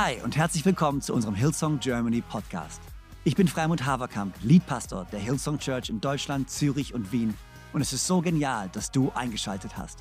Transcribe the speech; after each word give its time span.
Hi 0.00 0.22
und 0.22 0.36
herzlich 0.36 0.64
willkommen 0.64 1.02
zu 1.02 1.12
unserem 1.12 1.34
Hillsong 1.34 1.80
Germany 1.80 2.20
Podcast. 2.20 2.80
Ich 3.24 3.34
bin 3.34 3.48
Freimund 3.48 3.84
Haverkamp, 3.84 4.32
Leadpastor 4.44 5.06
der 5.10 5.18
Hillsong 5.18 5.58
Church 5.58 5.90
in 5.90 6.00
Deutschland, 6.00 6.48
Zürich 6.48 6.94
und 6.94 7.10
Wien 7.10 7.34
und 7.72 7.80
es 7.80 7.92
ist 7.92 8.06
so 8.06 8.20
genial, 8.20 8.68
dass 8.68 8.92
du 8.92 9.10
eingeschaltet 9.16 9.76
hast. 9.76 9.98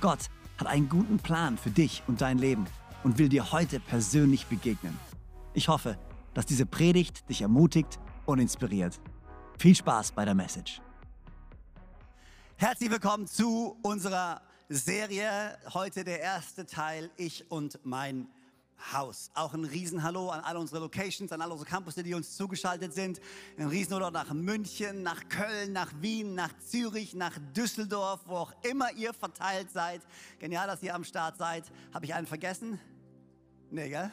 Gott 0.00 0.30
hat 0.56 0.66
einen 0.66 0.88
guten 0.88 1.18
Plan 1.18 1.58
für 1.58 1.68
dich 1.68 2.02
und 2.06 2.22
dein 2.22 2.38
Leben 2.38 2.64
und 3.02 3.18
will 3.18 3.28
dir 3.28 3.52
heute 3.52 3.80
persönlich 3.80 4.46
begegnen. 4.46 4.98
Ich 5.52 5.68
hoffe, 5.68 5.98
dass 6.32 6.46
diese 6.46 6.64
Predigt 6.64 7.28
dich 7.28 7.42
ermutigt 7.42 8.00
und 8.24 8.38
inspiriert. 8.38 8.98
Viel 9.58 9.74
Spaß 9.74 10.12
bei 10.12 10.24
der 10.24 10.34
Message. 10.34 10.80
Herzlich 12.56 12.90
willkommen 12.90 13.26
zu 13.26 13.76
unserer 13.82 14.40
Serie. 14.70 15.58
Heute 15.74 16.02
der 16.02 16.20
erste 16.20 16.64
Teil, 16.64 17.10
ich 17.18 17.50
und 17.50 17.78
mein 17.84 18.26
Haus. 18.92 19.30
Auch 19.34 19.54
ein 19.54 19.64
Riesenhallo 19.64 20.30
an 20.30 20.40
alle 20.40 20.58
unsere 20.58 20.80
Locations, 20.80 21.32
an 21.32 21.40
alle 21.40 21.52
unsere 21.52 21.68
Campus, 21.68 21.94
die 21.94 22.14
uns 22.14 22.36
zugeschaltet 22.36 22.92
sind. 22.92 23.20
Ein 23.58 23.68
Riesenhallo 23.68 24.10
nach 24.10 24.32
München, 24.32 25.02
nach 25.02 25.28
Köln, 25.28 25.72
nach 25.72 25.92
Wien, 26.00 26.34
nach 26.34 26.50
Zürich, 26.58 27.14
nach 27.14 27.38
Düsseldorf, 27.56 28.20
wo 28.26 28.36
auch 28.36 28.52
immer 28.62 28.92
ihr 28.92 29.14
verteilt 29.14 29.70
seid. 29.70 30.02
Genial, 30.38 30.66
dass 30.66 30.82
ihr 30.82 30.94
am 30.94 31.04
Start 31.04 31.38
seid. 31.38 31.64
Habe 31.92 32.04
ich 32.04 32.14
einen 32.14 32.26
vergessen? 32.26 32.78
Nee, 33.70 33.88
gell? 33.88 34.12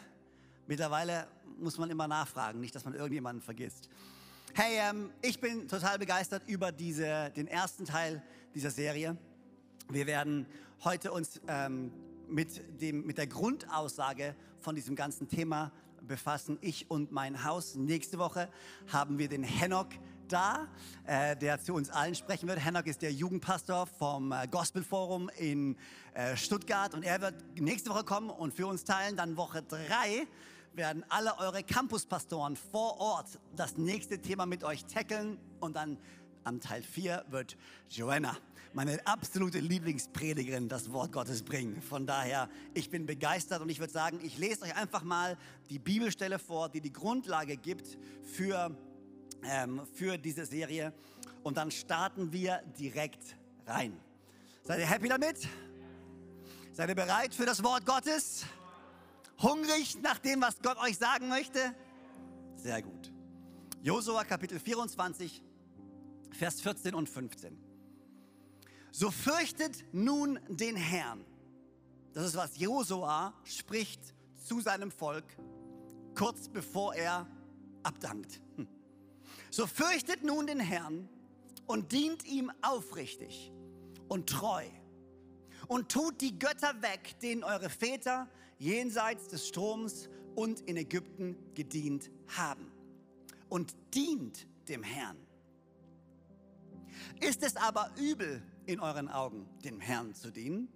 Mittlerweile 0.68 1.28
muss 1.60 1.78
man 1.78 1.90
immer 1.90 2.08
nachfragen, 2.08 2.60
nicht, 2.60 2.74
dass 2.74 2.86
man 2.86 2.94
irgendjemanden 2.94 3.42
vergisst. 3.42 3.90
Hey, 4.54 4.80
ähm, 4.80 5.12
ich 5.22 5.40
bin 5.40 5.68
total 5.68 5.98
begeistert 6.00 6.44
über 6.48 6.72
diese, 6.72 7.32
den 7.36 7.48
ersten 7.48 7.86
Teil 7.86 8.22
dieser 8.54 8.72
Serie. 8.72 9.18
Wir 9.90 10.08
werden 10.08 10.46
heute 10.84 11.12
uns 11.12 11.40
ähm, 11.48 11.92
mit, 12.28 12.82
dem, 12.82 13.06
mit 13.06 13.18
der 13.18 13.28
Grundaussage 13.28 14.36
von 14.62 14.76
diesem 14.76 14.96
ganzen 14.96 15.28
Thema 15.28 15.72
befassen, 16.08 16.58
ich 16.62 16.90
und 16.90 17.12
mein 17.12 17.44
Haus. 17.44 17.76
Nächste 17.76 18.18
Woche 18.18 18.50
haben 18.92 19.18
wir 19.18 19.28
den 19.28 19.44
Henok 19.44 19.90
da, 20.28 20.68
äh, 21.06 21.36
der 21.36 21.60
zu 21.60 21.74
uns 21.74 21.90
allen 21.90 22.16
sprechen 22.16 22.48
wird. 22.48 22.64
Henok 22.64 22.88
ist 22.88 23.02
der 23.02 23.12
Jugendpastor 23.12 23.88
vom 23.88 24.32
äh, 24.32 24.48
Gospelforum 24.48 25.30
in 25.38 25.76
äh, 26.14 26.36
Stuttgart 26.38 26.94
und 26.94 27.04
er 27.04 27.22
wird 27.22 27.36
nächste 27.60 27.90
Woche 27.90 28.04
kommen 28.04 28.30
und 28.30 28.54
für 28.54 28.68
uns 28.68 28.84
teilen. 28.84 29.18
Dann 29.18 29.36
Woche 29.36 29.64
drei 29.64 30.28
werden 30.74 31.04
alle 31.10 31.38
eure 31.40 31.64
Campuspastoren 31.64 32.56
vor 32.56 33.00
Ort 33.00 33.40
das 33.56 33.78
nächste 33.78 34.20
Thema 34.20 34.46
mit 34.46 34.64
euch 34.64 34.86
tackeln 34.86 35.38
und 35.60 35.76
dann 35.76 35.98
am 36.44 36.60
Teil 36.60 36.84
4 36.84 37.26
wird 37.30 37.58
Joanna, 37.90 38.36
meine 38.74 39.06
absolute 39.06 39.60
Lieblingspredigerin, 39.60 40.70
das 40.70 40.92
Wort 40.92 41.12
Gottes 41.12 41.44
bringen. 41.44 41.82
Von 41.82 42.08
daher, 42.08 42.50
ich 42.74 42.90
bin 42.90 43.06
begeistert 43.06 43.62
und 43.62 43.70
ich 43.70 43.80
würde 43.80 43.92
sagen, 43.92 44.20
ich 44.24 44.38
lese 44.38 44.64
euch 44.64 44.76
einfach 44.76 45.04
mal 45.04 45.38
die 45.70 45.80
Bibelstelle 45.80 46.40
vor, 46.40 46.70
die 46.70 46.82
die 46.82 46.94
Grundlage 46.94 47.58
gibt 47.58 47.98
für, 48.24 48.76
ähm, 49.44 49.82
für 49.94 50.18
diese 50.18 50.46
Serie. 50.46 50.94
Und 51.44 51.58
dann 51.58 51.72
starten 51.72 52.32
wir 52.32 52.62
direkt 52.80 53.36
rein. 53.66 54.00
Seid 54.64 54.80
ihr 54.80 54.88
happy 54.88 55.10
damit? 55.10 55.48
Seid 56.74 56.90
ihr 56.90 56.96
bereit 56.96 57.36
für 57.36 57.46
das 57.46 57.64
Wort 57.64 57.86
Gottes? 57.86 58.46
Hungrig 59.42 60.02
nach 60.02 60.20
dem, 60.20 60.42
was 60.42 60.62
Gott 60.62 60.78
euch 60.78 60.98
sagen 60.98 61.28
möchte? 61.28 61.76
Sehr 62.56 62.82
gut. 62.82 63.12
Josua 63.82 64.24
Kapitel 64.24 64.60
24, 64.60 65.42
Vers 66.32 66.62
14 66.62 66.96
und 66.96 67.10
15. 67.10 67.58
So 68.92 69.10
fürchtet 69.10 69.86
nun 69.94 70.40
den 70.50 70.76
Herrn. 70.76 71.24
Das 72.14 72.26
ist, 72.26 72.36
was 72.36 72.58
Josua 72.58 73.34
spricht 73.46 74.14
zu 74.44 74.60
seinem 74.60 74.92
Volk, 74.92 75.26
kurz 76.16 76.50
bevor 76.50 76.94
er 76.96 77.28
abdankt. 77.84 78.42
Hm. 78.58 78.68
So 79.50 79.66
fürchtet 79.68 80.24
nun 80.24 80.48
den 80.48 80.60
Herrn 80.60 81.08
und 81.68 81.92
dient 81.92 82.26
ihm 82.26 82.52
aufrichtig 82.62 83.52
und 84.08 84.30
treu 84.30 84.66
und 85.68 85.90
tut 85.90 86.20
die 86.20 86.38
Götter 86.38 86.82
weg, 86.82 87.18
denen 87.22 87.44
eure 87.44 87.70
Väter 87.70 88.30
jenseits 88.60 89.30
des 89.30 89.48
Stroms 89.48 90.10
und 90.36 90.60
in 90.62 90.78
Ägypten 90.78 91.38
gedient 91.54 92.12
haben. 92.28 92.72
Und 93.50 93.76
dient 93.94 94.48
dem 94.68 94.84
Herrn. 94.84 95.18
Ist 97.20 97.44
es 97.44 97.56
aber 97.56 97.90
übel 97.98 98.42
in 98.66 98.80
euren 98.80 99.10
Augen, 99.10 99.48
dem 99.64 99.80
Herrn 99.80 100.14
zu 100.14 100.32
dienen, 100.32 100.70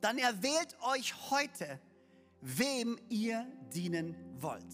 dann 0.00 0.18
erwählt 0.18 0.76
euch 0.82 1.14
heute, 1.30 1.80
wem 2.40 2.98
ihr 3.08 3.46
dienen 3.74 4.16
wollt. 4.38 4.64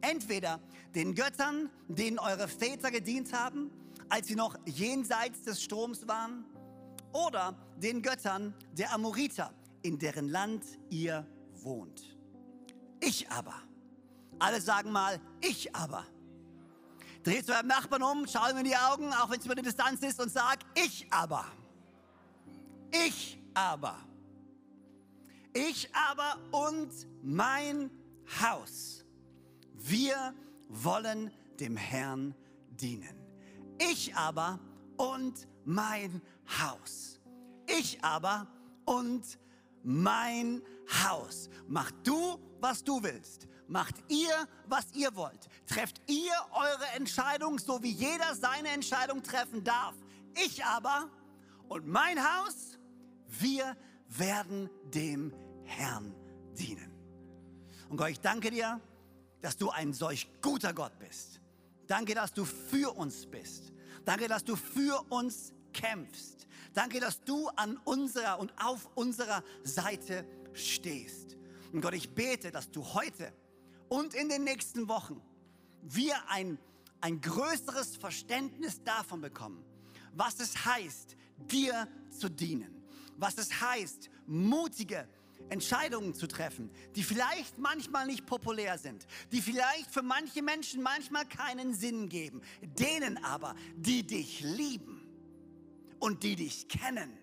Entweder 0.00 0.60
den 0.94 1.14
Göttern, 1.14 1.70
denen 1.88 2.18
eure 2.18 2.46
Väter 2.46 2.90
gedient 2.90 3.32
haben, 3.32 3.70
als 4.08 4.28
sie 4.28 4.34
noch 4.34 4.56
jenseits 4.66 5.42
des 5.42 5.62
Stroms 5.62 6.06
waren, 6.06 6.44
oder 7.12 7.56
den 7.76 8.02
Göttern 8.02 8.54
der 8.72 8.92
Amoriter, 8.92 9.54
in 9.82 9.98
deren 9.98 10.28
Land 10.28 10.64
ihr 10.90 11.26
wohnt. 11.62 12.16
Ich 13.00 13.30
aber, 13.30 13.54
alle 14.38 14.60
sagen 14.60 14.90
mal, 14.92 15.20
ich 15.40 15.74
aber. 15.74 16.04
Dreht 17.24 17.46
zu 17.46 17.52
eurem 17.52 17.66
Nachbarn 17.66 18.02
um, 18.02 18.26
schau 18.26 18.50
ihm 18.50 18.58
in 18.58 18.64
die 18.64 18.76
Augen, 18.76 19.10
auch 19.14 19.30
wenn 19.30 19.40
es 19.40 19.46
über 19.46 19.54
die 19.54 19.62
Distanz 19.62 20.02
ist, 20.02 20.20
und 20.20 20.30
sag, 20.30 20.58
ich 20.74 21.06
aber. 21.10 21.46
Ich 22.92 23.38
aber. 23.54 23.96
Ich 25.54 25.88
aber 25.94 26.38
und 26.50 26.90
mein 27.22 27.90
Haus. 28.42 29.04
Wir 29.72 30.34
wollen 30.68 31.30
dem 31.60 31.78
Herrn 31.78 32.34
dienen. 32.68 33.16
Ich 33.78 34.14
aber 34.14 34.60
und 34.98 35.48
mein 35.64 36.20
Haus. 36.60 37.20
Ich 37.66 38.04
aber 38.04 38.46
und 38.84 39.38
mein 39.82 40.60
Haus. 41.08 41.48
Mach 41.68 41.90
du, 42.02 42.38
was 42.60 42.84
du 42.84 43.02
willst. 43.02 43.48
Macht 43.66 43.96
ihr, 44.08 44.48
was 44.66 44.86
ihr 44.92 45.14
wollt. 45.16 45.48
Trefft 45.66 46.00
ihr 46.06 46.32
eure 46.52 46.86
Entscheidung, 46.96 47.58
so 47.58 47.82
wie 47.82 47.90
jeder 47.90 48.34
seine 48.34 48.68
Entscheidung 48.68 49.22
treffen 49.22 49.64
darf. 49.64 49.94
Ich 50.44 50.64
aber 50.64 51.08
und 51.68 51.86
mein 51.86 52.18
Haus, 52.18 52.78
wir 53.26 53.76
werden 54.08 54.68
dem 54.92 55.32
Herrn 55.64 56.14
dienen. 56.58 56.92
Und 57.88 57.96
Gott, 57.96 58.10
ich 58.10 58.20
danke 58.20 58.50
dir, 58.50 58.80
dass 59.40 59.56
du 59.56 59.70
ein 59.70 59.92
solch 59.92 60.28
guter 60.40 60.72
Gott 60.72 60.98
bist. 60.98 61.40
Danke, 61.86 62.14
dass 62.14 62.32
du 62.32 62.44
für 62.44 62.96
uns 62.96 63.26
bist. 63.26 63.72
Danke, 64.04 64.28
dass 64.28 64.44
du 64.44 64.56
für 64.56 65.04
uns 65.10 65.52
kämpfst. 65.72 66.46
Danke, 66.72 67.00
dass 67.00 67.22
du 67.24 67.48
an 67.48 67.76
unserer 67.84 68.38
und 68.38 68.52
auf 68.62 68.88
unserer 68.94 69.42
Seite 69.62 70.26
stehst. 70.52 71.36
Und 71.72 71.80
Gott, 71.80 71.94
ich 71.94 72.14
bete, 72.14 72.50
dass 72.50 72.70
du 72.70 72.84
heute 72.94 73.32
und 73.94 74.12
in 74.12 74.28
den 74.28 74.42
nächsten 74.42 74.88
Wochen 74.88 75.22
wir 75.82 76.16
ein, 76.28 76.58
ein 77.00 77.20
größeres 77.20 77.96
Verständnis 77.96 78.82
davon 78.82 79.20
bekommen, 79.20 79.64
was 80.14 80.40
es 80.40 80.64
heißt, 80.64 81.16
dir 81.52 81.86
zu 82.10 82.28
dienen. 82.28 82.82
Was 83.16 83.38
es 83.38 83.60
heißt, 83.60 84.10
mutige 84.26 85.06
Entscheidungen 85.48 86.12
zu 86.12 86.26
treffen, 86.26 86.70
die 86.96 87.04
vielleicht 87.04 87.58
manchmal 87.58 88.06
nicht 88.06 88.26
populär 88.26 88.78
sind, 88.78 89.06
die 89.30 89.40
vielleicht 89.40 89.88
für 89.92 90.02
manche 90.02 90.42
Menschen 90.42 90.82
manchmal 90.82 91.24
keinen 91.24 91.72
Sinn 91.72 92.08
geben, 92.08 92.42
denen 92.62 93.22
aber, 93.22 93.54
die 93.76 94.04
dich 94.04 94.40
lieben 94.40 95.06
und 96.00 96.24
die 96.24 96.34
dich 96.34 96.66
kennen, 96.66 97.16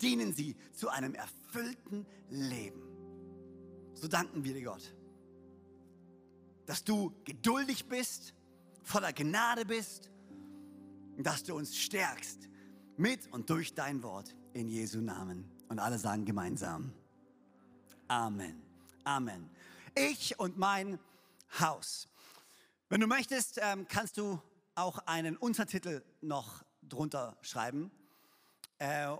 dienen 0.00 0.32
sie 0.32 0.56
zu 0.72 0.88
einem 0.88 1.14
erfüllten 1.14 2.06
Leben. 2.30 2.82
So 3.92 4.08
danken 4.08 4.42
wir 4.44 4.54
dir, 4.54 4.64
Gott, 4.64 4.94
dass 6.68 6.84
du 6.84 7.14
geduldig 7.24 7.88
bist, 7.88 8.34
voller 8.82 9.14
Gnade 9.14 9.64
bist 9.64 10.10
und 11.16 11.26
dass 11.26 11.42
du 11.42 11.56
uns 11.56 11.74
stärkst 11.74 12.46
mit 12.98 13.26
und 13.32 13.48
durch 13.48 13.74
dein 13.74 14.02
Wort 14.02 14.36
in 14.52 14.68
Jesu 14.68 15.00
Namen. 15.00 15.50
Und 15.70 15.78
alle 15.78 15.98
sagen 15.98 16.26
gemeinsam. 16.26 16.92
Amen. 18.06 18.62
Amen. 19.02 19.48
Ich 19.94 20.38
und 20.38 20.58
mein 20.58 20.98
Haus. 21.58 22.06
Wenn 22.90 23.00
du 23.00 23.06
möchtest, 23.06 23.58
ähm, 23.62 23.86
kannst 23.88 24.18
du 24.18 24.38
auch 24.74 24.98
einen 25.06 25.38
Untertitel 25.38 26.02
noch 26.20 26.64
drunter 26.82 27.38
schreiben. 27.40 27.90
Äh, 28.76 29.16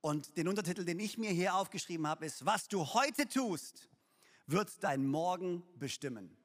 und 0.00 0.36
den 0.36 0.46
Untertitel, 0.46 0.84
den 0.84 1.00
ich 1.00 1.18
mir 1.18 1.30
hier 1.30 1.56
aufgeschrieben 1.56 2.06
habe, 2.06 2.24
ist, 2.24 2.46
was 2.46 2.68
du 2.68 2.86
heute 2.86 3.26
tust, 3.26 3.88
wird 4.46 4.70
dein 4.84 5.04
Morgen 5.08 5.64
bestimmen. 5.76 6.36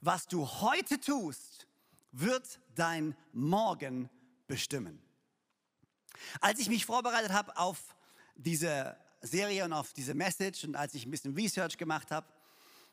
Was 0.00 0.26
du 0.26 0.46
heute 0.46 0.98
tust, 0.98 1.66
wird 2.12 2.58
dein 2.74 3.14
Morgen 3.32 4.08
bestimmen. 4.46 5.02
Als 6.40 6.58
ich 6.58 6.68
mich 6.68 6.86
vorbereitet 6.86 7.32
habe 7.32 7.56
auf 7.56 7.78
diese 8.34 8.96
Serie 9.20 9.64
und 9.64 9.72
auf 9.72 9.92
diese 9.92 10.14
Message 10.14 10.64
und 10.64 10.74
als 10.74 10.94
ich 10.94 11.04
ein 11.06 11.10
bisschen 11.10 11.34
Research 11.34 11.76
gemacht 11.76 12.10
habe, 12.10 12.26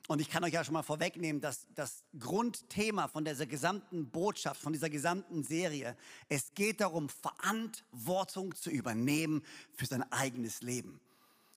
Und 0.08 0.22
ich 0.22 0.30
kann 0.30 0.44
euch 0.46 0.54
ja 0.54 0.64
schon 0.64 0.74
mal 0.74 0.84
vorwegnehmen, 0.84 1.42
dass 1.42 1.68
das 1.76 2.06
Grundthema 2.18 3.10
von 3.10 3.26
dieser 3.26 3.46
gesamten 3.46 4.10
Botschaft, 4.10 4.62
von 4.62 4.72
dieser 4.72 4.90
gesamten 4.90 5.44
Serie, 5.44 5.98
es 6.30 6.54
geht 6.54 6.80
darum, 6.80 7.10
Verantwortung 7.10 8.56
zu 8.56 8.70
übernehmen 8.70 9.44
für 9.76 9.86
sein 9.86 10.10
eigenes 10.12 10.62
Leben. 10.62 11.02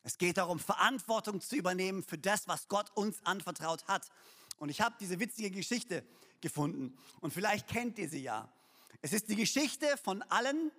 Es 0.03 0.19
geht 0.19 0.39
darum, 0.39 0.59
Verantwortung 0.59 1.41
zu 1.41 1.55
übernehmen 1.55 2.03
für 2.03 2.19
das, 2.19 2.49
was 2.49 2.67
Gott 2.67 2.91
uns 2.97 3.25
anvertraut 3.25 3.87
hat. 3.87 4.11
Und 4.61 4.69
ich 4.69 4.83
habe 4.83 4.95
diese 5.01 5.19
witzige 5.19 5.51
Geschichte 5.51 6.05
gefunden 6.43 6.97
und 7.21 7.33
vielleicht 7.33 7.67
kennt 7.67 7.99
ihr 7.99 8.09
sie 8.09 8.23
ja. 8.23 8.53
Es 9.01 9.15
ist 9.15 9.29
die 9.31 9.37
Geschichte 9.37 9.97
von 9.97 10.23
allen, 10.25 10.71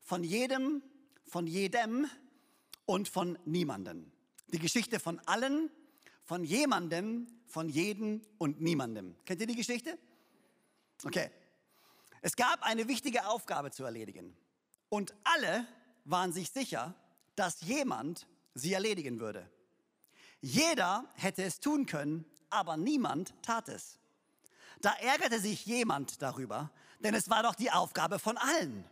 von 0.00 0.22
jedem, 0.22 0.80
von 1.26 1.48
jedem 1.48 2.08
und 2.86 3.08
von 3.08 3.36
niemandem. 3.44 4.12
Die 4.52 4.60
Geschichte 4.60 5.00
von 5.00 5.18
allen, 5.26 5.70
von 6.24 6.44
jemandem, 6.44 7.26
von 7.46 7.68
jedem 7.68 8.22
und 8.38 8.60
niemandem. 8.60 9.16
Kennt 9.24 9.40
ihr 9.40 9.48
die 9.48 9.56
Geschichte? 9.56 9.98
Okay. 11.04 11.30
Es 12.22 12.36
gab 12.36 12.62
eine 12.62 12.86
wichtige 12.86 13.26
Aufgabe 13.26 13.72
zu 13.72 13.82
erledigen. 13.82 14.36
Und 14.88 15.14
alle 15.24 15.66
waren 16.04 16.32
sich 16.32 16.50
sicher, 16.50 16.94
dass 17.34 17.60
jemand 17.62 18.28
sie 18.54 18.72
erledigen 18.72 19.18
würde. 19.18 19.50
Jeder 20.40 21.10
hätte 21.16 21.42
es 21.42 21.58
tun 21.58 21.86
können, 21.86 22.24
aber 22.50 22.76
niemand 22.76 23.34
tat 23.42 23.68
es. 23.68 23.98
Da 24.80 24.92
ärgerte 24.94 25.40
sich 25.40 25.66
jemand 25.66 26.22
darüber, 26.22 26.70
denn 27.00 27.14
es 27.14 27.30
war 27.30 27.42
doch 27.42 27.54
die 27.54 27.70
Aufgabe 27.70 28.18
von 28.18 28.36
allen. 28.36 28.84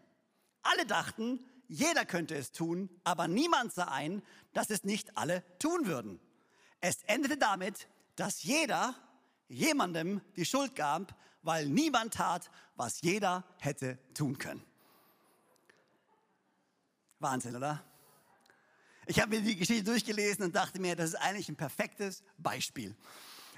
Alle 0.62 0.86
dachten, 0.86 1.44
jeder 1.66 2.04
könnte 2.04 2.34
es 2.34 2.52
tun, 2.52 2.88
aber 3.04 3.28
niemand 3.28 3.72
sah 3.72 3.88
ein, 3.88 4.22
dass 4.52 4.70
es 4.70 4.84
nicht 4.84 5.16
alle 5.16 5.42
tun 5.58 5.86
würden. 5.86 6.20
Es 6.80 7.02
endete 7.04 7.36
damit, 7.36 7.88
dass 8.16 8.42
jeder 8.42 8.94
jemandem 9.48 10.20
die 10.36 10.44
Schuld 10.44 10.74
gab, 10.74 11.14
weil 11.42 11.68
niemand 11.68 12.14
tat, 12.14 12.50
was 12.76 13.00
jeder 13.00 13.44
hätte 13.58 13.98
tun 14.14 14.38
können. 14.38 14.62
Wahnsinn, 17.18 17.56
oder? 17.56 17.84
Ich 19.06 19.20
habe 19.20 19.36
mir 19.36 19.42
die 19.42 19.56
Geschichte 19.56 19.84
durchgelesen 19.84 20.44
und 20.44 20.54
dachte 20.54 20.80
mir, 20.80 20.94
das 20.94 21.10
ist 21.10 21.16
eigentlich 21.16 21.48
ein 21.48 21.56
perfektes 21.56 22.22
Beispiel 22.36 22.94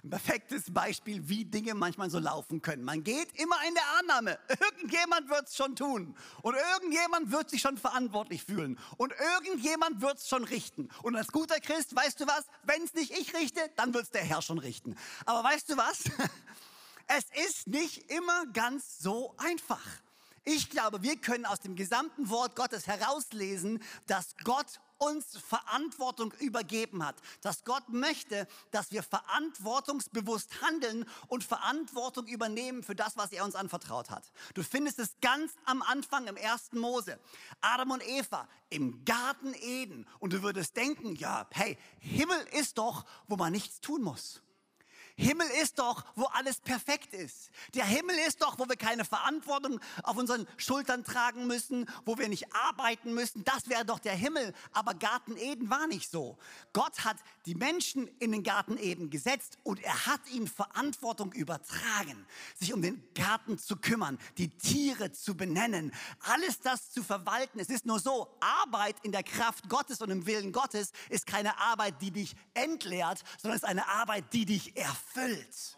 ein 0.02 0.10
perfektes 0.10 0.72
Beispiel, 0.72 1.28
wie 1.28 1.44
Dinge 1.44 1.74
manchmal 1.74 2.10
so 2.10 2.18
laufen 2.18 2.62
können. 2.62 2.84
Man 2.84 3.04
geht 3.04 3.28
immer 3.38 3.56
in 3.66 3.74
der 3.74 3.82
Annahme, 3.98 4.38
irgendjemand 4.48 5.28
wird 5.28 5.48
es 5.48 5.56
schon 5.56 5.76
tun 5.76 6.16
und 6.42 6.54
irgendjemand 6.74 7.30
wird 7.32 7.50
sich 7.50 7.60
schon 7.60 7.76
verantwortlich 7.76 8.44
fühlen 8.44 8.78
und 8.96 9.12
irgendjemand 9.36 10.00
wird 10.00 10.18
es 10.18 10.28
schon 10.28 10.44
richten. 10.44 10.88
Und 11.02 11.16
als 11.16 11.28
guter 11.28 11.60
Christ, 11.60 11.94
weißt 11.94 12.20
du 12.20 12.26
was, 12.26 12.44
wenn 12.64 12.82
es 12.82 12.94
nicht 12.94 13.12
ich 13.12 13.34
richte, 13.34 13.60
dann 13.76 13.94
wird 13.94 14.04
es 14.04 14.10
der 14.10 14.22
Herr 14.22 14.42
schon 14.42 14.58
richten. 14.58 14.96
Aber 15.26 15.44
weißt 15.44 15.70
du 15.70 15.76
was? 15.76 16.04
Es 17.12 17.24
ist 17.44 17.66
nicht 17.66 18.08
immer 18.08 18.46
ganz 18.52 19.00
so 19.00 19.34
einfach. 19.36 19.84
Ich 20.44 20.70
glaube, 20.70 21.02
wir 21.02 21.16
können 21.16 21.44
aus 21.44 21.58
dem 21.58 21.74
gesamten 21.74 22.30
Wort 22.30 22.54
Gottes 22.54 22.86
herauslesen, 22.86 23.82
dass 24.06 24.36
Gott 24.44 24.80
uns 25.00 25.36
Verantwortung 25.38 26.32
übergeben 26.38 27.04
hat. 27.04 27.16
Dass 27.40 27.64
Gott 27.64 27.88
möchte, 27.88 28.46
dass 28.70 28.92
wir 28.92 29.02
verantwortungsbewusst 29.02 30.62
handeln 30.62 31.04
und 31.26 31.42
Verantwortung 31.42 32.26
übernehmen 32.26 32.82
für 32.82 32.94
das, 32.94 33.16
was 33.16 33.32
er 33.32 33.44
uns 33.44 33.54
anvertraut 33.54 34.10
hat. 34.10 34.30
Du 34.54 34.62
findest 34.62 34.98
es 34.98 35.16
ganz 35.20 35.52
am 35.64 35.82
Anfang 35.82 36.26
im 36.26 36.36
ersten 36.36 36.78
Mose. 36.78 37.18
Adam 37.60 37.90
und 37.90 38.06
Eva 38.06 38.48
im 38.68 39.04
Garten 39.04 39.54
Eden. 39.54 40.06
Und 40.18 40.32
du 40.32 40.42
würdest 40.42 40.76
denken, 40.76 41.16
ja, 41.16 41.46
hey, 41.50 41.78
Himmel 41.98 42.38
ist 42.52 42.78
doch, 42.78 43.04
wo 43.26 43.36
man 43.36 43.52
nichts 43.52 43.80
tun 43.80 44.02
muss. 44.02 44.42
Himmel 45.20 45.46
ist 45.62 45.78
doch, 45.78 46.02
wo 46.16 46.24
alles 46.24 46.60
perfekt 46.60 47.12
ist. 47.12 47.50
Der 47.74 47.84
Himmel 47.84 48.16
ist 48.26 48.40
doch, 48.40 48.58
wo 48.58 48.66
wir 48.66 48.76
keine 48.76 49.04
Verantwortung 49.04 49.78
auf 50.02 50.16
unseren 50.16 50.46
Schultern 50.56 51.04
tragen 51.04 51.46
müssen, 51.46 51.86
wo 52.06 52.16
wir 52.16 52.28
nicht 52.28 52.46
arbeiten 52.54 53.12
müssen. 53.12 53.44
Das 53.44 53.68
wäre 53.68 53.84
doch 53.84 53.98
der 53.98 54.14
Himmel. 54.14 54.54
Aber 54.72 54.94
Garten 54.94 55.36
Eden 55.36 55.68
war 55.68 55.86
nicht 55.86 56.10
so. 56.10 56.38
Gott 56.72 57.04
hat 57.04 57.18
die 57.44 57.54
Menschen 57.54 58.08
in 58.18 58.32
den 58.32 58.42
Garten 58.42 58.78
Eden 58.78 59.10
gesetzt 59.10 59.58
und 59.62 59.80
er 59.84 60.06
hat 60.06 60.20
ihnen 60.30 60.48
Verantwortung 60.48 61.32
übertragen, 61.32 62.26
sich 62.58 62.72
um 62.72 62.80
den 62.80 63.02
Garten 63.14 63.58
zu 63.58 63.76
kümmern, 63.76 64.18
die 64.38 64.48
Tiere 64.48 65.12
zu 65.12 65.36
benennen, 65.36 65.92
alles 66.20 66.60
das 66.60 66.92
zu 66.92 67.02
verwalten. 67.02 67.58
Es 67.58 67.68
ist 67.68 67.84
nur 67.84 67.98
so, 67.98 68.34
Arbeit 68.40 68.96
in 69.02 69.12
der 69.12 69.22
Kraft 69.22 69.68
Gottes 69.68 70.00
und 70.00 70.08
im 70.08 70.24
Willen 70.24 70.52
Gottes 70.52 70.92
ist 71.10 71.26
keine 71.26 71.58
Arbeit, 71.58 72.00
die 72.00 72.10
dich 72.10 72.34
entleert, 72.54 73.22
sondern 73.38 73.58
es 73.58 73.62
ist 73.64 73.68
eine 73.68 73.86
Arbeit, 73.86 74.32
die 74.32 74.46
dich 74.46 74.74
erfüllt 74.78 75.09
erfüllt. 75.14 75.76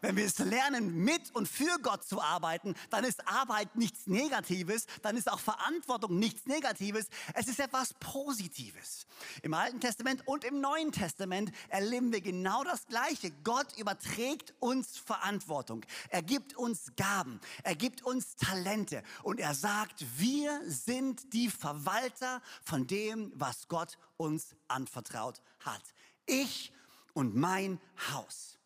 Wenn 0.00 0.16
wir 0.16 0.26
es 0.26 0.38
lernen, 0.38 0.94
mit 1.02 1.34
und 1.34 1.48
für 1.48 1.76
Gott 1.82 2.04
zu 2.04 2.22
arbeiten, 2.22 2.76
dann 2.90 3.02
ist 3.02 3.26
Arbeit 3.26 3.74
nichts 3.74 4.06
Negatives, 4.06 4.86
dann 5.02 5.16
ist 5.16 5.28
auch 5.28 5.40
Verantwortung 5.40 6.20
nichts 6.20 6.46
Negatives. 6.46 7.08
Es 7.34 7.48
ist 7.48 7.58
etwas 7.58 7.94
Positives. 7.94 9.08
Im 9.42 9.54
Alten 9.54 9.80
Testament 9.80 10.22
und 10.28 10.44
im 10.44 10.60
Neuen 10.60 10.92
Testament 10.92 11.50
erleben 11.68 12.12
wir 12.12 12.20
genau 12.20 12.62
das 12.62 12.86
Gleiche. 12.86 13.32
Gott 13.42 13.76
überträgt 13.76 14.54
uns 14.60 14.98
Verantwortung. 14.98 15.84
Er 16.10 16.22
gibt 16.22 16.56
uns 16.56 16.92
Gaben. 16.96 17.40
Er 17.64 17.74
gibt 17.74 18.04
uns 18.04 18.36
Talente. 18.36 19.02
Und 19.24 19.40
er 19.40 19.54
sagt, 19.54 20.04
wir 20.16 20.60
sind 20.64 21.32
die 21.32 21.50
Verwalter 21.50 22.40
von 22.62 22.86
dem, 22.86 23.32
was 23.34 23.66
Gott 23.66 23.98
uns 24.16 24.54
anvertraut 24.68 25.42
hat. 25.58 25.82
Ich 26.26 26.72
und 27.14 27.34
mein 27.34 27.80
Haus. 28.12 28.57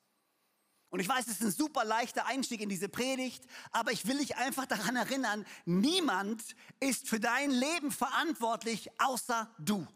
Und 0.93 1.01
ich 1.01 1.09
weiß, 1.09 1.27
es 1.27 1.41
ist 1.41 1.43
ein 1.43 1.51
super 1.51 1.87
leichter 1.87 2.27
Einstieg 2.27 2.61
in 2.61 2.69
diese 2.69 2.87
Predigt, 2.87 3.47
aber 3.71 3.93
ich 3.93 4.07
will 4.07 4.19
dich 4.19 4.37
einfach 4.37 4.67
daran 4.67 4.95
erinnern, 4.95 5.47
niemand 5.65 6.43
ist 6.81 7.09
für 7.09 7.19
dein 7.19 7.51
Leben 7.51 7.91
verantwortlich 7.91 8.91
außer 8.99 9.51
du. 9.59 9.87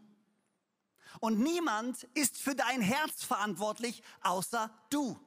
Und 1.21 1.39
niemand 1.39 2.05
ist 2.15 2.39
für 2.39 2.55
dein 2.55 2.81
Herz 2.81 3.23
verantwortlich 3.25 4.03
außer 4.23 4.71
du. 4.89 5.21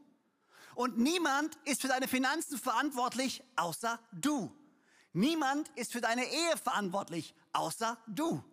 Und 0.73 0.97
niemand 0.97 1.55
ist 1.65 1.81
für 1.81 1.87
deine 1.87 2.07
Finanzen 2.07 2.57
verantwortlich 2.57 3.43
außer 3.55 3.99
du. 4.11 4.51
Niemand 5.13 5.69
ist 5.75 5.91
für 5.91 6.01
deine 6.01 6.25
Ehe 6.25 6.57
verantwortlich 6.57 7.35
außer 7.53 7.95
du. 8.07 8.43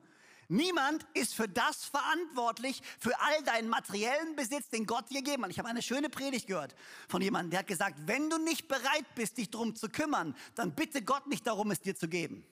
Niemand 0.49 1.05
ist 1.15 1.35
für 1.35 1.49
das 1.49 1.85
verantwortlich, 1.85 2.83
für 3.01 3.19
all 3.21 3.43
deinen 3.45 3.69
materiellen 3.69 4.37
Besitz, 4.37 4.69
den 4.69 4.87
Gott 4.87 5.11
dir 5.11 5.23
gegeben 5.23 5.45
hat. 5.45 5.51
Ich 5.51 5.59
habe 5.59 5.69
eine 5.69 5.83
schöne 5.83 6.09
Predigt 6.09 6.47
gehört 6.47 6.75
von 7.09 7.21
jemandem, 7.21 7.51
der 7.51 7.61
hat 7.61 7.67
gesagt, 7.67 7.99
wenn 8.07 8.31
du 8.31 8.39
nicht 8.39 8.69
bereit 8.69 9.07
bist, 9.17 9.39
dich 9.39 9.51
darum 9.51 9.75
zu 9.75 9.89
kümmern, 9.89 10.37
dann 10.55 10.75
bitte 10.75 11.03
Gott 11.03 11.27
nicht 11.27 11.47
darum, 11.47 11.71
es 11.71 11.81
dir 11.81 11.97
zu 11.97 12.09
geben. 12.09 12.47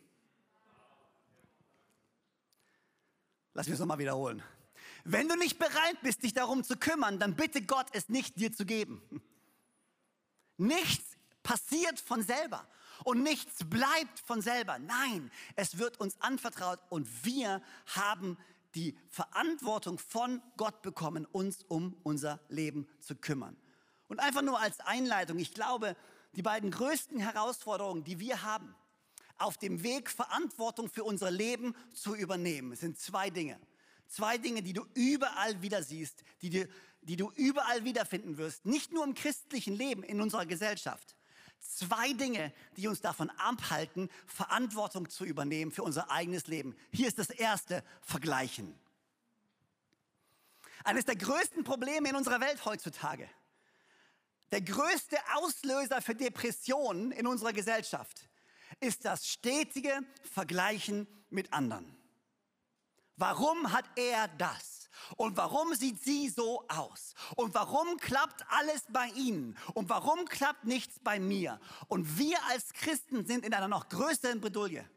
Lass 3.55 3.67
mich 3.67 3.75
es 3.75 3.81
nochmal 3.81 3.99
wiederholen. 3.99 4.43
Wenn 5.05 5.29
du 5.29 5.37
nicht 5.37 5.59
bereit 5.59 6.01
bist, 6.03 6.23
dich 6.25 6.33
darum 6.33 6.65
zu 6.65 6.77
kümmern, 6.77 7.19
dann 7.19 7.37
bitte 7.37 7.63
Gott, 7.63 7.87
es 7.93 8.09
nicht 8.09 8.37
dir 8.41 8.53
zu 8.53 8.67
geben. 8.67 9.03
Nichts 10.57 11.17
passiert 11.43 12.01
von 12.01 12.23
selber. 12.23 12.67
Und 13.03 13.23
nichts 13.23 13.69
bleibt 13.69 14.21
von 14.25 14.41
selber. 14.41 14.79
Nein, 14.79 15.31
es 15.57 15.79
wird 15.79 15.99
uns 15.99 16.21
anvertraut 16.21 16.79
und 16.91 17.09
wir 17.25 17.63
haben 17.95 18.37
die 18.75 18.97
Verantwortung 19.09 19.99
von 19.99 20.43
Gott 20.57 20.83
bekommen, 20.83 21.27
uns 21.27 21.65
um 21.69 21.97
unser 22.03 22.41
Leben 22.49 22.89
zu 23.01 23.15
kümmern. 23.15 23.57
Und 24.09 24.21
einfach 24.21 24.43
nur 24.43 24.61
als 24.61 24.81
Einleitung, 24.81 25.39
ich 25.39 25.55
glaube, 25.55 25.97
die 26.37 26.43
beiden 26.43 26.71
größten 26.71 27.19
Herausforderungen, 27.19 28.05
die 28.05 28.19
wir 28.19 28.43
haben, 28.43 28.75
auf 29.39 29.57
dem 29.59 29.83
Weg 29.83 30.11
Verantwortung 30.11 30.89
für 30.89 31.05
unser 31.05 31.31
Leben 31.31 31.75
zu 31.93 32.15
übernehmen, 32.15 32.77
sind 32.77 32.99
zwei 32.99 33.31
Dinge. 33.31 33.59
Zwei 34.07 34.39
Dinge, 34.39 34.63
die 34.63 34.73
du 34.73 34.85
überall 34.95 35.61
wieder 35.63 35.83
siehst, 35.83 36.23
die, 36.43 36.51
dir, 36.51 36.69
die 37.03 37.17
du 37.17 37.33
überall 37.35 37.85
wiederfinden 37.85 38.37
wirst, 38.37 38.65
nicht 38.65 38.93
nur 38.93 39.05
im 39.05 39.15
christlichen 39.15 39.75
Leben, 39.75 40.03
in 40.03 40.21
unserer 40.21 40.47
Gesellschaft 40.47 41.17
zwei 41.65 42.13
Dinge, 42.13 42.53
die 42.77 42.89
uns 42.89 43.01
davon 43.01 43.31
abhalten, 43.31 44.11
Verantwortung 44.27 45.09
zu 45.09 45.25
übernehmen 45.25 45.73
für 45.73 45.83
unser 45.83 46.11
eigenes 46.11 46.47
Leben. 46.47 46.77
Hier 46.93 47.09
ist 47.09 47.19
das 47.19 47.31
erste, 47.31 47.83
Vergleichen. 48.03 48.79
Eines 50.85 51.05
der 51.05 51.17
größten 51.17 51.65
Probleme 51.65 52.11
in 52.11 52.17
unserer 52.17 52.41
Welt 52.41 52.65
heutzutage. 52.65 53.29
Der 54.51 54.61
größte 54.61 55.17
Auslöser 55.35 56.03
für 56.03 56.15
Depressionen 56.15 57.11
in 57.11 57.27
unserer 57.27 57.53
Gesellschaft 57.53 58.29
ist 58.81 59.05
das 59.05 59.27
stetige 59.27 59.99
Vergleichen 60.23 61.09
mit 61.31 61.53
anderen. 61.53 61.97
Warum 63.17 63.73
hat 63.73 63.85
er 63.97 64.29
das? 64.29 64.89
Und 65.17 65.37
warum 65.37 65.75
sieht 65.75 66.03
sie 66.03 66.29
so 66.29 66.67
aus? 66.69 67.15
Und 67.37 67.55
warum 67.55 67.97
klappt 67.99 68.45
alles 68.49 68.85
bei 68.89 69.09
ihnen? 69.09 69.57
Und 69.75 69.89
warum 69.89 70.25
klappt 70.25 70.65
nichts 70.65 70.99
bei 71.01 71.21
mir? 71.21 71.61
Und 71.89 72.19
wir 72.19 72.43
als 72.47 72.73
Christen 72.73 73.27
sind 73.27 73.45
in 73.45 73.55
einer 73.55 73.69
noch 73.69 73.89
größeren 73.89 74.41
Bredouille. 74.41 74.89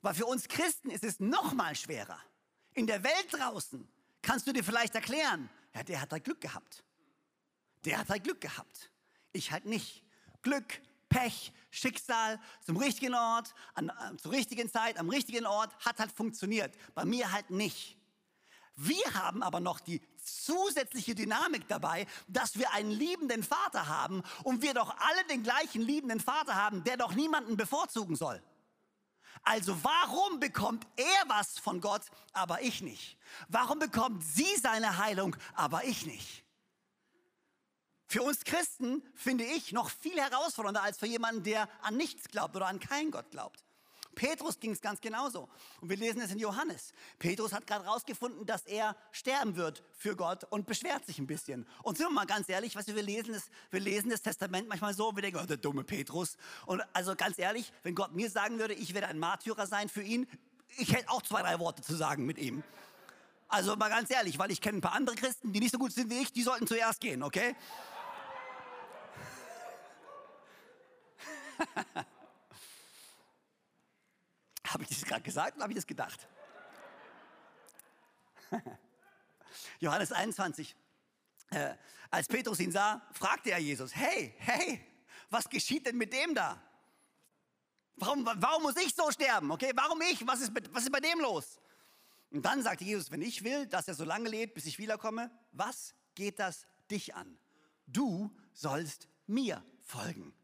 Weil 0.00 0.14
für 0.14 0.26
uns 0.26 0.48
Christen 0.48 0.90
ist 0.90 1.04
es 1.04 1.20
noch 1.20 1.52
mal 1.52 1.74
schwerer. 1.76 2.18
In 2.74 2.86
der 2.86 3.02
Welt 3.04 3.26
draußen 3.30 3.86
kannst 4.22 4.46
du 4.46 4.52
dir 4.52 4.64
vielleicht 4.64 4.94
erklären, 4.94 5.50
Ja, 5.74 5.82
der 5.82 6.00
hat 6.00 6.12
halt 6.12 6.24
Glück 6.24 6.40
gehabt. 6.40 6.84
Der 7.84 7.98
hat 7.98 8.08
halt 8.08 8.24
Glück 8.24 8.40
gehabt. 8.40 8.90
Ich 9.32 9.50
halt 9.52 9.64
nicht. 9.64 10.04
Glück, 10.42 10.80
Pech, 11.08 11.52
Schicksal, 11.72 12.38
zum 12.64 12.76
richtigen 12.76 13.14
Ort, 13.14 13.54
an, 13.74 13.88
äh, 13.88 14.16
zur 14.18 14.30
richtigen 14.30 14.70
Zeit, 14.70 14.98
am 14.98 15.08
richtigen 15.08 15.46
Ort, 15.46 15.74
hat 15.84 15.98
halt 15.98 16.12
funktioniert. 16.12 16.74
Bei 16.94 17.04
mir 17.04 17.32
halt 17.32 17.50
nicht. 17.50 17.96
Wir 18.76 19.02
haben 19.14 19.42
aber 19.42 19.58
noch 19.58 19.80
die 19.80 20.00
zusätzliche 20.22 21.14
Dynamik 21.14 21.66
dabei, 21.68 22.06
dass 22.28 22.58
wir 22.58 22.72
einen 22.72 22.90
liebenden 22.90 23.42
Vater 23.42 23.88
haben 23.88 24.22
und 24.44 24.62
wir 24.62 24.74
doch 24.74 24.94
alle 24.98 25.24
den 25.30 25.42
gleichen 25.42 25.82
liebenden 25.82 26.20
Vater 26.20 26.54
haben, 26.54 26.84
der 26.84 26.98
doch 26.98 27.14
niemanden 27.14 27.56
bevorzugen 27.56 28.16
soll. 28.16 28.42
Also 29.42 29.76
warum 29.82 30.40
bekommt 30.40 30.86
er 30.96 31.28
was 31.28 31.58
von 31.58 31.80
Gott, 31.80 32.02
aber 32.32 32.62
ich 32.62 32.82
nicht? 32.82 33.16
Warum 33.48 33.78
bekommt 33.78 34.22
sie 34.22 34.56
seine 34.60 34.98
Heilung, 34.98 35.36
aber 35.54 35.84
ich 35.84 36.06
nicht? 36.06 36.41
Für 38.12 38.20
uns 38.20 38.44
Christen 38.44 39.02
finde 39.14 39.42
ich 39.42 39.72
noch 39.72 39.88
viel 39.88 40.20
herausfordernder 40.20 40.82
als 40.82 40.98
für 40.98 41.06
jemanden, 41.06 41.44
der 41.44 41.66
an 41.80 41.96
nichts 41.96 42.28
glaubt 42.28 42.54
oder 42.54 42.66
an 42.66 42.78
keinen 42.78 43.10
Gott 43.10 43.30
glaubt. 43.30 43.64
Petrus 44.14 44.60
ging 44.60 44.72
es 44.72 44.82
ganz 44.82 45.00
genauso. 45.00 45.48
Und 45.80 45.88
wir 45.88 45.96
lesen 45.96 46.20
es 46.20 46.30
in 46.30 46.38
Johannes. 46.38 46.92
Petrus 47.18 47.54
hat 47.54 47.66
gerade 47.66 47.86
herausgefunden, 47.86 48.44
dass 48.44 48.66
er 48.66 48.96
sterben 49.12 49.56
wird 49.56 49.82
für 49.96 50.14
Gott 50.14 50.44
und 50.44 50.66
beschwert 50.66 51.06
sich 51.06 51.18
ein 51.20 51.26
bisschen. 51.26 51.66
Und 51.82 51.96
sind 51.96 52.08
wir 52.08 52.12
mal 52.12 52.26
ganz 52.26 52.50
ehrlich, 52.50 52.76
was 52.76 52.86
wir 52.86 53.02
lesen, 53.02 53.32
ist, 53.32 53.48
wir 53.70 53.80
lesen 53.80 54.10
das 54.10 54.20
Testament 54.20 54.68
manchmal 54.68 54.92
so, 54.92 55.16
wir 55.16 55.22
denken, 55.22 55.40
oh, 55.42 55.46
der 55.46 55.56
dumme 55.56 55.82
Petrus. 55.82 56.36
Und 56.66 56.82
also 56.92 57.16
ganz 57.16 57.38
ehrlich, 57.38 57.72
wenn 57.82 57.94
Gott 57.94 58.12
mir 58.12 58.28
sagen 58.28 58.58
würde, 58.58 58.74
ich 58.74 58.92
werde 58.92 59.06
ein 59.06 59.18
Märtyrer 59.18 59.66
sein 59.66 59.88
für 59.88 60.02
ihn, 60.02 60.28
ich 60.76 60.92
hätte 60.92 61.08
auch 61.08 61.22
zwei, 61.22 61.40
drei 61.40 61.58
Worte 61.58 61.80
zu 61.80 61.96
sagen 61.96 62.26
mit 62.26 62.36
ihm. 62.36 62.62
Also 63.48 63.74
mal 63.76 63.88
ganz 63.88 64.10
ehrlich, 64.10 64.38
weil 64.38 64.50
ich 64.50 64.60
kenne 64.60 64.78
ein 64.78 64.80
paar 64.82 64.94
andere 64.94 65.16
Christen, 65.16 65.54
die 65.54 65.60
nicht 65.60 65.72
so 65.72 65.78
gut 65.78 65.92
sind 65.92 66.10
wie 66.10 66.20
ich, 66.20 66.30
die 66.30 66.42
sollten 66.42 66.66
zuerst 66.66 67.00
gehen, 67.00 67.22
okay? 67.22 67.54
Habe 74.66 74.84
ich 74.84 74.88
das 74.88 75.02
gerade 75.04 75.22
gesagt 75.22 75.56
oder 75.56 75.64
habe 75.64 75.72
ich 75.72 75.76
das 75.76 75.86
gedacht? 75.86 76.26
Johannes 79.80 80.12
21. 80.12 80.74
Äh, 81.50 81.74
als 82.10 82.26
Petrus 82.28 82.58
ihn 82.60 82.72
sah, 82.72 83.02
fragte 83.12 83.50
er 83.50 83.58
Jesus, 83.58 83.94
hey, 83.94 84.34
hey, 84.38 84.82
was 85.28 85.48
geschieht 85.48 85.86
denn 85.86 85.96
mit 85.98 86.12
dem 86.12 86.34
da? 86.34 86.62
Warum, 87.96 88.24
warum 88.24 88.62
muss 88.62 88.76
ich 88.76 88.94
so 88.94 89.10
sterben? 89.10 89.50
Okay, 89.50 89.72
warum 89.74 90.00
ich? 90.00 90.26
Was 90.26 90.40
ist, 90.40 90.52
was 90.72 90.84
ist 90.84 90.92
bei 90.92 91.00
dem 91.00 91.20
los? 91.20 91.60
Und 92.30 92.42
dann 92.44 92.62
sagte 92.62 92.84
Jesus, 92.84 93.10
wenn 93.10 93.20
ich 93.20 93.44
will, 93.44 93.66
dass 93.66 93.88
er 93.88 93.94
so 93.94 94.04
lange 94.04 94.30
lebt, 94.30 94.54
bis 94.54 94.64
ich 94.64 94.78
wiederkomme, 94.78 95.30
was 95.52 95.94
geht 96.14 96.38
das 96.38 96.66
dich 96.90 97.14
an? 97.14 97.38
Du 97.86 98.34
sollst 98.54 99.08
mir 99.26 99.62
folgen. 99.82 100.34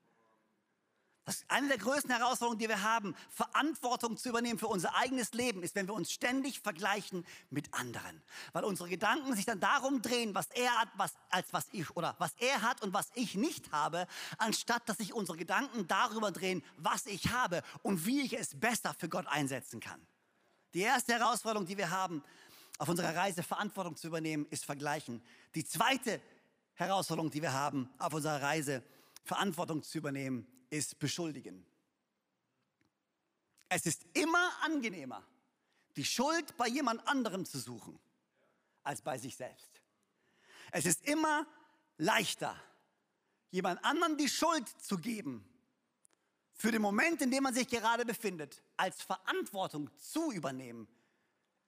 Das 1.29 1.41
ist 1.41 1.51
eine 1.51 1.69
der 1.69 1.77
größten 1.77 2.11
Herausforderungen, 2.11 2.59
die 2.59 2.71
wir 2.71 2.83
haben, 2.83 3.15
Verantwortung 3.29 4.17
zu 4.17 4.31
übernehmen 4.31 4.59
für 4.59 4.69
unser 4.69 4.95
eigenes 4.95 5.35
Leben, 5.35 5.63
ist, 5.63 5.75
wenn 5.75 5.87
wir 5.87 5.93
uns 5.93 6.11
ständig 6.11 6.61
vergleichen 6.61 7.23
mit 7.51 7.75
anderen. 7.75 8.23
Weil 8.55 8.65
unsere 8.65 8.89
Gedanken 8.89 9.37
sich 9.37 9.45
dann 9.45 9.61
darum 9.61 10.01
drehen, 10.01 10.35
was 10.35 10.47
er 10.53 10.75
hat, 10.81 10.89
was, 10.97 11.13
als 11.29 11.53
was 11.53 11.67
ich, 11.73 11.95
oder 11.95 12.17
was 12.19 12.33
er 12.39 12.63
hat 12.63 12.81
und 12.81 12.95
was 12.95 13.11
ich 13.15 13.35
nicht 13.35 13.73
habe, 13.73 14.07
anstatt 14.39 14.89
dass 14.89 14.97
sich 14.97 15.13
unsere 15.13 15.37
Gedanken 15.37 15.87
darüber 15.87 16.33
drehen, 16.33 16.65
was 16.79 17.05
ich 17.05 17.31
habe 17.31 17.63
und 17.83 18.07
wie 18.07 18.23
ich 18.23 18.33
es 18.33 18.59
besser 18.59 18.95
für 18.99 19.11
Gott 19.11 19.27
einsetzen 19.27 19.81
kann. 19.81 20.01
Die 20.73 20.81
erste 20.81 21.13
Herausforderung, 21.13 21.67
die 21.67 21.77
wir 21.77 21.91
haben, 21.91 22.25
auf 22.79 22.89
unserer 22.89 23.15
Reise 23.15 23.43
Verantwortung 23.43 23.97
zu 23.97 24.07
übernehmen, 24.07 24.47
ist 24.49 24.65
Vergleichen. 24.65 25.23
Die 25.55 25.67
zweite 25.67 26.23
Herausforderung, 26.73 27.31
die 27.31 27.43
wir 27.43 27.53
haben, 27.53 27.91
auf 27.99 28.15
unserer 28.15 28.41
Reise 28.41 28.83
Verantwortung 29.29 29.83
zu 29.83 29.99
übernehmen, 29.99 30.47
ist 30.71 30.99
beschuldigen. 30.99 31.65
Es 33.69 33.85
ist 33.85 34.07
immer 34.15 34.51
angenehmer, 34.63 35.23
die 35.97 36.05
Schuld 36.05 36.57
bei 36.57 36.67
jemand 36.67 37.07
anderem 37.07 37.45
zu 37.45 37.59
suchen, 37.59 37.99
als 38.83 39.03
bei 39.03 39.19
sich 39.19 39.37
selbst. 39.37 39.83
Es 40.73 40.87
ist 40.87 41.07
immer 41.07 41.47
leichter, 41.99 42.59
jemand 43.51 43.85
anderen 43.85 44.17
die 44.17 44.29
Schuld 44.29 44.67
zu 44.81 44.97
geben 44.97 45.47
für 46.55 46.73
den 46.73 46.81
Moment, 46.81 47.21
in 47.21 47.31
dem 47.31 47.43
man 47.43 47.53
sich 47.53 47.69
gerade 47.69 48.07
befindet, 48.07 48.63
als 48.79 49.03
Verantwortung 49.03 49.91
zu 49.99 50.33
übernehmen 50.33 50.89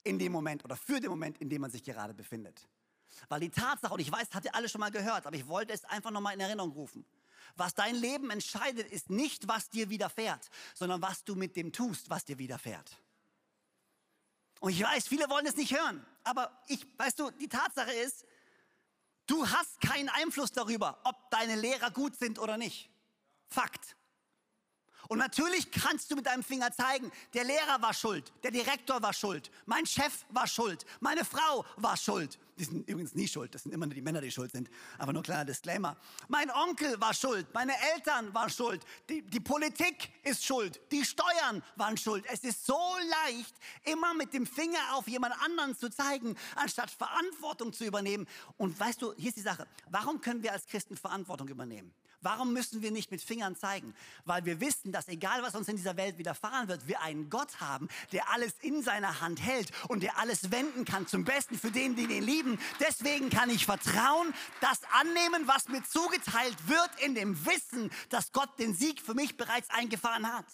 in 0.03 0.17
dem 0.17 0.31
Moment 0.31 0.65
oder 0.65 0.75
für 0.75 0.99
den 0.99 1.11
Moment, 1.11 1.37
in 1.37 1.49
dem 1.49 1.61
man 1.61 1.69
sich 1.69 1.83
gerade 1.83 2.15
befindet. 2.15 2.67
Weil 3.29 3.41
die 3.41 3.49
Tatsache, 3.49 3.93
und 3.93 3.99
ich 3.99 4.11
weiß, 4.11 4.29
habt 4.33 4.45
ihr 4.45 4.55
alle 4.55 4.67
schon 4.67 4.79
mal 4.79 4.89
gehört, 4.89 5.27
aber 5.27 5.35
ich 5.35 5.47
wollte 5.47 5.73
es 5.73 5.85
einfach 5.85 6.09
nochmal 6.09 6.33
in 6.33 6.39
Erinnerung 6.39 6.71
rufen. 6.71 7.05
Was 7.55 7.73
dein 7.73 7.95
Leben 7.95 8.29
entscheidet, 8.29 8.91
ist 8.91 9.09
nicht, 9.09 9.47
was 9.47 9.69
dir 9.69 9.89
widerfährt, 9.89 10.49
sondern 10.73 11.01
was 11.01 11.23
du 11.23 11.35
mit 11.35 11.55
dem 11.55 11.71
tust, 11.71 12.09
was 12.09 12.25
dir 12.25 12.37
widerfährt. 12.37 12.97
Und 14.59 14.71
ich 14.71 14.83
weiß, 14.83 15.07
viele 15.07 15.29
wollen 15.29 15.45
es 15.45 15.55
nicht 15.55 15.73
hören, 15.75 16.05
aber 16.23 16.61
ich, 16.67 16.85
weißt 16.97 17.19
du, 17.19 17.31
die 17.31 17.49
Tatsache 17.49 17.91
ist, 17.91 18.25
du 19.25 19.47
hast 19.47 19.81
keinen 19.81 20.09
Einfluss 20.09 20.51
darüber, 20.51 20.99
ob 21.03 21.31
deine 21.31 21.55
Lehrer 21.55 21.89
gut 21.89 22.15
sind 22.15 22.37
oder 22.37 22.57
nicht. 22.57 22.89
Fakt. 23.47 23.95
Und 25.07 25.17
natürlich 25.17 25.71
kannst 25.71 26.11
du 26.11 26.15
mit 26.15 26.25
deinem 26.25 26.43
Finger 26.43 26.71
zeigen, 26.71 27.11
der 27.33 27.43
Lehrer 27.43 27.81
war 27.81 27.93
schuld, 27.93 28.31
der 28.43 28.51
Direktor 28.51 29.01
war 29.01 29.13
schuld, 29.13 29.51
mein 29.65 29.85
Chef 29.85 30.25
war 30.29 30.47
schuld, 30.47 30.85
meine 30.99 31.25
Frau 31.25 31.65
war 31.77 31.97
schuld. 31.97 32.39
Die 32.57 32.65
sind 32.65 32.87
übrigens 32.87 33.15
nie 33.15 33.27
schuld, 33.27 33.55
das 33.55 33.63
sind 33.63 33.73
immer 33.73 33.87
nur 33.87 33.95
die 33.95 34.01
Männer, 34.01 34.21
die 34.21 34.31
schuld 34.31 34.51
sind. 34.51 34.69
Aber 34.99 35.13
nur 35.13 35.23
kleiner 35.23 35.45
Disclaimer. 35.45 35.97
Mein 36.27 36.51
Onkel 36.51 36.99
war 37.01 37.13
schuld, 37.13 37.47
meine 37.53 37.73
Eltern 37.95 38.33
waren 38.33 38.49
schuld, 38.49 38.85
die, 39.09 39.21
die 39.23 39.39
Politik 39.39 40.11
ist 40.23 40.45
schuld, 40.45 40.79
die 40.91 41.03
Steuern 41.03 41.63
waren 41.75 41.97
schuld. 41.97 42.23
Es 42.31 42.43
ist 42.43 42.65
so 42.65 42.79
leicht, 43.25 43.55
immer 43.83 44.13
mit 44.13 44.33
dem 44.33 44.45
Finger 44.45 44.79
auf 44.93 45.07
jemand 45.07 45.33
anderen 45.41 45.75
zu 45.75 45.89
zeigen, 45.89 46.35
anstatt 46.55 46.91
Verantwortung 46.91 47.73
zu 47.73 47.85
übernehmen. 47.85 48.27
Und 48.57 48.79
weißt 48.79 49.01
du, 49.01 49.13
hier 49.15 49.29
ist 49.29 49.37
die 49.37 49.41
Sache, 49.41 49.67
warum 49.89 50.21
können 50.21 50.43
wir 50.43 50.53
als 50.53 50.67
Christen 50.67 50.97
Verantwortung 50.97 51.47
übernehmen? 51.47 51.93
Warum 52.21 52.53
müssen 52.53 52.83
wir 52.83 52.91
nicht 52.91 53.09
mit 53.09 53.21
Fingern 53.21 53.55
zeigen? 53.55 53.95
Weil 54.25 54.45
wir 54.45 54.59
wissen, 54.59 54.91
dass 54.91 55.07
egal 55.07 55.41
was 55.41 55.55
uns 55.55 55.67
in 55.67 55.75
dieser 55.75 55.97
Welt 55.97 56.19
widerfahren 56.19 56.67
wird, 56.67 56.87
wir 56.87 57.01
einen 57.01 57.29
Gott 57.31 57.59
haben, 57.59 57.89
der 58.11 58.29
alles 58.29 58.53
in 58.61 58.83
seiner 58.83 59.21
Hand 59.21 59.41
hält 59.41 59.71
und 59.87 60.03
der 60.03 60.19
alles 60.19 60.51
wenden 60.51 60.85
kann 60.85 61.07
zum 61.07 61.23
Besten 61.23 61.57
für 61.57 61.71
den, 61.71 61.95
die 61.95 62.03
ihn 62.03 62.23
lieben. 62.23 62.59
Deswegen 62.79 63.31
kann 63.31 63.49
ich 63.49 63.65
vertrauen, 63.65 64.33
das 64.59 64.81
annehmen, 64.93 65.47
was 65.47 65.67
mir 65.67 65.83
zugeteilt 65.83 66.67
wird, 66.67 66.89
in 66.99 67.15
dem 67.15 67.43
Wissen, 67.45 67.89
dass 68.09 68.31
Gott 68.31 68.59
den 68.59 68.75
Sieg 68.75 69.01
für 69.01 69.15
mich 69.15 69.35
bereits 69.35 69.69
eingefahren 69.71 70.31
hat. 70.31 70.45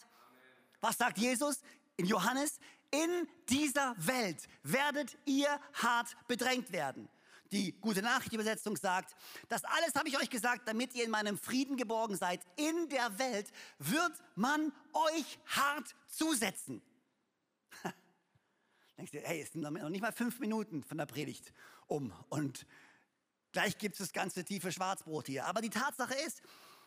Was 0.80 0.98
sagt 0.98 1.18
Jesus 1.18 1.60
in 1.98 2.06
Johannes? 2.06 2.60
In 2.92 3.28
dieser 3.50 3.94
Welt 3.98 4.38
werdet 4.64 5.18
ihr 5.26 5.60
hart 5.74 6.16
bedrängt 6.28 6.72
werden. 6.72 7.10
Die 7.52 7.80
gute 7.80 8.02
Nachricht 8.02 8.34
Übersetzung 8.34 8.76
sagt, 8.76 9.16
das 9.48 9.64
alles 9.64 9.96
habe 9.96 10.10
ich 10.10 10.18
euch 10.20 10.30
gesagt, 10.30 10.68
damit 10.68 10.94
ihr 10.96 11.04
in 11.04 11.12
meinem 11.12 11.38
Frieden 11.38 11.78
geborgen 11.78 12.16
seid. 12.18 12.42
In 12.58 12.90
der 12.90 13.18
Welt 13.20 13.52
wird 13.80 14.14
man 14.36 14.74
euch 14.94 15.40
hart 15.46 15.96
zusetzen. 16.08 16.82
Denkst 18.98 19.12
du, 19.12 19.20
hey, 19.20 19.42
es 19.42 19.52
sind 19.52 19.62
noch 19.62 19.72
nicht 19.90 20.02
mal 20.02 20.12
fünf 20.12 20.40
Minuten 20.40 20.84
von 20.84 20.98
der 20.98 21.06
Predigt 21.06 21.54
um 21.88 22.14
und 22.30 22.66
gleich 23.54 23.78
gibt 23.78 23.94
es 23.94 24.00
das 24.00 24.14
ganze 24.14 24.44
tiefe 24.44 24.72
Schwarzbrot 24.72 25.28
hier. 25.28 25.46
Aber 25.46 25.62
die 25.62 25.70
Tatsache 25.70 26.16
ist, 26.16 26.42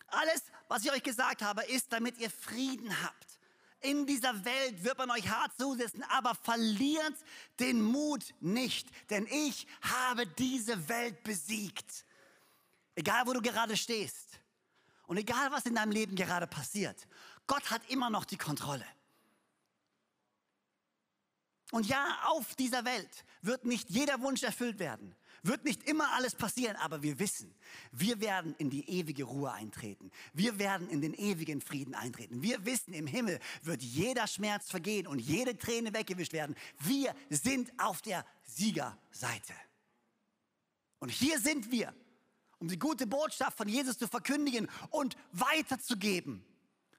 alles, 0.08 0.42
was 0.68 0.84
ich 0.84 0.92
euch 0.92 1.02
gesagt 1.02 1.42
habe, 1.42 1.62
ist, 1.64 1.92
damit 1.92 2.18
ihr 2.18 2.30
Frieden 2.30 3.02
habt. 3.02 3.39
In 3.80 4.06
dieser 4.06 4.44
Welt 4.44 4.84
wird 4.84 4.98
man 4.98 5.10
euch 5.10 5.28
hart 5.28 5.56
zusetzen, 5.56 6.02
aber 6.10 6.34
verliert 6.34 7.14
den 7.58 7.80
Mut 7.80 8.34
nicht, 8.40 8.88
denn 9.08 9.26
ich 9.26 9.66
habe 9.80 10.26
diese 10.26 10.88
Welt 10.88 11.22
besiegt. 11.22 12.04
Egal, 12.94 13.26
wo 13.26 13.32
du 13.32 13.40
gerade 13.40 13.76
stehst 13.76 14.38
und 15.06 15.16
egal, 15.16 15.50
was 15.50 15.64
in 15.64 15.74
deinem 15.74 15.92
Leben 15.92 16.14
gerade 16.14 16.46
passiert, 16.46 17.06
Gott 17.46 17.70
hat 17.70 17.82
immer 17.88 18.10
noch 18.10 18.26
die 18.26 18.36
Kontrolle. 18.36 18.86
Und 21.72 21.86
ja, 21.86 22.18
auf 22.26 22.54
dieser 22.56 22.84
Welt 22.84 23.24
wird 23.42 23.64
nicht 23.64 23.88
jeder 23.90 24.20
Wunsch 24.20 24.42
erfüllt 24.42 24.78
werden. 24.78 25.14
Wird 25.42 25.64
nicht 25.64 25.84
immer 25.84 26.12
alles 26.12 26.34
passieren, 26.34 26.76
aber 26.76 27.02
wir 27.02 27.18
wissen, 27.18 27.54
wir 27.92 28.20
werden 28.20 28.54
in 28.58 28.68
die 28.68 28.88
ewige 28.88 29.24
Ruhe 29.24 29.52
eintreten. 29.52 30.10
Wir 30.34 30.58
werden 30.58 30.88
in 30.90 31.00
den 31.00 31.14
ewigen 31.14 31.60
Frieden 31.60 31.94
eintreten. 31.94 32.42
Wir 32.42 32.64
wissen, 32.66 32.92
im 32.92 33.06
Himmel 33.06 33.40
wird 33.62 33.82
jeder 33.82 34.26
Schmerz 34.26 34.68
vergehen 34.70 35.06
und 35.06 35.18
jede 35.18 35.56
Träne 35.56 35.94
weggewischt 35.94 36.32
werden. 36.32 36.54
Wir 36.78 37.14
sind 37.30 37.72
auf 37.78 38.02
der 38.02 38.26
Siegerseite. 38.44 39.54
Und 40.98 41.10
hier 41.10 41.40
sind 41.40 41.70
wir, 41.70 41.94
um 42.58 42.68
die 42.68 42.78
gute 42.78 43.06
Botschaft 43.06 43.56
von 43.56 43.68
Jesus 43.68 43.96
zu 43.96 44.06
verkündigen 44.06 44.68
und 44.90 45.16
weiterzugeben, 45.32 46.44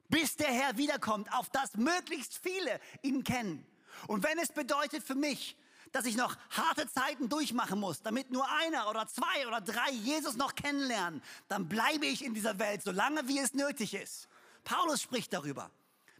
bis 0.10 0.36
der 0.36 0.52
Herr 0.52 0.78
wiederkommt, 0.78 1.32
auf 1.34 1.50
das 1.50 1.76
möglichst 1.76 2.40
viele 2.40 2.80
ihn 3.04 3.24
kennen. 3.24 3.66
Und 4.08 4.24
wenn 4.24 4.40
es 4.40 4.52
bedeutet 4.52 5.04
für 5.04 5.16
mich, 5.16 5.56
dass 5.92 6.06
ich 6.06 6.16
noch 6.16 6.36
harte 6.50 6.88
Zeiten 6.88 7.30
durchmachen 7.30 7.80
muss, 7.80 8.02
damit 8.02 8.32
nur 8.32 8.50
einer 8.50 8.90
oder 8.90 9.08
zwei 9.08 9.48
oder 9.48 9.62
drei 9.62 9.92
Jesus 9.92 10.36
noch 10.36 10.56
kennenlernen, 10.56 11.22
dann 11.48 11.68
bleibe 11.68 12.06
ich 12.06 12.24
in 12.24 12.34
dieser 12.34 12.60
Welt, 12.60 12.84
so 12.84 12.92
lange 12.92 13.28
wie 13.28 13.40
es 13.40 13.54
nötig 13.54 13.94
ist. 13.94 14.28
Paulus 14.64 15.02
spricht 15.02 15.34
darüber. 15.34 15.72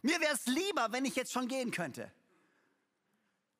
Mir 0.02 0.20
wäre 0.20 0.34
es 0.34 0.46
lieber, 0.46 0.88
wenn 0.90 1.04
ich 1.04 1.14
jetzt 1.14 1.32
schon 1.32 1.48
gehen 1.48 1.70
könnte. 1.70 2.10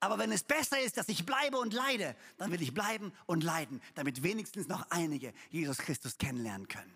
Aber 0.00 0.18
wenn 0.18 0.32
es 0.32 0.42
besser 0.42 0.80
ist, 0.80 0.96
dass 0.96 1.08
ich 1.08 1.24
bleibe 1.24 1.58
und 1.58 1.72
leide, 1.72 2.16
dann 2.36 2.50
will 2.50 2.60
ich 2.60 2.74
bleiben 2.74 3.12
und 3.26 3.44
leiden, 3.44 3.80
damit 3.94 4.24
wenigstens 4.24 4.66
noch 4.66 4.84
einige 4.90 5.32
Jesus 5.50 5.78
Christus 5.78 6.18
kennenlernen 6.18 6.66
können. 6.66 6.92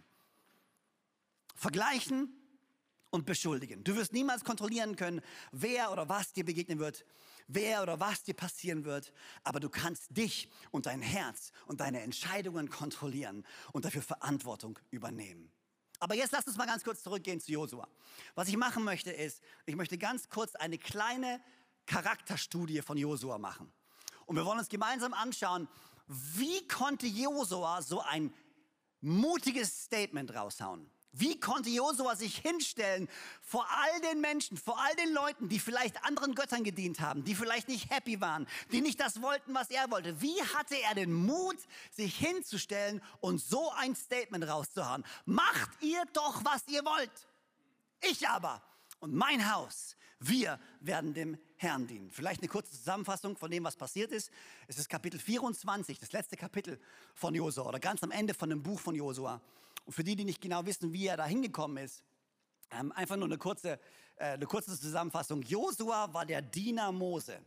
Vergleichen 1.55 2.37
und 3.17 3.27
beschuldigen. 3.27 3.83
Du 3.83 3.97
wirst 3.97 4.13
niemals 4.13 4.45
kontrollieren 4.45 4.95
können, 4.95 5.21
wer 5.51 5.91
oder 5.91 6.09
was 6.09 6.33
dir 6.33 6.45
begegnen 6.45 6.79
wird, 6.79 7.05
wer 7.49 7.83
oder 7.83 7.99
was 7.99 8.23
dir 8.23 8.35
passieren 8.35 8.85
wird, 8.85 9.13
aber 9.43 9.59
du 9.59 9.69
kannst 9.69 10.17
dich 10.17 10.49
und 10.71 10.87
dein 10.87 11.03
Herz 11.03 11.51
und 11.67 11.81
deine 11.81 12.03
Entscheidungen 12.03 12.69
kontrollieren 12.71 13.45
und 13.73 13.85
dafür 13.85 14.03
Verantwortung 14.03 14.79
übernehmen. 14.91 15.51
Aber 15.99 16.15
jetzt 16.15 16.33
lass 16.33 16.47
uns 16.47 16.57
mal 16.57 16.67
ganz 16.67 16.85
kurz 16.85 17.03
zurückgehen 17.03 17.41
zu 17.41 17.51
Josua. 17.51 17.89
Was 18.35 18.49
ich 18.49 18.57
machen 18.57 18.85
möchte 18.85 19.11
ist, 19.11 19.43
ich 19.65 19.77
möchte 19.77 19.97
ganz 19.97 20.29
kurz 20.29 20.55
eine 20.55 20.79
kleine 20.79 21.41
Charakterstudie 21.87 22.83
von 22.83 22.99
Josua 22.99 23.39
machen. 23.39 23.73
Und 24.27 24.37
wir 24.37 24.45
wollen 24.45 24.59
uns 24.59 24.69
gemeinsam 24.69 25.15
anschauen, 25.15 25.69
wie 26.07 26.69
konnte 26.69 27.07
Josua 27.07 27.81
so 27.81 28.01
ein 28.01 28.33
mutiges 29.01 29.85
Statement 29.85 30.35
raushauen? 30.35 30.91
Wie 31.19 31.41
konnte 31.41 31.71
Josua 31.71 32.15
sich 32.15 32.39
hinstellen 32.39 33.09
vor 33.43 33.67
all 33.71 34.01
den 34.01 34.21
Menschen, 34.21 34.57
vor 34.57 34.79
all 34.79 34.95
den 34.97 35.13
Leuten, 35.13 35.49
die 35.49 35.59
vielleicht 35.59 36.05
anderen 36.05 36.35
Göttern 36.35 36.63
gedient 36.63 37.01
haben, 37.01 37.25
die 37.25 37.35
vielleicht 37.35 37.69
nicht 37.69 37.91
happy 37.91 38.21
waren, 38.21 38.47
die 38.73 38.81
nicht 38.81 39.01
das 39.01 39.23
wollten, 39.23 39.55
was 39.55 39.71
er 39.71 39.91
wollte? 39.91 40.21
Wie 40.21 40.41
hatte 40.55 40.77
er 40.77 40.95
den 40.95 41.13
Mut, 41.13 41.57
sich 41.91 42.17
hinzustellen 42.17 43.03
und 43.21 43.41
so 43.41 43.71
ein 43.73 43.95
Statement 43.95 44.47
rauszuhauen? 44.47 45.05
Macht 45.25 45.71
ihr 45.81 46.03
doch, 46.13 46.45
was 46.45 46.67
ihr 46.69 46.85
wollt. 46.85 47.29
Ich 48.03 48.29
aber 48.29 48.63
und 49.01 49.15
mein 49.15 49.53
Haus, 49.53 49.97
wir 50.19 50.59
werden 50.81 51.15
dem 51.15 51.39
Herrn 51.57 51.87
dienen. 51.87 52.11
Vielleicht 52.11 52.41
eine 52.41 52.49
kurze 52.49 52.73
Zusammenfassung 52.73 53.37
von 53.37 53.51
dem, 53.51 53.65
was 53.65 53.77
passiert 53.77 54.13
ist. 54.13 54.31
Es 54.67 54.79
ist 54.79 54.89
Kapitel 54.89 55.19
24, 55.19 55.99
das 55.99 56.13
letzte 56.13 56.37
Kapitel 56.37 56.81
von 57.15 57.35
Josua 57.35 57.67
oder 57.67 57.81
ganz 57.81 58.03
am 58.03 58.11
Ende 58.11 58.35
von 58.35 58.51
dem 58.51 58.63
Buch 58.63 58.81
von 58.81 58.95
Josua. 58.95 59.41
Und 59.87 59.93
für 59.93 60.05
die, 60.05 60.17
die 60.17 60.25
nicht 60.25 60.41
genau 60.41 60.67
wissen, 60.67 60.93
wie 60.93 61.07
er 61.07 61.17
da 61.17 61.25
hingekommen 61.25 61.83
ist, 61.83 62.03
ähm, 62.71 62.93
einfach 62.93 63.17
nur 63.17 63.27
eine 63.27 63.39
kurze, 63.39 63.81
äh, 64.17 64.25
eine 64.25 64.47
kurze 64.47 64.79
Zusammenfassung. 64.79 65.43
Josua 65.43 66.13
war 66.13 66.27
der 66.27 66.43
Diener 66.43 66.93
Mose. 66.93 67.39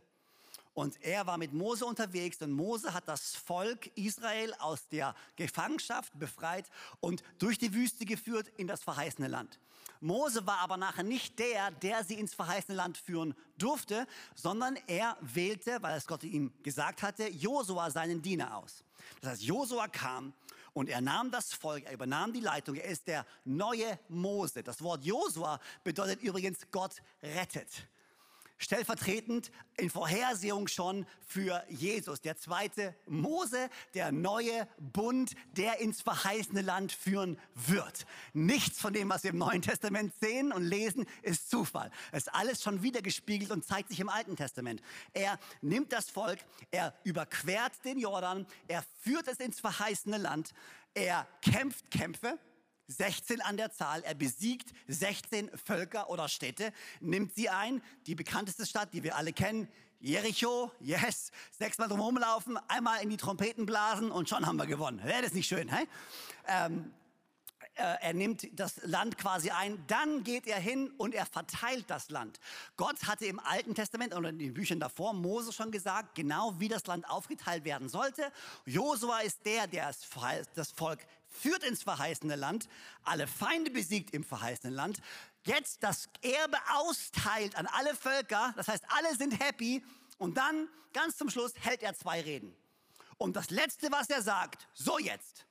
Und 0.72 1.02
er 1.02 1.26
war 1.26 1.36
mit 1.36 1.52
Mose 1.52 1.84
unterwegs 1.84 2.40
und 2.40 2.52
Mose 2.52 2.94
hat 2.94 3.08
das 3.08 3.34
Volk 3.34 3.90
Israel 3.96 4.54
aus 4.60 4.88
der 4.88 5.14
Gefangenschaft 5.36 6.16
befreit 6.18 6.70
und 7.00 7.22
durch 7.38 7.58
die 7.58 7.74
Wüste 7.74 8.06
geführt 8.06 8.48
in 8.56 8.66
das 8.66 8.82
verheißene 8.82 9.28
Land. 9.28 9.58
Mose 10.00 10.46
war 10.46 10.58
aber 10.58 10.76
nachher 10.76 11.02
nicht 11.02 11.38
der, 11.38 11.70
der 11.72 12.04
sie 12.04 12.14
ins 12.14 12.34
verheißene 12.34 12.76
Land 12.76 12.96
führen 12.96 13.34
durfte, 13.58 14.06
sondern 14.34 14.78
er 14.86 15.18
wählte, 15.20 15.82
weil 15.82 15.98
es 15.98 16.06
Gott 16.06 16.24
ihm 16.24 16.52
gesagt 16.62 17.02
hatte, 17.02 17.28
Josua 17.28 17.90
seinen 17.90 18.22
Diener 18.22 18.56
aus. 18.56 18.82
Das 19.20 19.32
heißt, 19.32 19.42
Josua 19.42 19.88
kam 19.88 20.32
und 20.72 20.88
er 20.88 21.00
nahm 21.00 21.30
das 21.30 21.52
Volk, 21.52 21.84
er 21.84 21.92
übernahm 21.92 22.32
die 22.32 22.40
Leitung, 22.40 22.76
er 22.76 22.84
ist 22.84 23.06
der 23.06 23.26
neue 23.44 23.98
Mose. 24.08 24.62
Das 24.62 24.82
Wort 24.82 25.04
Josua 25.04 25.60
bedeutet 25.84 26.22
übrigens 26.22 26.58
Gott 26.70 26.96
rettet 27.22 27.86
stellvertretend 28.60 29.50
in 29.76 29.90
Vorhersehung 29.90 30.68
schon 30.68 31.06
für 31.26 31.64
Jesus, 31.68 32.20
der 32.20 32.36
zweite 32.36 32.94
Mose, 33.06 33.70
der 33.94 34.12
neue 34.12 34.68
Bund, 34.78 35.32
der 35.56 35.80
ins 35.80 36.02
verheißene 36.02 36.60
Land 36.60 36.92
führen 36.92 37.38
wird. 37.54 38.06
Nichts 38.34 38.80
von 38.80 38.92
dem, 38.92 39.08
was 39.08 39.24
wir 39.24 39.30
im 39.30 39.38
Neuen 39.38 39.62
Testament 39.62 40.12
sehen 40.20 40.52
und 40.52 40.62
lesen, 40.62 41.06
ist 41.22 41.50
Zufall. 41.50 41.90
Es 42.12 42.26
ist 42.26 42.34
alles 42.34 42.62
schon 42.62 42.82
wieder 42.82 43.00
gespiegelt 43.02 43.50
und 43.50 43.64
zeigt 43.64 43.88
sich 43.88 44.00
im 44.00 44.10
Alten 44.10 44.36
Testament. 44.36 44.82
Er 45.14 45.38
nimmt 45.62 45.92
das 45.92 46.10
Volk, 46.10 46.38
er 46.70 46.94
überquert 47.02 47.72
den 47.84 47.98
Jordan, 47.98 48.46
er 48.68 48.84
führt 49.00 49.26
es 49.26 49.40
ins 49.40 49.58
verheißene 49.58 50.18
Land, 50.18 50.52
er 50.92 51.26
kämpft 51.40 51.90
Kämpfe, 51.90 52.38
16 52.90 53.40
an 53.40 53.56
der 53.56 53.72
Zahl. 53.72 54.02
Er 54.02 54.14
besiegt 54.14 54.72
16 54.88 55.50
Völker 55.56 56.10
oder 56.10 56.28
Städte, 56.28 56.72
nimmt 57.00 57.34
sie 57.34 57.48
ein. 57.48 57.82
Die 58.06 58.14
bekannteste 58.14 58.66
Stadt, 58.66 58.92
die 58.92 59.02
wir 59.02 59.16
alle 59.16 59.32
kennen, 59.32 59.68
Jericho, 60.00 60.72
yes, 60.80 61.30
sechsmal 61.50 61.86
drum 61.88 62.00
rumlaufen, 62.00 62.58
einmal 62.68 63.02
in 63.02 63.10
die 63.10 63.18
Trompeten 63.18 63.66
blasen 63.66 64.10
und 64.10 64.30
schon 64.30 64.46
haben 64.46 64.56
wir 64.56 64.66
gewonnen. 64.66 65.02
Wäre 65.04 65.22
das 65.22 65.34
nicht 65.34 65.46
schön, 65.46 65.68
hä? 65.68 65.86
Ähm, 66.46 66.90
äh, 67.74 67.96
er 68.00 68.14
nimmt 68.14 68.48
das 68.58 68.80
Land 68.84 69.18
quasi 69.18 69.50
ein, 69.50 69.82
dann 69.86 70.24
geht 70.24 70.46
er 70.46 70.58
hin 70.58 70.90
und 70.96 71.14
er 71.14 71.26
verteilt 71.26 71.84
das 71.88 72.10
Land. 72.10 72.40
Gott 72.76 73.06
hatte 73.06 73.26
im 73.26 73.38
Alten 73.38 73.74
Testament 73.74 74.14
oder 74.14 74.30
in 74.30 74.38
den 74.38 74.54
Büchern 74.54 74.80
davor 74.80 75.12
Mose 75.12 75.52
schon 75.52 75.70
gesagt, 75.70 76.14
genau 76.14 76.58
wie 76.58 76.68
das 76.68 76.86
Land 76.86 77.08
aufgeteilt 77.08 77.64
werden 77.64 77.88
sollte. 77.88 78.32
Josua 78.64 79.20
ist 79.20 79.44
der, 79.44 79.66
der 79.66 79.92
das 80.54 80.70
Volk 80.72 81.00
führt 81.30 81.64
ins 81.64 81.82
verheißene 81.82 82.36
Land, 82.36 82.68
alle 83.04 83.26
Feinde 83.26 83.70
besiegt 83.70 84.12
im 84.12 84.24
verheißenen 84.24 84.74
Land, 84.74 85.00
jetzt 85.44 85.82
das 85.82 86.08
Erbe 86.22 86.58
austeilt 86.74 87.56
an 87.56 87.66
alle 87.66 87.94
Völker, 87.94 88.52
das 88.56 88.68
heißt, 88.68 88.84
alle 88.88 89.16
sind 89.16 89.42
happy 89.42 89.82
und 90.18 90.36
dann 90.36 90.68
ganz 90.92 91.16
zum 91.16 91.30
Schluss 91.30 91.52
hält 91.60 91.82
er 91.82 91.94
zwei 91.94 92.20
Reden. 92.20 92.54
Und 93.16 93.36
das 93.36 93.50
Letzte, 93.50 93.90
was 93.92 94.08
er 94.10 94.22
sagt, 94.22 94.68
so 94.74 94.98
jetzt, 94.98 95.46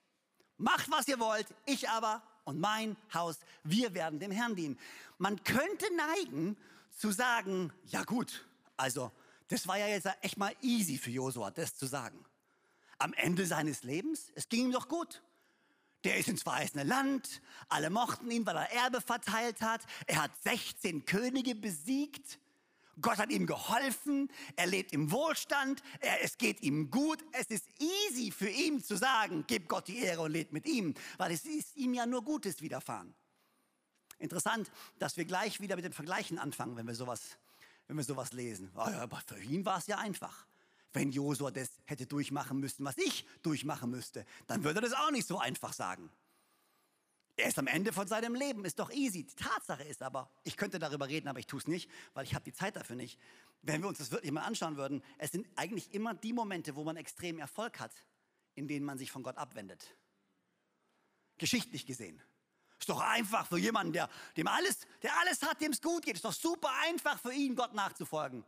macht, 0.57 0.89
was 0.91 1.07
ihr 1.07 1.19
wollt, 1.19 1.47
ich 1.65 1.89
aber 1.89 2.21
und 2.43 2.59
mein 2.59 2.97
Haus, 3.13 3.37
wir 3.63 3.93
werden 3.93 4.19
dem 4.19 4.31
Herrn 4.31 4.55
dienen. 4.55 4.79
Man 5.17 5.43
könnte 5.43 5.85
neigen 5.95 6.57
zu 6.97 7.11
sagen, 7.11 7.71
ja 7.85 8.03
gut, 8.03 8.47
also 8.75 9.11
das 9.47 9.67
war 9.67 9.77
ja 9.77 9.87
jetzt 9.87 10.07
echt 10.21 10.37
mal 10.37 10.55
easy 10.61 10.97
für 10.97 11.11
Josua, 11.11 11.51
das 11.51 11.75
zu 11.75 11.85
sagen. 11.85 12.25
Am 12.97 13.13
Ende 13.13 13.45
seines 13.45 13.83
Lebens, 13.83 14.31
es 14.35 14.49
ging 14.49 14.65
ihm 14.65 14.71
doch 14.71 14.87
gut. 14.87 15.21
Der 16.03 16.17
ist 16.17 16.29
ins 16.29 16.43
verheißene 16.43 16.83
Land. 16.83 17.41
Alle 17.67 17.89
mochten 17.89 18.31
ihn, 18.31 18.45
weil 18.45 18.55
er 18.55 18.71
Erbe 18.71 19.01
verteilt 19.01 19.61
hat. 19.61 19.81
Er 20.07 20.23
hat 20.23 20.31
16 20.43 21.05
Könige 21.05 21.55
besiegt. 21.55 22.39
Gott 23.01 23.17
hat 23.17 23.31
ihm 23.31 23.45
geholfen. 23.45 24.29
Er 24.55 24.67
lebt 24.67 24.93
im 24.93 25.11
Wohlstand. 25.11 25.81
Er, 25.99 26.23
es 26.23 26.37
geht 26.37 26.61
ihm 26.61 26.89
gut. 26.89 27.23
Es 27.31 27.47
ist 27.47 27.65
easy 27.79 28.31
für 28.31 28.49
ihn 28.49 28.83
zu 28.83 28.97
sagen, 28.97 29.43
gib 29.47 29.67
Gott 29.67 29.87
die 29.87 29.99
Ehre 29.99 30.21
und 30.21 30.31
lebt 30.31 30.53
mit 30.53 30.65
ihm, 30.65 30.93
weil 31.17 31.31
es 31.31 31.45
ist 31.45 31.75
ihm 31.75 31.93
ja 31.93 32.05
nur 32.05 32.23
Gutes 32.23 32.61
widerfahren. 32.61 33.13
Interessant, 34.17 34.69
dass 34.99 35.15
wir 35.15 35.25
gleich 35.25 35.61
wieder 35.61 35.75
mit 35.75 35.85
den 35.85 35.93
Vergleichen 35.93 36.39
anfangen, 36.39 36.75
wenn 36.75 36.87
wir 36.87 36.95
sowas, 36.95 37.37
wenn 37.87 37.95
wir 37.95 38.03
sowas 38.03 38.33
lesen. 38.33 38.69
Aber 38.75 39.21
für 39.25 39.41
ihn 39.41 39.65
war 39.65 39.77
es 39.77 39.87
ja 39.87 39.97
einfach. 39.97 40.45
Wenn 40.93 41.11
Josua 41.11 41.51
das 41.51 41.69
hätte 41.85 42.07
durchmachen 42.07 42.59
müssen, 42.59 42.83
was 42.83 42.97
ich 42.97 43.25
durchmachen 43.43 43.91
müsste, 43.91 44.25
dann 44.47 44.63
würde 44.63 44.79
er 44.79 44.81
das 44.81 44.93
auch 44.93 45.11
nicht 45.11 45.27
so 45.27 45.37
einfach 45.39 45.73
sagen. 45.73 46.09
Er 47.39 47.47
ist 47.47 47.57
am 47.57 47.67
Ende 47.67 47.93
von 47.93 48.05
seinem 48.07 48.35
Leben, 48.35 48.65
ist 48.65 48.79
doch 48.79 48.91
easy. 48.91 49.23
Die 49.23 49.35
Tatsache 49.35 49.83
ist 49.83 50.01
aber, 50.01 50.29
ich 50.43 50.57
könnte 50.57 50.77
darüber 50.77 51.07
reden, 51.07 51.29
aber 51.29 51.39
ich 51.39 51.47
tue 51.47 51.59
es 51.59 51.67
nicht, 51.67 51.89
weil 52.13 52.25
ich 52.25 52.35
habe 52.35 52.43
die 52.43 52.51
Zeit 52.51 52.75
dafür 52.75 52.97
nicht. 52.97 53.17
Wenn 53.61 53.81
wir 53.81 53.87
uns 53.87 53.99
das 53.99 54.11
wirklich 54.11 54.31
mal 54.31 54.41
anschauen 54.41 54.75
würden, 54.75 55.01
es 55.17 55.31
sind 55.31 55.47
eigentlich 55.55 55.93
immer 55.93 56.13
die 56.13 56.33
Momente, 56.33 56.75
wo 56.75 56.83
man 56.83 56.97
extrem 56.97 57.39
Erfolg 57.39 57.79
hat, 57.79 57.93
in 58.55 58.67
denen 58.67 58.85
man 58.85 58.97
sich 58.97 59.11
von 59.11 59.23
Gott 59.23 59.37
abwendet. 59.37 59.95
Geschichtlich 61.37 61.85
gesehen. 61.85 62.21
Ist 62.77 62.89
doch 62.89 62.99
einfach 62.99 63.45
für 63.47 63.57
jemanden, 63.57 63.93
der, 63.93 64.09
dem 64.35 64.47
alles, 64.47 64.79
der 65.01 65.17
alles 65.19 65.41
hat, 65.41 65.61
dem 65.61 65.71
es 65.71 65.81
gut 65.81 66.03
geht. 66.03 66.15
Ist 66.15 66.25
doch 66.25 66.33
super 66.33 66.71
einfach 66.83 67.19
für 67.19 67.33
ihn, 67.33 67.55
Gott 67.55 67.73
nachzufolgen. 67.73 68.43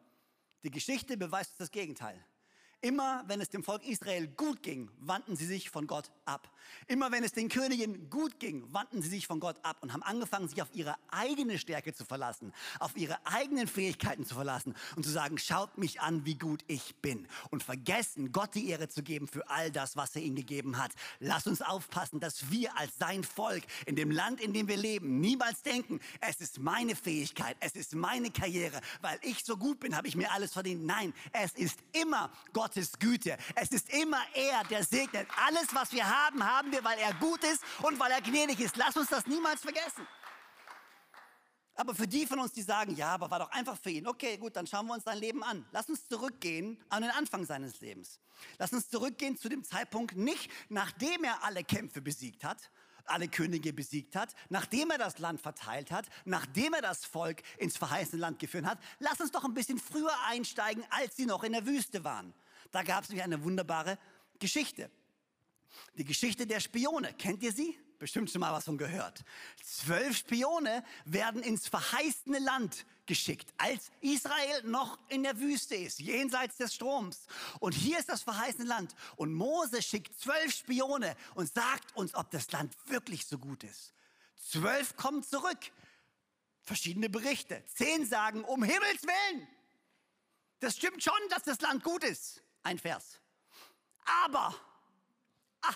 Die 0.64 0.72
Geschichte 0.72 1.16
beweist 1.18 1.54
das 1.60 1.72
Gegenteil. 1.72 2.22
Immer 2.84 3.24
wenn 3.28 3.40
es 3.42 3.50
dem 3.50 3.64
Volk 3.64 3.88
Israel 3.88 4.28
gut 4.28 4.64
ging, 4.64 4.90
wandten 5.00 5.36
sie 5.36 5.46
sich 5.46 5.70
von 5.70 5.86
Gott 5.86 6.12
ab. 6.32 6.50
Immer 6.88 7.12
wenn 7.12 7.24
es 7.24 7.34
den 7.34 7.50
Königen 7.50 8.10
gut 8.10 8.40
ging, 8.40 8.66
wandten 8.74 9.02
sie 9.02 9.10
sich 9.10 9.28
von 9.28 9.40
Gott 9.40 9.58
ab 9.64 9.78
und 9.82 9.94
haben 9.94 10.04
angefangen, 10.04 10.48
sich 10.48 10.62
auf 10.62 10.70
ihre 10.74 10.96
eigene 11.12 11.60
Stärke 11.60 11.94
zu 11.94 12.06
verlassen, 12.06 12.54
auf 12.80 12.96
ihre 12.98 13.18
eigenen 13.26 13.68
Fähigkeiten 13.68 14.26
zu 14.26 14.36
verlassen 14.36 14.74
und 14.96 15.04
zu 15.04 15.12
sagen, 15.12 15.38
schaut 15.38 15.78
mich 15.78 16.02
an, 16.02 16.26
wie 16.26 16.36
gut 16.36 16.64
ich 16.68 16.96
bin. 16.96 17.28
Und 17.50 17.64
vergessen, 17.64 18.32
Gott 18.32 18.56
die 18.56 18.70
Ehre 18.70 18.88
zu 18.88 19.04
geben 19.04 19.28
für 19.28 19.48
all 19.50 19.70
das, 19.72 19.96
was 19.96 20.16
er 20.16 20.24
ihnen 20.24 20.36
gegeben 20.36 20.78
hat. 20.78 20.92
Lass 21.20 21.46
uns 21.46 21.62
aufpassen, 21.62 22.20
dass 22.20 22.50
wir 22.50 22.76
als 22.78 22.98
sein 22.98 23.24
Volk 23.24 23.64
in 23.86 23.96
dem 23.96 24.10
Land, 24.12 24.42
in 24.42 24.54
dem 24.54 24.68
wir 24.68 24.78
leben, 24.78 25.20
niemals 25.20 25.62
denken, 25.62 26.00
es 26.22 26.42
ist 26.42 26.60
meine 26.60 26.96
Fähigkeit, 26.96 27.58
es 27.60 27.74
ist 27.74 27.94
meine 27.96 28.32
Karriere, 28.32 28.80
weil 29.02 29.20
ich 29.22 29.44
so 29.44 29.58
gut 29.58 29.80
bin, 29.82 29.96
habe 29.96 30.08
ich 30.08 30.16
mir 30.16 30.32
alles 30.32 30.54
verdient. 30.54 30.86
Nein, 30.86 31.14
es 31.34 31.52
ist 31.54 31.80
immer 31.92 32.32
Gott 32.54 32.72
Gottes 32.72 33.00
Güte. 33.00 33.38
Es 33.56 33.70
ist 33.72 33.92
immer 33.94 34.22
er, 34.34 34.64
der 34.70 34.84
segnet. 34.84 35.28
Alles, 35.48 35.74
was 35.74 35.92
wir 35.92 36.08
haben, 36.26 36.44
haben 36.44 36.72
wir, 36.72 36.84
weil 36.84 37.00
er 37.00 37.14
gut 37.16 37.44
ist 37.44 37.64
und 37.82 38.00
weil 38.00 38.12
er 38.12 38.22
gnädig 38.22 38.60
ist. 38.60 38.78
Lass 38.78 38.96
uns 38.96 39.10
das 39.10 39.26
niemals 39.28 39.62
vergessen. 39.62 40.08
Aber 41.76 41.96
für 41.96 42.08
die 42.08 42.26
von 42.26 42.40
uns, 42.40 42.52
die 42.52 42.62
sagen, 42.62 42.96
ja, 42.96 43.14
aber 43.14 43.32
war 43.32 43.40
doch 43.40 43.52
einfach 43.52 43.78
für 43.78 43.90
ihn. 43.90 44.06
Okay, 44.06 44.38
gut, 44.38 44.56
dann 44.56 44.68
schauen 44.68 44.86
wir 44.88 44.94
uns 44.94 45.06
sein 45.06 45.18
Leben 45.18 45.42
an. 45.44 45.66
Lass 45.72 45.90
uns 45.90 46.08
zurückgehen 46.08 46.84
an 46.90 47.02
den 47.02 47.12
Anfang 47.12 47.46
seines 47.46 47.80
Lebens. 47.80 48.20
Lass 48.60 48.74
uns 48.74 48.90
zurückgehen 48.90 49.38
zu 49.38 49.50
dem 49.50 49.64
Zeitpunkt, 49.64 50.16
nicht 50.16 50.52
nachdem 50.70 51.24
er 51.24 51.44
alle 51.44 51.64
Kämpfe 51.64 52.02
besiegt 52.02 52.44
hat, 52.44 52.72
alle 53.06 53.28
Könige 53.28 53.74
besiegt 53.74 54.16
hat, 54.16 54.36
nachdem 54.50 54.92
er 54.92 54.98
das 54.98 55.18
Land 55.18 55.42
verteilt 55.42 55.92
hat, 55.92 56.06
nachdem 56.26 56.74
er 56.74 56.82
das 56.82 57.06
Volk 57.06 57.42
ins 57.58 57.78
verheißene 57.78 58.22
Land 58.22 58.40
geführt 58.40 58.66
hat. 58.66 58.80
Lass 59.00 59.20
uns 59.20 59.32
doch 59.32 59.44
ein 59.44 59.54
bisschen 59.54 59.80
früher 59.80 60.14
einsteigen, 60.28 60.84
als 60.90 61.16
sie 61.16 61.26
noch 61.26 61.44
in 61.44 61.54
der 61.54 61.66
Wüste 61.66 62.04
waren. 62.04 62.34
Da 62.72 62.84
gab 62.84 63.04
es 63.04 63.10
nämlich 63.10 63.24
eine 63.24 63.44
wunderbare 63.44 63.98
Geschichte. 64.40 64.92
Die 65.96 66.06
Geschichte 66.06 66.48
der 66.48 66.60
Spione. 66.60 67.14
Kennt 67.14 67.44
ihr 67.44 67.52
sie? 67.52 67.78
Bestimmt 68.00 68.32
schon 68.32 68.42
mal 68.42 68.52
was 68.52 68.66
von 68.66 68.78
gehört. 68.78 69.24
Zwölf 69.64 70.18
Spione 70.18 70.84
werden 71.06 71.44
ins 71.44 71.68
verheißene 71.68 72.40
Land 72.40 72.86
geschickt, 73.06 73.54
als 73.58 73.92
Israel 74.02 74.64
noch 74.64 74.98
in 75.10 75.22
der 75.22 75.40
Wüste 75.40 75.76
ist, 75.76 76.00
jenseits 76.00 76.58
des 76.58 76.74
Stroms. 76.74 77.28
Und 77.60 77.74
hier 77.74 78.00
ist 78.00 78.10
das 78.10 78.24
verheißene 78.24 78.66
Land. 78.66 78.96
Und 79.18 79.34
Mose 79.34 79.82
schickt 79.84 80.20
zwölf 80.20 80.52
Spione 80.52 81.16
und 81.36 81.54
sagt 81.54 81.96
uns, 81.96 82.16
ob 82.16 82.32
das 82.32 82.52
Land 82.52 82.76
wirklich 82.88 83.26
so 83.26 83.38
gut 83.38 83.64
ist. 83.64 83.94
Zwölf 84.36 84.96
kommen 84.96 85.22
zurück. 85.22 85.60
Verschiedene 86.64 87.10
Berichte. 87.10 87.64
Zehn 87.66 88.06
sagen, 88.06 88.44
um 88.44 88.64
Himmels 88.64 89.04
Willen. 89.04 89.48
Das 90.60 90.78
stimmt 90.78 91.04
schon, 91.04 91.14
dass 91.30 91.44
das 91.44 91.62
Land 91.62 91.84
gut 91.84 92.04
ist. 92.04 92.42
Ein 92.64 92.80
Vers. 92.80 93.20
Aber, 94.24 94.56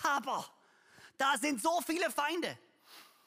aber, 0.04 0.44
da 1.18 1.36
sind 1.38 1.62
so 1.62 1.80
viele 1.86 2.10
Feinde. 2.10 2.58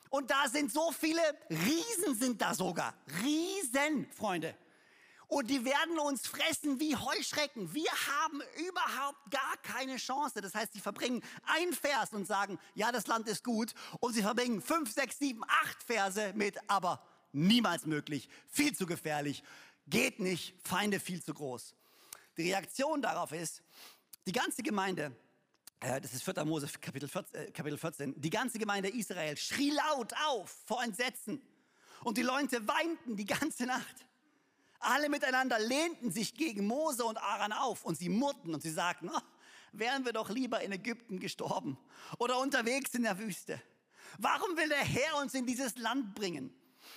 Und 0.10 0.32
da 0.32 0.48
sind 0.48 0.72
so 0.72 0.92
viele 0.92 1.22
Riesen 1.50 2.16
sind 2.16 2.42
da 2.42 2.54
sogar. 2.54 2.96
Riesen, 3.22 4.12
Freunde. 4.12 4.56
Und 5.28 5.48
die 5.48 5.64
werden 5.64 6.00
uns 6.00 6.26
fressen 6.26 6.80
wie 6.80 6.96
Heuschrecken. 6.96 7.72
Wir 7.72 7.92
haben 7.92 8.42
überhaupt 8.68 9.30
gar 9.30 9.58
keine 9.62 9.98
Chance. 9.98 10.42
Das 10.42 10.56
heißt, 10.56 10.74
sie 10.74 10.80
verbringen 10.80 11.24
ein 11.44 11.72
Vers 11.72 12.14
und 12.14 12.26
sagen, 12.26 12.58
ja, 12.74 12.92
das 12.92 13.06
Land 13.06 13.28
ist 13.28 13.44
gut. 13.44 13.76
Und 14.00 14.14
sie 14.14 14.24
verbringen 14.24 14.60
fünf, 14.60 14.92
sechs, 14.92 15.20
sieben, 15.20 15.44
acht 15.44 15.84
Verse 15.84 16.34
mit, 16.34 16.58
aber 16.68 17.06
niemals 17.32 17.86
möglich, 17.86 18.28
viel 18.48 18.76
zu 18.76 18.88
gefährlich, 18.88 19.44
geht 19.86 20.20
nicht, 20.20 20.56
Feinde 20.68 21.00
viel 21.00 21.22
zu 21.22 21.36
groß. 21.36 21.76
Die 22.38 22.52
Reaktion 22.52 23.04
darauf 23.04 23.32
ist, 23.32 23.62
die 24.26 24.32
ganze 24.32 24.64
Gemeinde 24.64 25.16
das 25.80 26.14
ist 26.14 26.24
4. 26.24 26.44
Mose 26.46 26.68
Kapitel 26.82 27.08
14, 27.08 27.36
äh, 27.40 27.52
Kapitel 27.52 27.78
14, 27.78 28.20
die 28.20 28.30
ganze 28.30 28.60
Gemeinde 28.60 28.90
Israel 28.90 29.38
schrie 29.38 29.72
laut 29.72 30.14
auf 30.28 30.56
vor 30.66 30.84
Entsetzen 30.84 31.42
und 32.04 32.18
die 32.18 32.22
Leute 32.22 32.68
weinten 32.68 33.16
die 33.16 33.26
ganze 33.26 33.66
Nacht. 33.66 34.06
Alle 34.80 35.10
miteinander 35.10 35.60
lehnten 35.60 36.12
sich 36.12 36.34
gegen 36.34 36.68
Mose 36.68 37.04
und 37.04 37.18
Aaron 37.18 37.52
auf 37.52 37.86
und 37.86 37.98
sie 37.98 38.10
murrten 38.10 38.54
und 38.54 38.62
sie 38.62 38.72
sagten, 38.72 39.10
oh, 39.10 39.22
wären 39.72 40.06
wir 40.06 40.14
doch 40.14 40.30
lieber 40.30 40.62
in 40.62 40.72
Ägypten 40.72 41.20
gestorben 41.20 41.78
oder 42.18 42.40
unterwegs 42.40 42.94
in 42.94 43.04
der 43.04 43.18
Wüste. 43.18 43.62
Warum 44.18 44.58
will 44.58 44.70
der 44.70 44.80
Herr 44.80 45.18
uns 45.18 45.34
in 45.34 45.46
dieses 45.46 45.78
Land 45.78 46.16
bringen? 46.16 46.54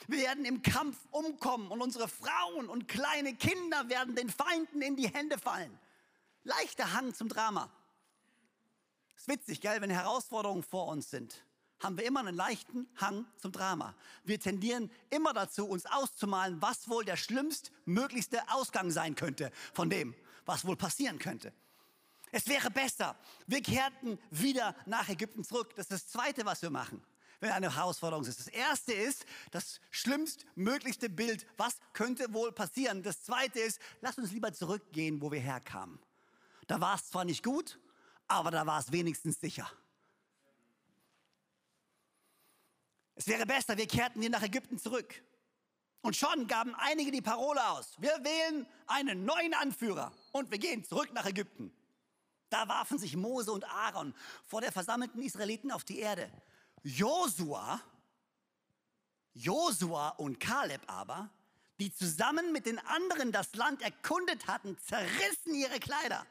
Wir 0.08 0.20
werden 0.20 0.44
im 0.44 0.62
Kampf 0.62 0.96
umkommen 1.10 1.70
und 1.70 1.82
unsere 1.82 2.08
Frauen 2.08 2.68
und 2.68 2.88
kleine 2.88 3.34
Kinder 3.34 3.88
werden 3.88 4.14
den 4.14 4.30
Feinden 4.30 4.80
in 4.80 4.96
die 4.96 5.08
Hände 5.08 5.38
fallen. 5.38 5.78
Leichter 6.44 6.92
Hang 6.92 7.14
zum 7.14 7.28
Drama. 7.28 7.70
Ist 9.22 9.28
witzig, 9.28 9.60
gell? 9.60 9.80
Wenn 9.80 9.88
Herausforderungen 9.88 10.64
vor 10.64 10.88
uns 10.88 11.08
sind, 11.08 11.44
haben 11.78 11.96
wir 11.96 12.04
immer 12.04 12.18
einen 12.18 12.34
leichten 12.34 12.88
Hang 12.96 13.24
zum 13.36 13.52
Drama. 13.52 13.94
Wir 14.24 14.40
tendieren 14.40 14.90
immer 15.10 15.32
dazu, 15.32 15.64
uns 15.64 15.86
auszumalen, 15.86 16.60
was 16.60 16.88
wohl 16.88 17.04
der 17.04 17.16
schlimmstmöglichste 17.16 18.40
Ausgang 18.50 18.90
sein 18.90 19.14
könnte 19.14 19.52
von 19.74 19.88
dem, 19.88 20.12
was 20.44 20.66
wohl 20.66 20.74
passieren 20.74 21.20
könnte. 21.20 21.52
Es 22.32 22.48
wäre 22.48 22.68
besser, 22.68 23.14
wir 23.46 23.62
kehrten 23.62 24.18
wieder 24.32 24.74
nach 24.86 25.08
Ägypten 25.08 25.44
zurück. 25.44 25.72
Das 25.76 25.84
ist 25.84 25.92
das 25.92 26.08
Zweite, 26.08 26.44
was 26.44 26.60
wir 26.60 26.70
machen, 26.70 27.00
wenn 27.38 27.52
eine 27.52 27.72
Herausforderung 27.76 28.26
ist. 28.26 28.40
Das 28.40 28.48
Erste 28.48 28.92
ist 28.92 29.24
das 29.52 29.78
schlimmstmöglichste 29.90 31.08
Bild. 31.08 31.46
Was 31.58 31.76
könnte 31.92 32.34
wohl 32.34 32.50
passieren? 32.50 33.04
Das 33.04 33.22
Zweite 33.22 33.60
ist, 33.60 33.78
lass 34.00 34.18
uns 34.18 34.32
lieber 34.32 34.52
zurückgehen, 34.52 35.22
wo 35.22 35.30
wir 35.30 35.38
herkamen. 35.38 36.00
Da 36.66 36.80
war 36.80 36.96
es 36.96 37.06
zwar 37.08 37.24
nicht 37.24 37.44
gut, 37.44 37.78
aber 38.28 38.50
da 38.50 38.66
war 38.66 38.80
es 38.80 38.92
wenigstens 38.92 39.40
sicher. 39.40 39.70
Es 43.14 43.26
wäre 43.26 43.46
besser, 43.46 43.76
wir 43.76 43.86
kehrten 43.86 44.20
hier 44.20 44.30
nach 44.30 44.42
Ägypten 44.42 44.78
zurück. 44.78 45.22
Und 46.00 46.16
schon 46.16 46.48
gaben 46.48 46.74
einige 46.74 47.12
die 47.12 47.22
Parole 47.22 47.64
aus. 47.68 47.94
Wir 48.00 48.18
wählen 48.24 48.66
einen 48.88 49.24
neuen 49.24 49.54
Anführer 49.54 50.12
und 50.32 50.50
wir 50.50 50.58
gehen 50.58 50.84
zurück 50.84 51.12
nach 51.12 51.26
Ägypten. 51.26 51.72
Da 52.50 52.68
warfen 52.68 52.98
sich 52.98 53.16
Mose 53.16 53.52
und 53.52 53.64
Aaron 53.64 54.14
vor 54.44 54.60
der 54.60 54.72
versammelten 54.72 55.22
Israeliten 55.22 55.70
auf 55.70 55.84
die 55.84 56.00
Erde. 56.00 56.30
Josua, 56.82 57.80
Josua 59.34 60.08
und 60.10 60.40
Kaleb 60.40 60.82
aber, 60.88 61.30
die 61.78 61.94
zusammen 61.94 62.52
mit 62.52 62.66
den 62.66 62.78
anderen 62.80 63.30
das 63.30 63.54
Land 63.54 63.80
erkundet 63.82 64.48
hatten, 64.48 64.76
zerrissen 64.78 65.54
ihre 65.54 65.78
Kleider 65.78 66.26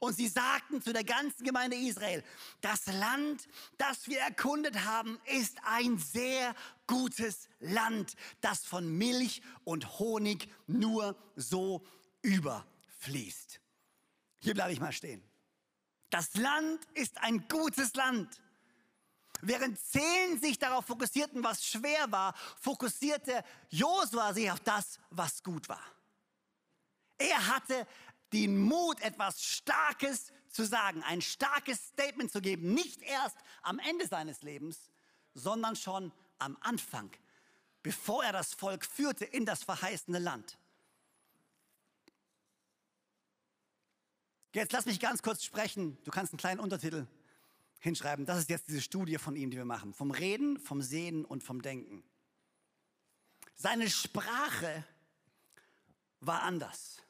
und 0.00 0.14
sie 0.14 0.28
sagten 0.28 0.82
zu 0.82 0.92
der 0.92 1.04
ganzen 1.04 1.44
Gemeinde 1.44 1.76
Israel, 1.76 2.24
das 2.60 2.86
Land, 2.86 3.48
das 3.78 4.06
wir 4.06 4.20
erkundet 4.20 4.84
haben, 4.84 5.20
ist 5.26 5.58
ein 5.64 5.98
sehr 5.98 6.54
gutes 6.86 7.48
Land, 7.60 8.14
das 8.40 8.64
von 8.64 8.96
Milch 8.96 9.42
und 9.64 9.98
Honig 9.98 10.48
nur 10.66 11.16
so 11.36 11.84
überfließt. 12.22 13.60
Hier 14.40 14.54
bleibe 14.54 14.72
ich 14.72 14.80
mal 14.80 14.92
stehen. 14.92 15.22
Das 16.10 16.34
Land 16.34 16.84
ist 16.94 17.18
ein 17.18 17.48
gutes 17.48 17.94
Land. 17.94 18.40
Während 19.40 19.78
zehn 19.78 20.40
sich 20.40 20.58
darauf 20.58 20.86
fokussierten, 20.86 21.42
was 21.42 21.66
schwer 21.66 22.12
war, 22.12 22.34
fokussierte 22.60 23.42
Josua 23.70 24.32
sich 24.34 24.50
auf 24.50 24.60
das, 24.60 25.00
was 25.10 25.42
gut 25.42 25.68
war. 25.68 25.82
Er 27.18 27.46
hatte 27.48 27.86
den 28.32 28.58
Mut, 28.58 29.00
etwas 29.00 29.42
Starkes 29.42 30.32
zu 30.48 30.64
sagen, 30.64 31.02
ein 31.02 31.22
starkes 31.22 31.88
Statement 31.88 32.30
zu 32.30 32.40
geben, 32.40 32.74
nicht 32.74 33.02
erst 33.02 33.36
am 33.62 33.78
Ende 33.78 34.06
seines 34.06 34.42
Lebens, 34.42 34.90
sondern 35.34 35.76
schon 35.76 36.12
am 36.38 36.56
Anfang, 36.60 37.10
bevor 37.82 38.24
er 38.24 38.32
das 38.32 38.54
Volk 38.54 38.84
führte 38.84 39.24
in 39.24 39.46
das 39.46 39.64
verheißene 39.64 40.18
Land. 40.18 40.58
Jetzt 44.54 44.72
lass 44.72 44.84
mich 44.84 45.00
ganz 45.00 45.22
kurz 45.22 45.44
sprechen. 45.44 45.96
Du 46.04 46.10
kannst 46.10 46.32
einen 46.32 46.38
kleinen 46.38 46.60
Untertitel 46.60 47.06
hinschreiben. 47.78 48.26
Das 48.26 48.38
ist 48.38 48.50
jetzt 48.50 48.68
diese 48.68 48.82
Studie 48.82 49.16
von 49.16 49.34
ihm, 49.34 49.50
die 49.50 49.56
wir 49.56 49.64
machen. 49.64 49.94
Vom 49.94 50.10
Reden, 50.10 50.58
vom 50.58 50.82
Sehen 50.82 51.24
und 51.24 51.42
vom 51.42 51.62
Denken. 51.62 52.04
Seine 53.54 53.88
Sprache 53.88 54.84
war 56.20 56.42
anders. 56.42 57.02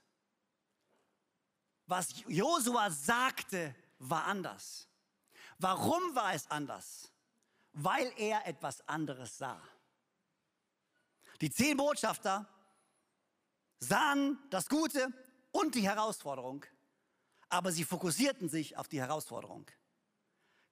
Was 1.93 2.09
Josua 2.27 2.91
sagte, 2.91 3.75
war 3.99 4.25
anders. 4.25 4.89
Warum 5.59 6.03
war 6.15 6.33
es 6.33 6.51
anders? 6.51 7.13
Weil 7.75 8.11
er 8.17 8.47
etwas 8.47 8.81
anderes 8.89 9.37
sah. 9.37 9.61
Die 11.43 11.51
zehn 11.51 11.77
Botschafter 11.77 12.49
sahen 13.79 14.39
das 14.49 14.71
Gute 14.71 15.13
und 15.51 15.75
die 15.75 15.87
Herausforderung, 15.87 16.65
aber 17.51 17.71
sie 17.71 17.85
fokussierten 17.85 18.49
sich 18.49 18.75
auf 18.79 18.89
die 18.89 19.03
Herausforderung. 19.03 19.71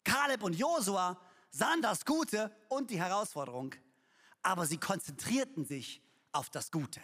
Kaleb 0.05 0.43
und 0.43 0.55
Josua 0.55 1.21
sahen 1.51 1.83
das 1.83 2.07
Gute 2.07 2.51
und 2.71 2.89
die 2.89 2.99
Herausforderung, 2.99 3.75
aber 4.43 4.65
sie 4.65 4.79
konzentrierten 4.79 5.67
sich 5.67 6.03
auf 6.33 6.49
das 6.49 6.71
Gute. 6.71 7.03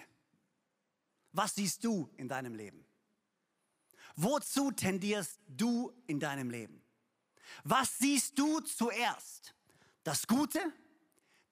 Was 1.32 1.54
siehst 1.54 1.84
du 1.84 2.08
in 2.16 2.28
deinem 2.28 2.54
Leben? 2.54 2.85
Wozu 4.16 4.72
tendierst 4.72 5.38
du 5.46 5.92
in 6.06 6.18
deinem 6.18 6.50
Leben? 6.50 6.82
Was 7.64 7.98
siehst 7.98 8.38
du 8.38 8.60
zuerst? 8.60 9.54
Das 10.04 10.26
Gute? 10.26 10.60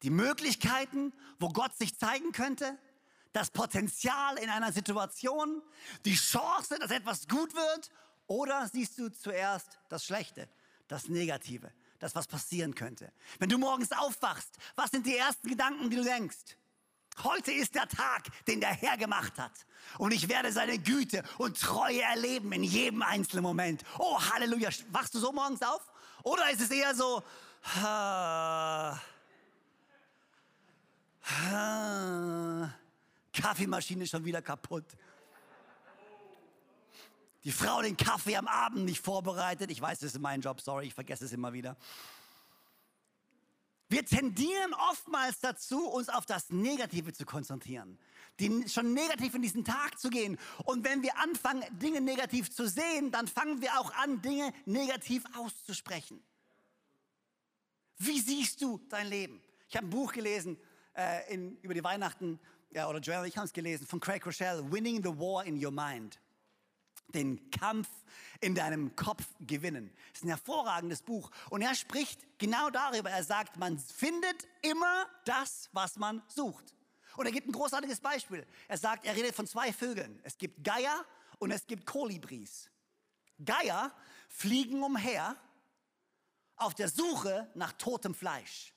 Die 0.02 0.10
Möglichkeiten, 0.10 1.12
wo 1.38 1.48
Gott 1.50 1.76
sich 1.76 1.98
zeigen 1.98 2.32
könnte? 2.32 2.78
Das 3.32 3.50
Potenzial 3.50 4.38
in 4.38 4.48
einer 4.48 4.72
Situation? 4.72 5.62
Die 6.04 6.14
Chance, 6.14 6.78
dass 6.78 6.90
etwas 6.90 7.28
gut 7.28 7.54
wird? 7.54 7.90
Oder 8.26 8.68
siehst 8.68 8.98
du 8.98 9.10
zuerst 9.10 9.78
das 9.88 10.04
Schlechte, 10.04 10.48
das 10.88 11.08
Negative, 11.08 11.70
das, 11.98 12.14
was 12.14 12.26
passieren 12.26 12.74
könnte? 12.74 13.12
Wenn 13.38 13.50
du 13.50 13.58
morgens 13.58 13.92
aufwachst, 13.92 14.56
was 14.74 14.90
sind 14.90 15.04
die 15.04 15.16
ersten 15.16 15.48
Gedanken, 15.48 15.90
die 15.90 15.96
du 15.96 16.04
denkst? 16.04 16.56
Heute 17.22 17.52
ist 17.52 17.74
der 17.74 17.88
Tag, 17.88 18.24
den 18.46 18.60
der 18.60 18.70
Herr 18.74 18.96
gemacht 18.96 19.38
hat. 19.38 19.52
Und 19.98 20.12
ich 20.12 20.28
werde 20.28 20.50
seine 20.50 20.78
Güte 20.78 21.22
und 21.38 21.60
Treue 21.60 22.02
erleben 22.02 22.52
in 22.52 22.64
jedem 22.64 23.02
einzelnen 23.02 23.44
Moment. 23.44 23.84
Oh, 23.98 24.20
Halleluja. 24.20 24.70
Wachst 24.90 25.14
du 25.14 25.18
so 25.18 25.32
morgens 25.32 25.62
auf? 25.62 25.80
Oder 26.24 26.50
ist 26.50 26.60
es 26.60 26.70
eher 26.70 26.94
so, 26.94 27.22
ha, 27.76 29.00
Kaffeemaschine 33.32 34.04
ist 34.04 34.10
schon 34.10 34.24
wieder 34.24 34.42
kaputt. 34.42 34.84
Die 37.44 37.52
Frau 37.52 37.82
den 37.82 37.96
Kaffee 37.96 38.36
am 38.36 38.48
Abend 38.48 38.84
nicht 38.84 39.04
vorbereitet. 39.04 39.70
Ich 39.70 39.80
weiß, 39.80 39.98
das 39.98 40.14
ist 40.14 40.20
mein 40.20 40.40
Job, 40.40 40.60
sorry, 40.60 40.86
ich 40.86 40.94
vergesse 40.94 41.26
es 41.26 41.32
immer 41.32 41.52
wieder. 41.52 41.76
Wir 43.94 44.04
tendieren 44.04 44.74
oftmals 44.90 45.38
dazu, 45.38 45.86
uns 45.86 46.08
auf 46.08 46.26
das 46.26 46.50
Negative 46.50 47.12
zu 47.12 47.24
konzentrieren, 47.24 47.96
die, 48.40 48.68
schon 48.68 48.92
negativ 48.92 49.36
in 49.36 49.42
diesen 49.42 49.64
Tag 49.64 50.00
zu 50.00 50.10
gehen. 50.10 50.36
Und 50.64 50.84
wenn 50.84 51.04
wir 51.04 51.16
anfangen, 51.20 51.62
Dinge 51.78 52.00
negativ 52.00 52.50
zu 52.50 52.66
sehen, 52.66 53.12
dann 53.12 53.28
fangen 53.28 53.62
wir 53.62 53.78
auch 53.78 53.94
an, 53.94 54.20
Dinge 54.20 54.52
negativ 54.64 55.22
auszusprechen. 55.36 56.20
Wie 57.98 58.18
siehst 58.18 58.60
du 58.62 58.80
dein 58.88 59.06
Leben? 59.06 59.40
Ich 59.68 59.76
habe 59.76 59.86
ein 59.86 59.90
Buch 59.90 60.12
gelesen 60.12 60.58
äh, 60.96 61.32
in, 61.32 61.56
über 61.58 61.74
die 61.74 61.84
Weihnachten, 61.84 62.40
ja, 62.72 62.88
oder 62.88 62.98
Joel, 62.98 63.28
ich 63.28 63.36
habe 63.36 63.46
es 63.46 63.52
gelesen, 63.52 63.86
von 63.86 64.00
Craig 64.00 64.26
Rochelle, 64.26 64.72
Winning 64.72 65.04
the 65.04 65.10
War 65.10 65.44
in 65.44 65.64
Your 65.64 65.70
Mind 65.70 66.18
den 67.08 67.50
Kampf 67.50 67.88
in 68.40 68.54
deinem 68.54 68.94
Kopf 68.96 69.24
gewinnen. 69.40 69.92
Das 70.10 70.20
ist 70.20 70.24
ein 70.24 70.28
hervorragendes 70.28 71.02
Buch. 71.02 71.30
Und 71.50 71.62
er 71.62 71.74
spricht 71.74 72.20
genau 72.38 72.70
darüber. 72.70 73.10
Er 73.10 73.24
sagt, 73.24 73.56
man 73.56 73.78
findet 73.78 74.46
immer 74.62 75.06
das, 75.24 75.68
was 75.72 75.96
man 75.96 76.22
sucht. 76.28 76.74
Und 77.16 77.26
er 77.26 77.32
gibt 77.32 77.48
ein 77.48 77.52
großartiges 77.52 78.00
Beispiel. 78.00 78.46
Er 78.68 78.78
sagt, 78.78 79.06
er 79.06 79.14
redet 79.14 79.34
von 79.34 79.46
zwei 79.46 79.72
Vögeln. 79.72 80.20
Es 80.24 80.36
gibt 80.36 80.64
Geier 80.64 81.04
und 81.38 81.50
es 81.50 81.66
gibt 81.66 81.86
Kolibris. 81.86 82.70
Geier 83.44 83.94
fliegen 84.28 84.82
umher 84.82 85.36
auf 86.56 86.74
der 86.74 86.88
Suche 86.88 87.50
nach 87.54 87.72
totem 87.72 88.14
Fleisch 88.14 88.73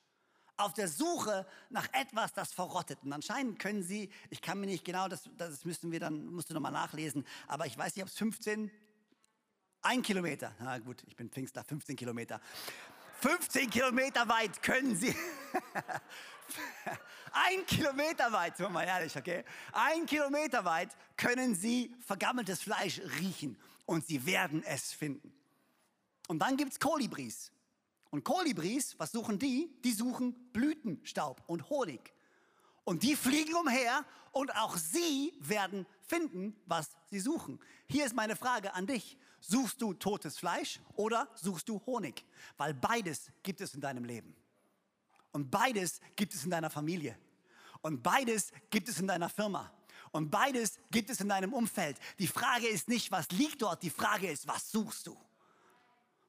auf 0.57 0.73
der 0.73 0.87
Suche 0.87 1.45
nach 1.69 1.87
etwas, 1.93 2.33
das 2.33 2.51
verrottet. 2.51 2.99
Und 3.03 3.13
anscheinend 3.13 3.59
können 3.59 3.83
sie, 3.83 4.09
ich 4.29 4.41
kann 4.41 4.59
mir 4.59 4.65
nicht 4.65 4.83
genau, 4.83 5.07
das, 5.07 5.29
das 5.37 5.63
müssten 5.65 5.91
wir 5.91 5.99
dann, 5.99 6.25
musst 6.25 6.49
du 6.49 6.53
nochmal 6.53 6.71
nachlesen, 6.71 7.25
aber 7.47 7.65
ich 7.67 7.77
weiß 7.77 7.95
nicht, 7.95 8.03
ob 8.03 8.09
es 8.09 8.17
15, 8.17 8.71
ein 9.83 10.01
Kilometer, 10.01 10.53
na 10.59 10.79
gut, 10.79 11.03
ich 11.07 11.15
bin 11.15 11.29
Pfingster, 11.29 11.63
15 11.63 11.95
Kilometer. 11.95 12.41
15 13.21 13.69
Kilometer 13.69 14.27
weit 14.27 14.61
können 14.61 14.95
sie, 14.95 15.15
ein 17.31 17.65
Kilometer 17.65 18.31
weit, 18.31 18.57
sind 18.57 18.65
wir 18.65 18.69
mal 18.69 18.83
ehrlich, 18.83 19.15
okay? 19.15 19.43
Ein 19.71 20.05
Kilometer 20.05 20.65
weit 20.65 20.89
können 21.15 21.55
sie 21.55 21.95
vergammeltes 22.05 22.61
Fleisch 22.61 22.99
riechen 23.19 23.57
und 23.85 24.05
sie 24.05 24.25
werden 24.25 24.63
es 24.63 24.91
finden. 24.91 25.33
Und 26.27 26.39
dann 26.39 26.57
gibt 26.57 26.73
es 26.73 26.79
Kolibris. 26.79 27.51
Und 28.09 28.23
Kolibris, 28.23 28.95
was 28.97 29.11
suchen 29.11 29.37
die? 29.39 29.69
Die 29.83 29.91
suchen 29.91 30.33
Blütenstaub 30.53 31.43
und 31.47 31.69
Honig. 31.69 32.13
Und 32.83 33.03
die 33.03 33.15
fliegen 33.15 33.53
umher 33.55 34.05
und 34.31 34.55
auch 34.55 34.77
sie 34.77 35.33
werden 35.39 35.85
finden, 36.03 36.55
was 36.65 36.91
sie 37.09 37.19
suchen. 37.19 37.59
Hier 37.87 38.05
ist 38.05 38.15
meine 38.15 38.35
Frage 38.35 38.73
an 38.73 38.87
dich. 38.87 39.17
Suchst 39.39 39.81
du 39.81 39.93
totes 39.93 40.37
Fleisch 40.37 40.79
oder 40.95 41.27
suchst 41.35 41.67
du 41.69 41.81
Honig? 41.85 42.25
Weil 42.57 42.73
beides 42.73 43.31
gibt 43.43 43.61
es 43.61 43.73
in 43.73 43.81
deinem 43.81 44.05
Leben. 44.05 44.35
Und 45.31 45.51
beides 45.51 45.99
gibt 46.15 46.33
es 46.33 46.45
in 46.45 46.49
deiner 46.49 46.69
Familie. 46.69 47.17
Und 47.81 48.01
beides 48.01 48.51
gibt 48.69 48.89
es 48.89 48.99
in 48.99 49.07
deiner 49.07 49.29
Firma. 49.29 49.71
Und 50.11 50.31
beides 50.31 50.79
gibt 50.89 51.09
es 51.09 51.19
in 51.21 51.29
deinem 51.29 51.53
Umfeld. 51.53 51.97
Die 52.19 52.27
Frage 52.27 52.67
ist 52.67 52.87
nicht, 52.87 53.11
was 53.11 53.29
liegt 53.31 53.61
dort, 53.61 53.83
die 53.83 53.89
Frage 53.89 54.31
ist, 54.31 54.47
was 54.47 54.71
suchst 54.71 55.07
du? 55.07 55.17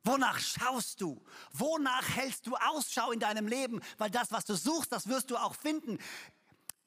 Wonach 0.05 0.39
schaust 0.39 1.01
du? 1.01 1.23
Wonach 1.53 2.09
hältst 2.17 2.47
du 2.47 2.57
Ausschau 2.57 3.11
in 3.13 3.21
deinem 3.21 3.47
Leben? 3.47 3.81
Weil 3.99 4.11
das, 4.11 4.33
was 4.33 4.45
du 4.45 4.55
suchst, 4.55 4.93
das 4.93 5.09
wirst 5.09 5.31
du 5.31 5.37
auch 5.37 5.55
finden. 5.55 5.99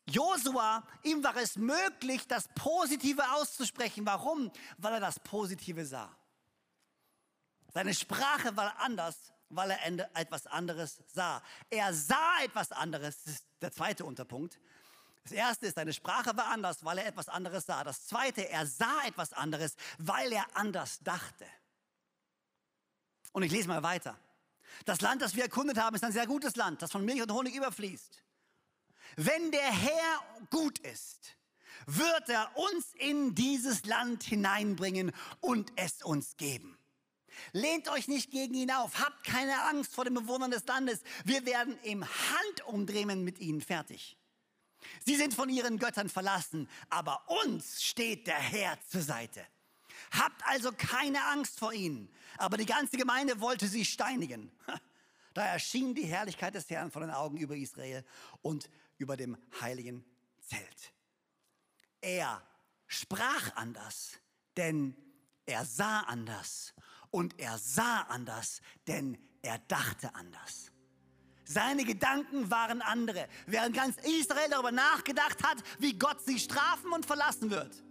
Josua, 0.07 0.83
ihm 1.03 1.23
war 1.23 1.35
es 1.37 1.55
möglich, 1.55 2.27
das 2.27 2.47
Positive 2.55 3.23
auszusprechen. 3.33 4.05
Warum? 4.05 4.51
Weil 4.77 4.93
er 4.93 4.99
das 4.99 5.19
Positive 5.19 5.85
sah. 5.85 6.15
Seine 7.73 7.93
Sprache 7.93 8.55
war 8.57 8.77
anders, 8.79 9.31
weil 9.49 9.71
er 9.71 10.09
etwas 10.17 10.47
anderes 10.47 10.99
sah. 11.13 11.41
Er 11.69 11.93
sah 11.93 12.41
etwas 12.43 12.71
anderes. 12.71 13.23
Das 13.23 13.33
ist 13.35 13.45
der 13.61 13.71
zweite 13.71 14.03
Unterpunkt. 14.03 14.59
Das 15.23 15.31
erste 15.31 15.67
ist, 15.67 15.75
seine 15.75 15.93
Sprache 15.93 16.35
war 16.35 16.47
anders, 16.47 16.83
weil 16.83 16.97
er 16.97 17.05
etwas 17.05 17.29
anderes 17.29 17.65
sah. 17.65 17.83
Das 17.83 18.07
zweite, 18.07 18.49
er 18.49 18.65
sah 18.65 19.03
etwas 19.05 19.33
anderes, 19.33 19.75
weil 19.99 20.33
er 20.33 20.45
anders 20.55 20.99
dachte. 20.99 21.45
Und 23.31 23.43
ich 23.43 23.51
lese 23.51 23.67
mal 23.67 23.83
weiter. 23.83 24.17
Das 24.85 25.01
Land, 25.01 25.21
das 25.21 25.35
wir 25.35 25.43
erkundet 25.43 25.77
haben, 25.77 25.95
ist 25.95 26.03
ein 26.03 26.11
sehr 26.11 26.27
gutes 26.27 26.55
Land, 26.55 26.81
das 26.81 26.91
von 26.91 27.05
Milch 27.05 27.21
und 27.21 27.31
Honig 27.31 27.55
überfließt. 27.55 28.23
Wenn 29.17 29.51
der 29.51 29.71
Herr 29.71 30.45
gut 30.49 30.79
ist, 30.79 31.35
wird 31.85 32.29
er 32.29 32.49
uns 32.55 32.93
in 32.93 33.35
dieses 33.35 33.85
Land 33.85 34.23
hineinbringen 34.23 35.11
und 35.39 35.71
es 35.75 36.01
uns 36.03 36.37
geben. 36.37 36.77
Lehnt 37.53 37.89
euch 37.89 38.07
nicht 38.07 38.31
gegen 38.31 38.53
ihn 38.53 38.71
auf, 38.71 38.99
habt 38.99 39.23
keine 39.23 39.63
Angst 39.63 39.93
vor 39.93 40.05
den 40.05 40.13
Bewohnern 40.13 40.51
des 40.51 40.65
Landes. 40.65 41.01
Wir 41.25 41.45
werden 41.45 41.77
im 41.83 42.05
Handumdrehen 42.05 43.23
mit 43.23 43.39
ihnen 43.39 43.61
fertig. 43.61 44.17
Sie 45.05 45.15
sind 45.15 45.33
von 45.33 45.49
ihren 45.49 45.77
Göttern 45.77 46.09
verlassen, 46.09 46.69
aber 46.89 47.23
uns 47.45 47.83
steht 47.83 48.27
der 48.27 48.39
Herr 48.39 48.77
zur 48.89 49.01
Seite. 49.01 49.45
Habt 50.11 50.45
also 50.45 50.71
keine 50.73 51.25
Angst 51.27 51.57
vor 51.57 51.73
ihnen. 51.73 52.09
Aber 52.37 52.57
die 52.57 52.65
ganze 52.65 52.97
Gemeinde 52.97 53.39
wollte 53.39 53.67
sie 53.67 53.85
steinigen. 53.85 54.51
Da 55.33 55.45
erschien 55.45 55.95
die 55.95 56.03
Herrlichkeit 56.03 56.55
des 56.55 56.69
Herrn 56.69 56.91
vor 56.91 57.01
den 57.01 57.11
Augen 57.11 57.37
über 57.37 57.55
Israel 57.55 58.03
und 58.41 58.69
über 58.97 59.15
dem 59.15 59.37
heiligen 59.61 60.03
Zelt. 60.41 60.93
Er 62.01 62.45
sprach 62.85 63.55
anders, 63.55 64.19
denn 64.57 64.93
er 65.45 65.63
sah 65.63 66.01
anders. 66.01 66.73
Und 67.11 67.39
er 67.39 67.57
sah 67.57 68.01
anders, 68.01 68.61
denn 68.87 69.17
er 69.41 69.57
dachte 69.59 70.13
anders. 70.15 70.71
Seine 71.45 71.85
Gedanken 71.85 72.51
waren 72.51 72.81
andere, 72.81 73.29
während 73.45 73.73
ganz 73.73 73.95
Israel 73.99 74.49
darüber 74.49 74.73
nachgedacht 74.73 75.43
hat, 75.43 75.63
wie 75.79 75.97
Gott 75.97 76.21
sie 76.25 76.39
strafen 76.39 76.91
und 76.91 77.05
verlassen 77.05 77.51
wird 77.51 77.81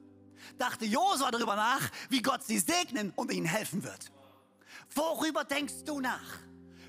dachte 0.59 0.85
Josua 0.85 1.31
darüber 1.31 1.57
nach, 1.57 1.91
wie 2.09 2.23
Gott 2.23 2.43
sie 2.45 2.59
segnen 2.59 3.13
und 3.17 3.33
ihnen 3.33 3.47
helfen 3.47 3.83
wird. 3.83 4.11
Worüber 4.95 5.45
denkst 5.45 5.85
du 5.85 6.01
nach? 6.01 6.41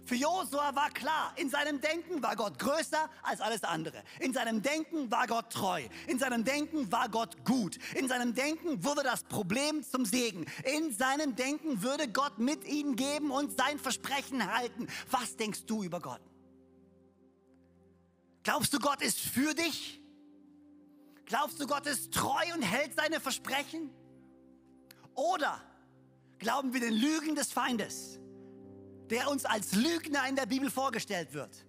Für 0.05 0.15
Josua 0.15 0.75
war 0.75 0.89
klar, 0.89 1.33
in 1.37 1.49
seinem 1.49 1.79
Denken 1.79 2.21
war 2.21 2.35
Gott 2.35 2.59
größer 2.59 3.09
als 3.21 3.39
alles 3.39 3.63
andere. 3.63 4.03
In 4.19 4.33
seinem 4.33 4.61
Denken 4.61 5.09
war 5.09 5.25
Gott 5.25 5.51
treu. 5.51 5.83
In 6.07 6.19
seinem 6.19 6.43
Denken 6.43 6.91
war 6.91 7.07
Gott 7.07 7.45
gut. 7.45 7.77
In 7.95 8.09
seinem 8.09 8.33
Denken 8.33 8.83
wurde 8.83 9.03
das 9.03 9.23
Problem 9.23 9.83
zum 9.83 10.03
Segen. 10.03 10.45
In 10.65 10.91
seinem 10.91 11.35
Denken 11.37 11.81
würde 11.81 12.09
Gott 12.09 12.39
mit 12.39 12.65
ihnen 12.65 12.97
geben 12.97 13.31
und 13.31 13.55
sein 13.57 13.79
Versprechen 13.79 14.53
halten. 14.53 14.87
Was 15.11 15.37
denkst 15.37 15.65
du 15.65 15.83
über 15.83 16.01
Gott? 16.01 16.21
Glaubst 18.43 18.73
du, 18.73 18.79
Gott 18.79 19.01
ist 19.01 19.19
für 19.19 19.53
dich? 19.53 20.00
Glaubst 21.31 21.61
du, 21.61 21.65
Gott 21.65 21.87
ist 21.87 22.13
treu 22.13 22.43
und 22.53 22.61
hält 22.61 22.93
seine 22.93 23.21
Versprechen? 23.21 23.89
Oder 25.15 25.61
glauben 26.39 26.73
wir 26.73 26.81
den 26.81 26.93
Lügen 26.93 27.35
des 27.35 27.53
Feindes, 27.53 28.19
der 29.09 29.31
uns 29.31 29.45
als 29.45 29.73
Lügner 29.73 30.27
in 30.27 30.35
der 30.35 30.45
Bibel 30.45 30.69
vorgestellt 30.69 31.33
wird? 31.33 31.65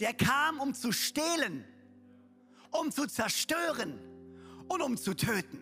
Der 0.00 0.14
kam, 0.14 0.60
um 0.60 0.72
zu 0.72 0.92
stehlen, 0.92 1.62
um 2.70 2.90
zu 2.90 3.06
zerstören 3.06 4.00
und 4.66 4.80
um 4.80 4.96
zu 4.96 5.12
töten. 5.12 5.60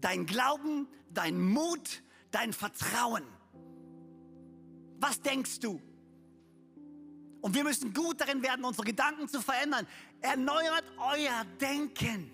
Dein 0.00 0.26
Glauben, 0.26 0.88
dein 1.10 1.40
Mut, 1.40 2.02
dein 2.32 2.52
Vertrauen. 2.52 3.22
Was 4.98 5.20
denkst 5.20 5.60
du? 5.60 5.80
Und 7.40 7.54
wir 7.54 7.62
müssen 7.62 7.94
gut 7.94 8.20
darin 8.20 8.42
werden, 8.42 8.64
unsere 8.64 8.84
Gedanken 8.84 9.28
zu 9.28 9.40
verändern. 9.40 9.86
Erneuert 10.20 10.84
euer 10.98 11.44
Denken. 11.60 12.30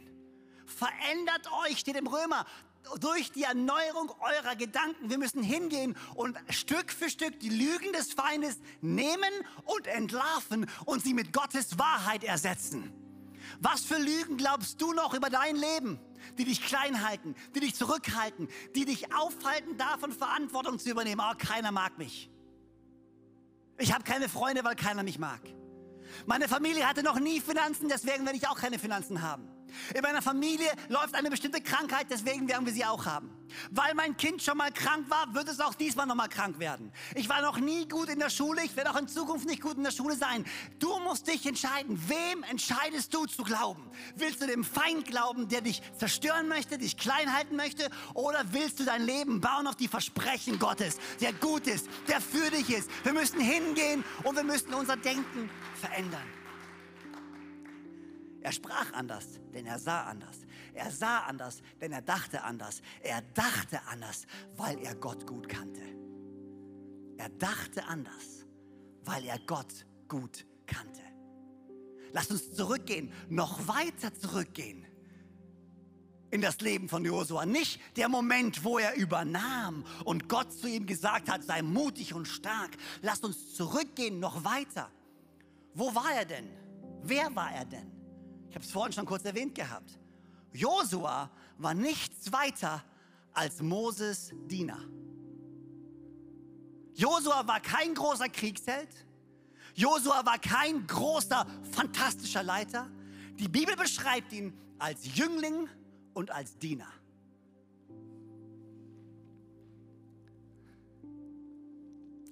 Verändert 0.66 1.48
euch, 1.66 1.78
steht 1.78 1.96
im 1.96 2.06
Römer, 2.06 2.46
durch 3.00 3.32
die 3.32 3.44
Erneuerung 3.44 4.10
eurer 4.20 4.56
Gedanken. 4.56 5.10
Wir 5.10 5.18
müssen 5.18 5.42
hingehen 5.42 5.96
und 6.14 6.36
Stück 6.50 6.92
für 6.92 7.08
Stück 7.08 7.38
die 7.40 7.48
Lügen 7.48 7.92
des 7.92 8.12
Feindes 8.12 8.58
nehmen 8.80 9.32
und 9.64 9.86
entlarven 9.86 10.66
und 10.84 11.02
sie 11.02 11.14
mit 11.14 11.32
Gottes 11.32 11.78
Wahrheit 11.78 12.24
ersetzen. 12.24 12.92
Was 13.60 13.84
für 13.84 13.98
Lügen 13.98 14.36
glaubst 14.36 14.80
du 14.80 14.92
noch 14.92 15.14
über 15.14 15.30
dein 15.30 15.56
Leben, 15.56 15.98
die 16.38 16.44
dich 16.44 16.62
klein 16.64 17.06
halten, 17.06 17.34
die 17.54 17.60
dich 17.60 17.74
zurückhalten, 17.74 18.48
die 18.74 18.84
dich 18.84 19.14
aufhalten, 19.14 19.76
davon 19.76 20.12
Verantwortung 20.12 20.78
zu 20.78 20.90
übernehmen? 20.90 21.22
Oh, 21.24 21.34
keiner 21.38 21.72
mag 21.72 21.98
mich. 21.98 22.30
Ich 23.78 23.92
habe 23.92 24.04
keine 24.04 24.28
Freunde, 24.28 24.64
weil 24.64 24.76
keiner 24.76 25.02
mich 25.02 25.18
mag. 25.18 25.40
Meine 26.26 26.48
Familie 26.48 26.88
hatte 26.88 27.02
noch 27.02 27.18
nie 27.20 27.40
Finanzen, 27.40 27.88
deswegen 27.88 28.24
werde 28.24 28.38
ich 28.38 28.48
auch 28.48 28.58
keine 28.58 28.78
Finanzen 28.78 29.22
haben. 29.22 29.53
In 29.94 30.02
meiner 30.02 30.22
Familie 30.22 30.70
läuft 30.88 31.14
eine 31.14 31.30
bestimmte 31.30 31.60
Krankheit, 31.60 32.06
deswegen 32.10 32.48
werden 32.48 32.66
wir 32.66 32.72
sie 32.72 32.84
auch 32.84 33.06
haben. 33.06 33.30
Weil 33.70 33.94
mein 33.94 34.16
Kind 34.16 34.42
schon 34.42 34.56
mal 34.56 34.72
krank 34.72 35.08
war, 35.10 35.32
wird 35.34 35.48
es 35.48 35.60
auch 35.60 35.74
diesmal 35.74 36.06
noch 36.06 36.14
mal 36.14 36.28
krank 36.28 36.58
werden. 36.58 36.92
Ich 37.14 37.28
war 37.28 37.42
noch 37.42 37.58
nie 37.58 37.86
gut 37.88 38.08
in 38.08 38.18
der 38.18 38.30
Schule, 38.30 38.62
ich 38.64 38.76
werde 38.76 38.90
auch 38.90 38.96
in 38.96 39.08
Zukunft 39.08 39.46
nicht 39.46 39.62
gut 39.62 39.76
in 39.76 39.84
der 39.84 39.90
Schule 39.90 40.16
sein. 40.16 40.44
Du 40.78 40.98
musst 41.00 41.26
dich 41.26 41.46
entscheiden, 41.46 42.00
wem 42.08 42.42
entscheidest 42.44 43.12
du 43.14 43.26
zu 43.26 43.42
glauben? 43.42 43.82
Willst 44.16 44.42
du 44.42 44.46
dem 44.46 44.64
Feind 44.64 45.06
glauben, 45.06 45.48
der 45.48 45.60
dich 45.60 45.82
zerstören 45.98 46.48
möchte, 46.48 46.78
dich 46.78 46.96
klein 46.96 47.32
halten 47.32 47.56
möchte? 47.56 47.88
Oder 48.14 48.44
willst 48.50 48.80
du 48.80 48.84
dein 48.84 49.02
Leben 49.02 49.40
bauen 49.40 49.66
auf 49.66 49.76
die 49.76 49.88
Versprechen 49.88 50.58
Gottes, 50.58 50.98
der 51.20 51.32
gut 51.32 51.66
ist, 51.66 51.88
der 52.08 52.20
für 52.20 52.50
dich 52.50 52.70
ist? 52.70 52.90
Wir 53.04 53.12
müssen 53.12 53.40
hingehen 53.40 54.04
und 54.24 54.36
wir 54.36 54.44
müssen 54.44 54.74
unser 54.74 54.96
Denken 54.96 55.50
verändern. 55.80 56.43
Er 58.44 58.52
sprach 58.52 58.92
anders, 58.92 59.40
denn 59.54 59.64
er 59.64 59.78
sah 59.78 60.04
anders. 60.04 60.40
Er 60.74 60.90
sah 60.90 61.20
anders, 61.20 61.62
denn 61.80 61.92
er 61.92 62.02
dachte 62.02 62.42
anders. 62.42 62.82
Er 63.00 63.22
dachte 63.32 63.80
anders, 63.86 64.26
weil 64.54 64.78
er 64.80 64.94
Gott 64.96 65.26
gut 65.26 65.48
kannte. 65.48 65.80
Er 67.16 67.30
dachte 67.30 67.82
anders, 67.86 68.44
weil 69.02 69.24
er 69.24 69.38
Gott 69.46 69.86
gut 70.08 70.44
kannte. 70.66 71.00
Lass 72.12 72.30
uns 72.30 72.52
zurückgehen, 72.54 73.10
noch 73.30 73.66
weiter 73.66 74.12
zurückgehen 74.12 74.86
in 76.30 76.42
das 76.42 76.60
Leben 76.60 76.90
von 76.90 77.02
Josua. 77.02 77.46
Nicht 77.46 77.80
der 77.96 78.10
Moment, 78.10 78.62
wo 78.62 78.76
er 78.76 78.94
übernahm 78.94 79.86
und 80.04 80.28
Gott 80.28 80.52
zu 80.52 80.68
ihm 80.68 80.84
gesagt 80.84 81.30
hat, 81.30 81.44
sei 81.44 81.62
mutig 81.62 82.12
und 82.12 82.28
stark. 82.28 82.72
Lass 83.00 83.20
uns 83.20 83.54
zurückgehen, 83.54 84.20
noch 84.20 84.44
weiter. 84.44 84.90
Wo 85.72 85.94
war 85.94 86.12
er 86.12 86.26
denn? 86.26 86.50
Wer 87.02 87.34
war 87.34 87.50
er 87.50 87.64
denn? 87.64 87.93
Ich 88.54 88.56
habe 88.56 88.66
es 88.66 88.70
vorhin 88.70 88.92
schon 88.92 89.04
kurz 89.04 89.24
erwähnt 89.24 89.52
gehabt. 89.56 89.98
Josua 90.52 91.28
war 91.58 91.74
nichts 91.74 92.30
weiter 92.30 92.84
als 93.32 93.60
Moses 93.60 94.32
Diener. 94.46 94.78
Josua 96.94 97.48
war 97.48 97.58
kein 97.58 97.96
großer 97.96 98.28
Kriegsheld. 98.28 98.90
Josua 99.74 100.24
war 100.24 100.38
kein 100.38 100.86
großer, 100.86 101.44
fantastischer 101.72 102.44
Leiter. 102.44 102.88
Die 103.40 103.48
Bibel 103.48 103.74
beschreibt 103.74 104.32
ihn 104.32 104.56
als 104.78 105.16
Jüngling 105.16 105.68
und 106.12 106.30
als 106.30 106.56
Diener. 106.56 106.92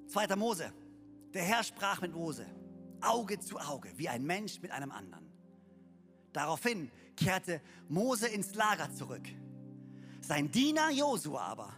Zweiter 0.06 0.36
Mose. 0.36 0.72
Der 1.34 1.42
Herr 1.42 1.64
sprach 1.64 2.00
mit 2.00 2.14
Mose, 2.14 2.46
Auge 3.00 3.40
zu 3.40 3.58
Auge, 3.58 3.90
wie 3.96 4.08
ein 4.08 4.22
Mensch 4.22 4.62
mit 4.62 4.70
einem 4.70 4.92
anderen. 4.92 5.21
Daraufhin 6.32 6.90
kehrte 7.16 7.60
Mose 7.88 8.28
ins 8.28 8.54
Lager 8.54 8.92
zurück. 8.92 9.28
Sein 10.20 10.50
Diener 10.50 10.90
Josua 10.90 11.42
aber, 11.42 11.74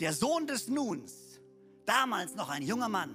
der 0.00 0.12
Sohn 0.12 0.46
des 0.46 0.68
Nuns, 0.68 1.40
damals 1.84 2.34
noch 2.34 2.48
ein 2.48 2.62
junger 2.62 2.88
Mann, 2.88 3.14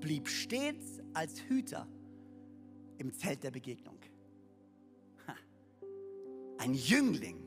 blieb 0.00 0.28
stets 0.28 1.00
als 1.14 1.40
Hüter 1.42 1.86
im 2.98 3.12
Zelt 3.12 3.44
der 3.44 3.50
Begegnung. 3.50 3.98
Ein 6.58 6.74
Jüngling. 6.74 7.42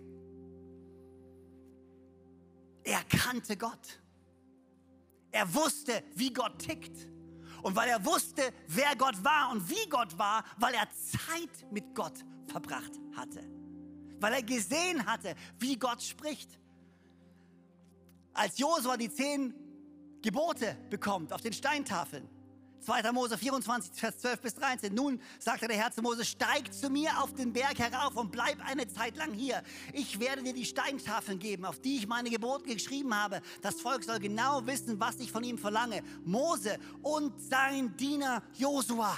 Er 2.84 3.04
kannte 3.06 3.56
Gott. 3.56 4.02
Er 5.32 5.54
wusste, 5.54 6.04
wie 6.16 6.32
Gott 6.32 6.60
tickt. 6.60 7.08
Und 7.66 7.76
weil 7.76 7.90
er 7.90 8.06
wusste, 8.06 8.54
wer 8.68 8.96
Gott 8.96 9.24
war 9.24 9.50
und 9.52 9.68
wie 9.68 9.90
Gott 9.90 10.16
war, 10.20 10.44
weil 10.58 10.76
er 10.76 10.88
Zeit 10.92 11.72
mit 11.72 11.96
Gott 11.96 12.14
verbracht 12.46 12.92
hatte. 13.18 13.42
Weil 14.20 14.34
er 14.34 14.44
gesehen 14.44 15.04
hatte, 15.04 15.34
wie 15.58 15.76
Gott 15.76 16.00
spricht. 16.04 16.60
Als 18.36 18.60
Josua 18.60 18.98
die 18.98 19.10
zehn 19.10 19.52
Gebote 20.22 20.78
bekommt 20.92 21.34
auf 21.34 21.42
den 21.42 21.54
Steintafeln, 21.54 22.30
2. 22.86 23.12
Mose 23.12 23.38
24, 23.38 23.92
Vers 23.94 24.20
12 24.20 24.42
bis 24.42 24.56
13. 24.56 24.94
Nun 24.94 25.20
sagte 25.40 25.68
der 25.68 25.78
Herr 25.78 25.92
zu 25.92 26.02
Mose, 26.02 26.24
steig 26.24 26.72
zu 26.74 26.90
mir 26.90 27.22
auf 27.22 27.34
den 27.34 27.52
Berg 27.52 27.80
herauf 27.80 28.16
und 28.16 28.32
bleib 28.32 28.58
eine 28.66 28.88
Zeit 28.88 29.18
lang 29.18 29.34
hier. 29.34 29.64
Ich 29.92 30.20
werde 30.20 30.44
dir 30.44 30.54
die 30.54 30.66
Steintafeln 30.66 31.40
geben, 31.40 31.66
auf 31.66 31.80
die 31.80 31.98
ich 31.98 32.08
meine 32.08 32.30
Gebote 32.30 32.66
geschrieben 32.66 33.14
habe. 33.16 33.42
Das 33.62 33.82
Volk 33.82 34.04
soll 34.04 34.20
genau 34.20 34.66
wissen, 34.68 35.00
was 35.00 35.20
ich 35.20 35.32
von 35.32 35.44
ihm 35.44 35.58
verlange. 35.58 36.04
Mose 36.24 36.78
und 37.02 37.42
sein 37.42 37.98
Diener 37.98 38.44
Josua 38.54 39.18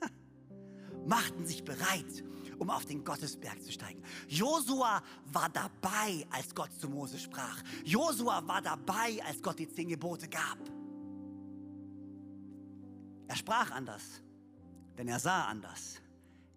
machten 1.06 1.46
sich 1.46 1.64
bereit, 1.64 2.24
um 2.58 2.68
auf 2.68 2.84
den 2.84 3.02
Gottesberg 3.02 3.62
zu 3.62 3.72
steigen. 3.72 4.02
Josua 4.28 5.02
war 5.32 5.48
dabei, 5.48 6.26
als 6.30 6.54
Gott 6.54 6.70
zu 6.78 6.90
Mose 6.90 7.18
sprach. 7.18 7.62
Josua 7.84 8.46
war 8.46 8.60
dabei, 8.60 9.18
als 9.26 9.40
Gott 9.40 9.58
die 9.58 9.68
zehn 9.68 9.88
Gebote 9.88 10.28
gab. 10.28 10.58
Er 13.28 13.36
sprach 13.36 13.70
anders, 13.70 14.22
denn 14.96 15.06
er 15.06 15.20
sah 15.20 15.44
anders. 15.44 16.00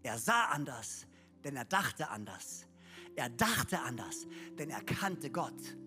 Er 0.01 0.17
sah 0.17 0.45
anders, 0.45 1.05
denn 1.43 1.55
er 1.55 1.65
dachte 1.65 2.09
anders. 2.09 2.65
Er 3.15 3.29
dachte 3.29 3.79
anders, 3.79 4.25
denn 4.57 4.69
er 4.69 4.81
kannte 4.83 5.29
Gott. 5.29 5.77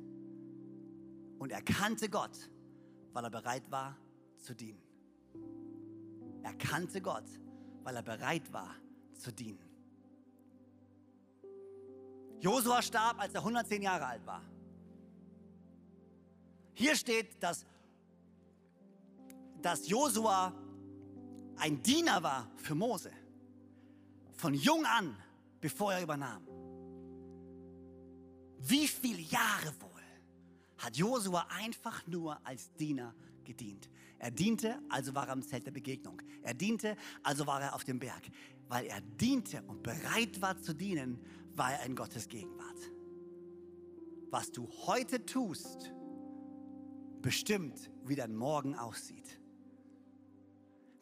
Und 1.39 1.51
er 1.51 1.63
kannte 1.63 2.09
Gott, 2.09 2.51
weil 3.13 3.25
er 3.25 3.31
bereit 3.31 3.69
war 3.71 3.97
zu 4.39 4.55
dienen. 4.55 4.83
Er 6.43 6.55
kannte 6.55 7.01
Gott, 7.01 7.29
weil 7.83 7.97
er 7.97 8.03
bereit 8.03 8.53
war 8.53 8.77
zu 9.15 9.33
dienen. 9.33 9.59
Josua 12.41 12.83
starb, 12.83 13.19
als 13.21 13.35
er 13.35 13.41
110 13.41 13.81
Jahre 13.81 14.07
alt 14.07 14.27
war. 14.27 14.43
Hier 16.75 16.95
steht, 16.95 17.43
dass, 17.43 17.65
dass 19.63 19.89
Josua 19.89 20.53
ein 21.57 21.83
Diener 21.83 22.23
war 22.23 22.51
für 22.57 22.75
Mose. 22.75 23.11
Von 24.33 24.55
jung 24.55 24.85
an, 24.85 25.17
bevor 25.61 25.93
er 25.93 26.03
übernahm. 26.03 26.47
Wie 28.59 28.89
viele 28.89 29.21
Jahre 29.21 29.75
wohl 29.81 29.91
hat 30.79 30.97
Josua 30.97 31.47
einfach 31.51 32.07
nur 32.07 32.39
als 32.47 32.73
Diener 32.75 33.15
gedient? 33.45 33.89
Er 34.19 34.31
diente, 34.31 34.81
also 34.89 35.15
war 35.15 35.27
er 35.27 35.33
am 35.33 35.43
Zelt 35.43 35.67
der 35.67 35.71
Begegnung. 35.71 36.21
Er 36.43 36.55
diente, 36.55 36.97
also 37.23 37.47
war 37.47 37.61
er 37.61 37.75
auf 37.75 37.85
dem 37.85 37.99
Berg. 37.99 38.23
Weil 38.69 38.87
er 38.87 39.01
diente 39.01 39.63
und 39.67 39.83
bereit 39.83 40.41
war 40.41 40.59
zu 40.61 40.75
dienen, 40.75 41.21
war 41.55 41.73
er 41.73 41.85
in 41.85 41.95
Gottes 41.95 42.29
Gegenwart. 42.29 42.79
Was 44.31 44.51
du 44.51 44.69
heute 44.87 45.25
tust, 45.27 45.93
bestimmt, 47.21 47.91
wie 48.05 48.17
dein 48.17 48.35
Morgen 48.35 48.75
aussieht. 48.75 49.39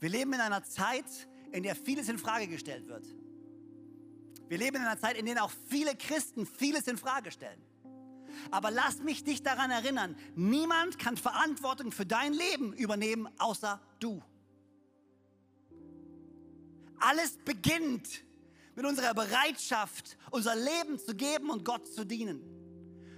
Wir 0.03 0.09
leben 0.09 0.33
in 0.33 0.41
einer 0.41 0.65
Zeit, 0.65 1.05
in 1.53 1.63
der 1.63 1.77
vieles 1.77 2.09
in 2.09 2.19
Frage 2.19 2.49
gestellt 2.49 2.89
wird. 2.89 3.07
Wir 4.49 4.59
leben 4.59 4.79
in 4.79 4.83
einer 4.83 4.99
Zeit, 4.99 5.17
in 5.17 5.27
der 5.27 5.45
auch 5.45 5.53
viele 5.69 5.95
Christen 5.95 6.45
vieles 6.45 6.89
in 6.89 6.99
Frage 6.99 7.31
stellen. 7.31 7.63
Aber 8.51 8.73
lass 8.73 8.99
mich 8.99 9.23
dich 9.23 9.45
daran 9.45 9.71
erinnern, 9.71 10.17
niemand 10.35 10.99
kann 10.99 11.17
Verantwortung 11.17 11.93
für 11.93 12.05
dein 12.05 12.33
Leben 12.33 12.73
übernehmen, 12.73 13.29
außer 13.39 13.81
du. 14.01 14.21
Alles 16.99 17.39
beginnt 17.45 18.25
mit 18.75 18.85
unserer 18.85 19.15
Bereitschaft, 19.15 20.19
unser 20.33 20.57
Leben 20.57 20.99
zu 20.99 21.15
geben 21.15 21.49
und 21.49 21.65
Gott 21.65 21.87
zu 21.87 22.05
dienen. 22.05 22.43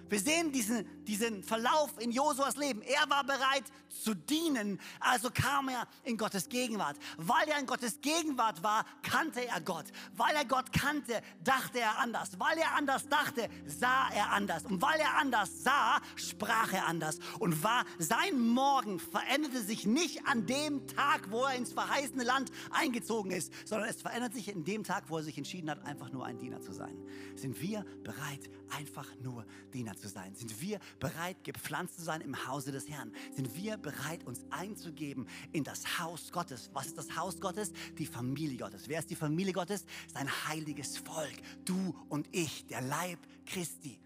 Wir 0.08 0.20
sehen 0.20 0.52
diesen, 0.52 1.04
diesen 1.04 1.42
Verlauf 1.42 1.98
in 1.98 2.12
Josuas 2.12 2.56
Leben. 2.56 2.82
Er 2.82 3.08
war 3.08 3.24
bereit 3.24 3.64
zu 3.88 4.14
dienen, 4.14 4.80
also 5.00 5.30
kam 5.30 5.68
er 5.68 5.86
in 6.04 6.16
Gottes 6.16 6.48
Gegenwart. 6.48 6.96
Weil 7.16 7.48
er 7.48 7.58
in 7.58 7.66
Gottes 7.66 8.00
Gegenwart 8.00 8.62
war, 8.62 8.84
kannte 9.02 9.46
er 9.46 9.60
Gott. 9.60 9.86
Weil 10.16 10.34
er 10.36 10.44
Gott 10.44 10.72
kannte, 10.72 11.22
dachte 11.42 11.80
er 11.80 11.98
anders. 11.98 12.38
Weil 12.38 12.58
er 12.58 12.74
anders 12.74 13.08
dachte, 13.08 13.48
sah 13.66 14.08
er 14.10 14.32
anders. 14.32 14.64
Und 14.64 14.82
weil 14.82 15.00
er 15.00 15.16
anders 15.16 15.62
sah, 15.62 16.00
sprach 16.16 16.72
er 16.72 16.86
anders. 16.86 17.18
Und 17.38 17.62
war 17.62 17.84
sein 17.98 18.38
Morgen 18.40 18.98
veränderte 18.98 19.62
sich 19.62 19.86
nicht 19.86 20.26
an 20.26 20.46
dem 20.46 20.86
Tag, 20.86 21.30
wo 21.30 21.44
er 21.44 21.54
ins 21.54 21.72
verheißene 21.72 22.24
Land 22.24 22.50
eingezogen 22.70 23.30
ist, 23.30 23.52
sondern 23.66 23.88
es 23.88 24.02
verändert 24.02 24.34
sich 24.34 24.48
in 24.48 24.64
dem 24.64 24.84
Tag, 24.84 25.05
wo 25.09 25.18
er 25.18 25.22
sich 25.22 25.38
entschieden 25.38 25.70
hat, 25.70 25.84
einfach 25.84 26.11
nur 26.11 26.24
ein 26.26 26.38
Diener 26.38 26.61
zu 26.61 26.72
sein. 26.72 26.96
Sind 27.36 27.61
wir 27.61 27.84
bereit, 28.02 28.50
einfach 28.76 29.09
nur 29.22 29.46
Diener 29.72 29.93
zu 29.99 30.09
sein? 30.09 30.34
Sind 30.34 30.61
wir 30.61 30.78
bereit, 31.01 31.42
gepflanzt 31.45 31.97
zu 31.97 32.03
sein 32.03 32.20
im 32.20 32.47
Hause 32.47 32.72
des 32.72 32.88
Herrn? 32.88 33.12
Sind 33.34 33.57
wir 33.57 33.76
bereit, 33.76 34.24
uns 34.24 34.45
einzugeben 34.51 35.26
in 35.53 35.64
das 35.64 35.99
Haus 35.99 36.30
Gottes? 36.30 36.70
Was 36.72 36.86
ist 36.86 36.99
das 36.99 37.16
Haus 37.16 37.40
Gottes? 37.40 37.72
Die 37.99 38.07
Familie 38.07 38.59
Gottes. 38.59 38.88
Wer 38.88 38.99
ist 38.99 39.11
die 39.11 39.16
Familie 39.16 39.53
Gottes? 39.53 39.84
Sein 40.12 40.28
heiliges 40.49 40.99
Volk. 40.99 41.34
Du 41.64 41.95
und 42.09 42.28
ich, 42.32 42.66
der 42.66 42.82
Leib 42.82 43.18
Christi. 43.47 44.01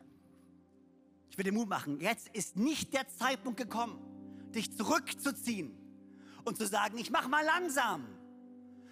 Ich 1.30 1.36
will 1.36 1.44
dir 1.44 1.52
Mut 1.52 1.68
machen. 1.68 2.00
Jetzt 2.00 2.28
ist 2.28 2.56
nicht 2.56 2.94
der 2.94 3.06
Zeitpunkt 3.08 3.58
gekommen, 3.58 3.98
dich 4.54 4.76
zurückzuziehen 4.76 5.76
und 6.44 6.56
zu 6.56 6.66
sagen, 6.66 6.96
ich 6.98 7.10
mache 7.10 7.28
mal 7.28 7.44
langsam, 7.44 8.06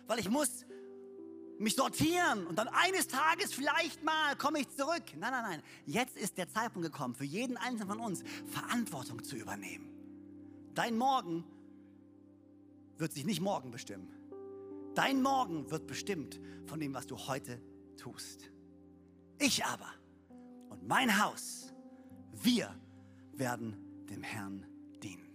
weil 0.06 0.18
ich 0.18 0.28
muss 0.28 0.65
mich 1.58 1.74
sortieren 1.74 2.46
und 2.46 2.56
dann 2.56 2.68
eines 2.68 3.08
Tages 3.08 3.54
vielleicht 3.54 4.02
mal 4.04 4.36
komme 4.36 4.60
ich 4.60 4.68
zurück. 4.70 5.04
Nein, 5.18 5.32
nein, 5.32 5.42
nein. 5.42 5.62
Jetzt 5.86 6.16
ist 6.16 6.38
der 6.38 6.48
Zeitpunkt 6.48 6.90
gekommen, 6.90 7.14
für 7.14 7.24
jeden 7.24 7.56
einzelnen 7.56 7.88
von 7.88 8.00
uns 8.00 8.22
Verantwortung 8.46 9.22
zu 9.24 9.36
übernehmen. 9.36 9.90
Dein 10.74 10.96
Morgen 10.98 11.44
wird 12.98 13.12
sich 13.12 13.24
nicht 13.24 13.40
morgen 13.40 13.70
bestimmen. 13.70 14.08
Dein 14.94 15.22
Morgen 15.22 15.70
wird 15.70 15.86
bestimmt 15.86 16.40
von 16.66 16.80
dem, 16.80 16.94
was 16.94 17.06
du 17.06 17.16
heute 17.18 17.60
tust. 17.96 18.50
Ich 19.38 19.64
aber 19.64 19.88
und 20.70 20.86
mein 20.86 21.22
Haus, 21.22 21.72
wir 22.32 22.74
werden 23.32 23.76
dem 24.08 24.22
Herrn 24.22 24.66
dienen. 25.02 25.28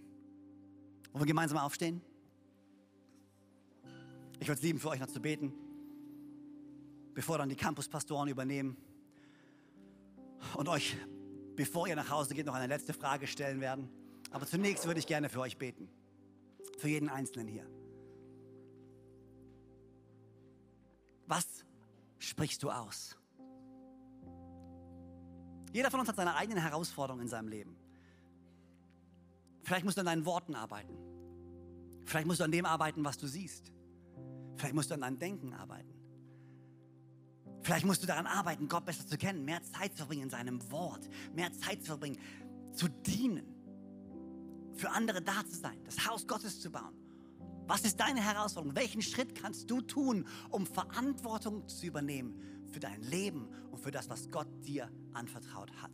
Wollen 1.12 1.22
wir 1.22 1.26
gemeinsam 1.26 1.58
aufstehen? 1.58 2.00
Ich 4.40 4.48
würde 4.48 4.58
es 4.58 4.62
lieben, 4.62 4.80
für 4.80 4.88
euch 4.88 4.98
noch 4.98 5.06
zu 5.06 5.20
beten, 5.20 5.52
bevor 7.14 7.38
dann 7.38 7.48
die 7.48 7.56
Campuspastoren 7.56 8.28
übernehmen 8.28 8.76
und 10.56 10.68
euch, 10.68 10.96
bevor 11.56 11.86
ihr 11.86 11.96
nach 11.96 12.10
Hause 12.10 12.34
geht, 12.34 12.46
noch 12.46 12.54
eine 12.54 12.66
letzte 12.66 12.92
Frage 12.92 13.26
stellen 13.26 13.60
werden. 13.60 13.90
Aber 14.30 14.46
zunächst 14.46 14.86
würde 14.86 14.98
ich 14.98 15.06
gerne 15.06 15.28
für 15.28 15.40
euch 15.40 15.58
beten. 15.58 15.88
Für 16.78 16.88
jeden 16.88 17.08
Einzelnen 17.08 17.48
hier. 17.48 17.66
Was 21.26 21.64
sprichst 22.18 22.62
du 22.62 22.70
aus? 22.70 23.16
Jeder 25.72 25.90
von 25.90 26.00
uns 26.00 26.08
hat 26.08 26.16
seine 26.16 26.34
eigenen 26.34 26.62
Herausforderungen 26.62 27.22
in 27.22 27.28
seinem 27.28 27.48
Leben. 27.48 27.76
Vielleicht 29.62 29.84
musst 29.84 29.96
du 29.96 30.00
an 30.00 30.06
deinen 30.06 30.26
Worten 30.26 30.54
arbeiten. 30.54 30.96
Vielleicht 32.04 32.26
musst 32.26 32.40
du 32.40 32.44
an 32.44 32.52
dem 32.52 32.66
arbeiten, 32.66 33.04
was 33.04 33.16
du 33.16 33.26
siehst. 33.26 33.72
Vielleicht 34.56 34.74
musst 34.74 34.90
du 34.90 34.94
an 34.94 35.00
deinem 35.00 35.18
Denken 35.18 35.54
arbeiten. 35.54 36.01
Vielleicht 37.62 37.86
musst 37.86 38.02
du 38.02 38.06
daran 38.06 38.26
arbeiten, 38.26 38.68
Gott 38.68 38.84
besser 38.84 39.06
zu 39.06 39.16
kennen, 39.16 39.44
mehr 39.44 39.62
Zeit 39.62 39.92
zu 39.92 39.98
verbringen 39.98 40.24
in 40.24 40.30
seinem 40.30 40.70
Wort, 40.70 41.08
mehr 41.34 41.52
Zeit 41.52 41.80
zu 41.80 41.86
verbringen, 41.88 42.18
zu 42.72 42.88
dienen, 42.88 43.46
für 44.74 44.90
andere 44.90 45.22
da 45.22 45.44
zu 45.46 45.56
sein, 45.56 45.78
das 45.84 46.08
Haus 46.08 46.26
Gottes 46.26 46.60
zu 46.60 46.70
bauen. 46.70 46.94
Was 47.66 47.84
ist 47.84 48.00
deine 48.00 48.20
Herausforderung? 48.20 48.74
Welchen 48.76 49.02
Schritt 49.02 49.34
kannst 49.34 49.70
du 49.70 49.80
tun, 49.80 50.26
um 50.50 50.66
Verantwortung 50.66 51.68
zu 51.68 51.86
übernehmen 51.86 52.66
für 52.72 52.80
dein 52.80 53.02
Leben 53.02 53.48
und 53.70 53.78
für 53.78 53.92
das, 53.92 54.08
was 54.08 54.30
Gott 54.30 54.48
dir 54.66 54.90
anvertraut 55.12 55.70
hat? 55.80 55.92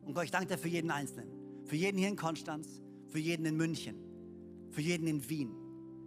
Und 0.00 0.14
Gott, 0.14 0.24
ich 0.24 0.30
danke 0.30 0.48
dir 0.48 0.58
für 0.58 0.68
jeden 0.68 0.90
Einzelnen. 0.90 1.30
Für 1.66 1.76
jeden 1.76 1.98
hier 1.98 2.08
in 2.08 2.16
Konstanz, 2.16 2.80
für 3.08 3.18
jeden 3.18 3.44
in 3.46 3.56
München, 3.56 3.96
für 4.70 4.80
jeden 4.80 5.06
in 5.06 5.28
Wien, 5.28 5.54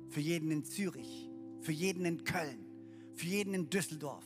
für 0.10 0.20
jeden 0.20 0.52
in 0.52 0.66
Zürich, 0.66 1.30
für 1.62 1.72
jeden 1.72 2.04
in 2.06 2.24
Köln, 2.24 2.66
für 3.14 3.28
jeden 3.28 3.54
in 3.54 3.70
Düsseldorf, 3.70 4.26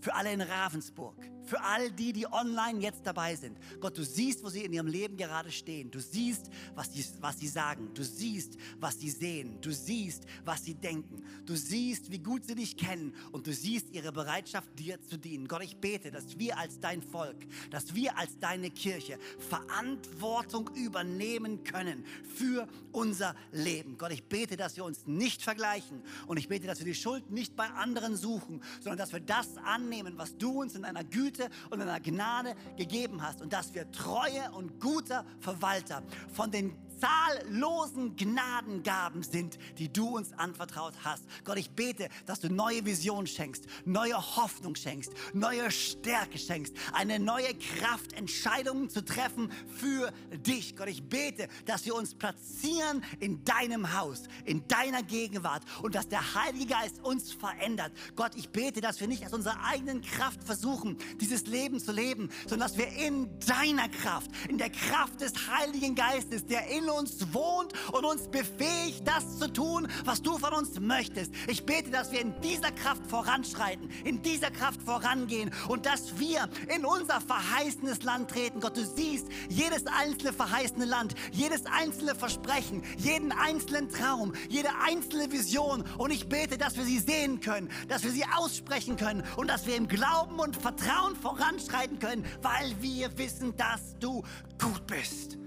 für 0.00 0.14
alle 0.14 0.32
in 0.32 0.40
Ravensburg, 0.40 1.16
für 1.48 1.62
all 1.62 1.90
die, 1.90 2.12
die 2.12 2.26
online 2.30 2.80
jetzt 2.80 3.00
dabei 3.04 3.34
sind. 3.34 3.56
Gott, 3.80 3.96
du 3.96 4.04
siehst, 4.04 4.44
wo 4.44 4.50
sie 4.50 4.64
in 4.64 4.72
ihrem 4.72 4.86
Leben 4.86 5.16
gerade 5.16 5.50
stehen. 5.50 5.90
Du 5.90 5.98
siehst, 5.98 6.50
was, 6.74 6.90
die, 6.90 7.04
was 7.20 7.38
sie 7.38 7.48
sagen. 7.48 7.88
Du 7.94 8.04
siehst, 8.04 8.58
was 8.78 9.00
sie 9.00 9.10
sehen. 9.10 9.58
Du 9.62 9.72
siehst, 9.72 10.24
was 10.44 10.64
sie 10.64 10.74
denken. 10.74 11.24
Du 11.46 11.56
siehst, 11.56 12.10
wie 12.10 12.18
gut 12.18 12.44
sie 12.44 12.54
dich 12.54 12.76
kennen. 12.76 13.14
Und 13.32 13.46
du 13.46 13.52
siehst 13.54 13.90
ihre 13.92 14.12
Bereitschaft, 14.12 14.68
dir 14.78 15.00
zu 15.02 15.16
dienen. 15.16 15.48
Gott, 15.48 15.62
ich 15.62 15.78
bete, 15.78 16.10
dass 16.10 16.38
wir 16.38 16.58
als 16.58 16.80
dein 16.80 17.02
Volk, 17.02 17.36
dass 17.70 17.94
wir 17.94 18.18
als 18.18 18.38
deine 18.38 18.70
Kirche 18.70 19.18
Verantwortung 19.38 20.68
übernehmen 20.74 21.64
können 21.64 22.04
für 22.36 22.68
unser 22.92 23.34
Leben. 23.52 23.96
Gott, 23.96 24.12
ich 24.12 24.24
bete, 24.24 24.58
dass 24.58 24.76
wir 24.76 24.84
uns 24.84 25.06
nicht 25.06 25.42
vergleichen. 25.42 26.02
Und 26.26 26.36
ich 26.36 26.48
bete, 26.48 26.66
dass 26.66 26.80
wir 26.80 26.86
die 26.86 26.94
Schuld 26.94 27.30
nicht 27.30 27.56
bei 27.56 27.68
anderen 27.70 28.16
suchen, 28.16 28.62
sondern 28.80 28.98
dass 28.98 29.12
wir 29.12 29.20
das 29.20 29.56
annehmen, 29.56 30.18
was 30.18 30.36
du 30.36 30.60
uns 30.60 30.74
in 30.74 30.82
deiner 30.82 31.04
Güte 31.04 31.37
Güte 31.38 31.50
und 31.70 31.78
deiner 31.78 32.00
Gnade 32.00 32.54
gegeben 32.76 33.22
hast 33.22 33.40
und 33.40 33.52
dass 33.52 33.74
wir 33.74 33.90
treue 33.92 34.50
und 34.52 34.80
guter 34.80 35.24
Verwalter 35.40 36.02
von 36.32 36.50
den 36.50 36.76
zahllosen 36.98 38.16
Gnadengaben 38.16 39.22
sind, 39.22 39.58
die 39.78 39.92
du 39.92 40.16
uns 40.16 40.32
anvertraut 40.32 40.94
hast. 41.04 41.24
Gott, 41.44 41.58
ich 41.58 41.70
bete, 41.70 42.08
dass 42.26 42.40
du 42.40 42.48
neue 42.48 42.84
Vision 42.84 43.26
schenkst, 43.26 43.64
neue 43.84 44.16
Hoffnung 44.36 44.74
schenkst, 44.74 45.12
neue 45.32 45.70
Stärke 45.70 46.38
schenkst, 46.38 46.74
eine 46.92 47.18
neue 47.18 47.54
Kraft, 47.54 48.12
Entscheidungen 48.12 48.90
zu 48.90 49.04
treffen 49.04 49.50
für 49.68 50.12
dich. 50.44 50.76
Gott, 50.76 50.88
ich 50.88 51.08
bete, 51.08 51.48
dass 51.66 51.86
wir 51.86 51.94
uns 51.94 52.14
platzieren 52.14 53.04
in 53.20 53.44
deinem 53.44 53.94
Haus, 53.94 54.24
in 54.44 54.66
deiner 54.68 55.02
Gegenwart 55.02 55.62
und 55.82 55.94
dass 55.94 56.08
der 56.08 56.34
Heilige 56.34 56.66
Geist 56.66 57.02
uns 57.02 57.32
verändert. 57.32 57.92
Gott, 58.16 58.32
ich 58.34 58.50
bete, 58.50 58.80
dass 58.80 59.00
wir 59.00 59.08
nicht 59.08 59.24
aus 59.24 59.32
unserer 59.32 59.64
eigenen 59.64 60.02
Kraft 60.02 60.42
versuchen, 60.44 60.98
dieses 61.20 61.46
Leben 61.46 61.80
zu 61.80 61.92
leben, 61.92 62.30
sondern 62.46 62.68
dass 62.68 62.78
wir 62.78 62.88
in 62.88 63.38
deiner 63.40 63.88
Kraft, 63.88 64.30
in 64.48 64.58
der 64.58 64.70
Kraft 64.70 65.20
des 65.20 65.32
Heiligen 65.48 65.94
Geistes, 65.94 66.46
der 66.46 66.66
in 66.68 66.87
uns 66.90 67.32
wohnt 67.32 67.72
und 67.92 68.04
uns 68.04 68.28
befähigt, 68.28 69.06
das 69.06 69.38
zu 69.38 69.52
tun, 69.52 69.88
was 70.04 70.22
du 70.22 70.38
von 70.38 70.52
uns 70.52 70.78
möchtest. 70.80 71.32
Ich 71.46 71.64
bete, 71.64 71.90
dass 71.90 72.12
wir 72.12 72.20
in 72.20 72.34
dieser 72.40 72.70
Kraft 72.70 73.06
voranschreiten, 73.06 73.90
in 74.04 74.22
dieser 74.22 74.50
Kraft 74.50 74.82
vorangehen 74.82 75.50
und 75.68 75.86
dass 75.86 76.18
wir 76.18 76.48
in 76.74 76.84
unser 76.84 77.20
verheißenes 77.20 78.02
Land 78.02 78.30
treten. 78.30 78.60
Gott, 78.60 78.76
du 78.76 78.84
siehst 78.84 79.26
jedes 79.48 79.86
einzelne 79.86 80.32
verheißene 80.32 80.84
Land, 80.84 81.14
jedes 81.32 81.66
einzelne 81.66 82.14
Versprechen, 82.14 82.82
jeden 82.96 83.32
einzelnen 83.32 83.88
Traum, 83.88 84.32
jede 84.48 84.70
einzelne 84.84 85.30
Vision. 85.30 85.84
Und 85.96 86.10
ich 86.10 86.28
bete, 86.28 86.58
dass 86.58 86.76
wir 86.76 86.84
sie 86.84 86.98
sehen 86.98 87.40
können, 87.40 87.70
dass 87.88 88.04
wir 88.04 88.10
sie 88.10 88.24
aussprechen 88.36 88.96
können 88.96 89.24
und 89.36 89.48
dass 89.48 89.66
wir 89.66 89.76
im 89.76 89.88
Glauben 89.88 90.38
und 90.38 90.56
Vertrauen 90.56 91.16
voranschreiten 91.16 91.98
können, 91.98 92.24
weil 92.42 92.74
wir 92.80 93.16
wissen, 93.18 93.56
dass 93.56 93.98
du 93.98 94.22
gut 94.58 94.86
bist. 94.86 95.38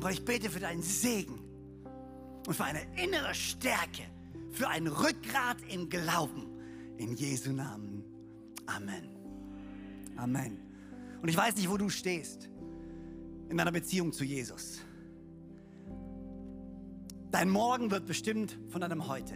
Gott, 0.00 0.12
ich 0.12 0.24
bete 0.24 0.50
für 0.50 0.60
deinen 0.60 0.82
Segen 0.82 1.40
und 2.46 2.54
für 2.54 2.64
eine 2.64 2.80
innere 3.02 3.34
Stärke, 3.34 4.02
für 4.50 4.68
ein 4.68 4.86
Rückgrat 4.86 5.58
im 5.68 5.88
Glauben. 5.88 6.46
In 6.98 7.14
Jesu 7.14 7.52
Namen. 7.52 8.04
Amen. 8.66 9.08
Amen. 10.16 10.58
Und 11.22 11.28
ich 11.28 11.36
weiß 11.36 11.54
nicht, 11.56 11.70
wo 11.70 11.76
du 11.76 11.88
stehst 11.88 12.48
in 13.48 13.56
deiner 13.56 13.70
Beziehung 13.70 14.12
zu 14.12 14.24
Jesus. 14.24 14.80
Dein 17.30 17.50
Morgen 17.50 17.90
wird 17.90 18.06
bestimmt 18.06 18.58
von 18.68 18.80
deinem 18.80 19.06
Heute. 19.06 19.34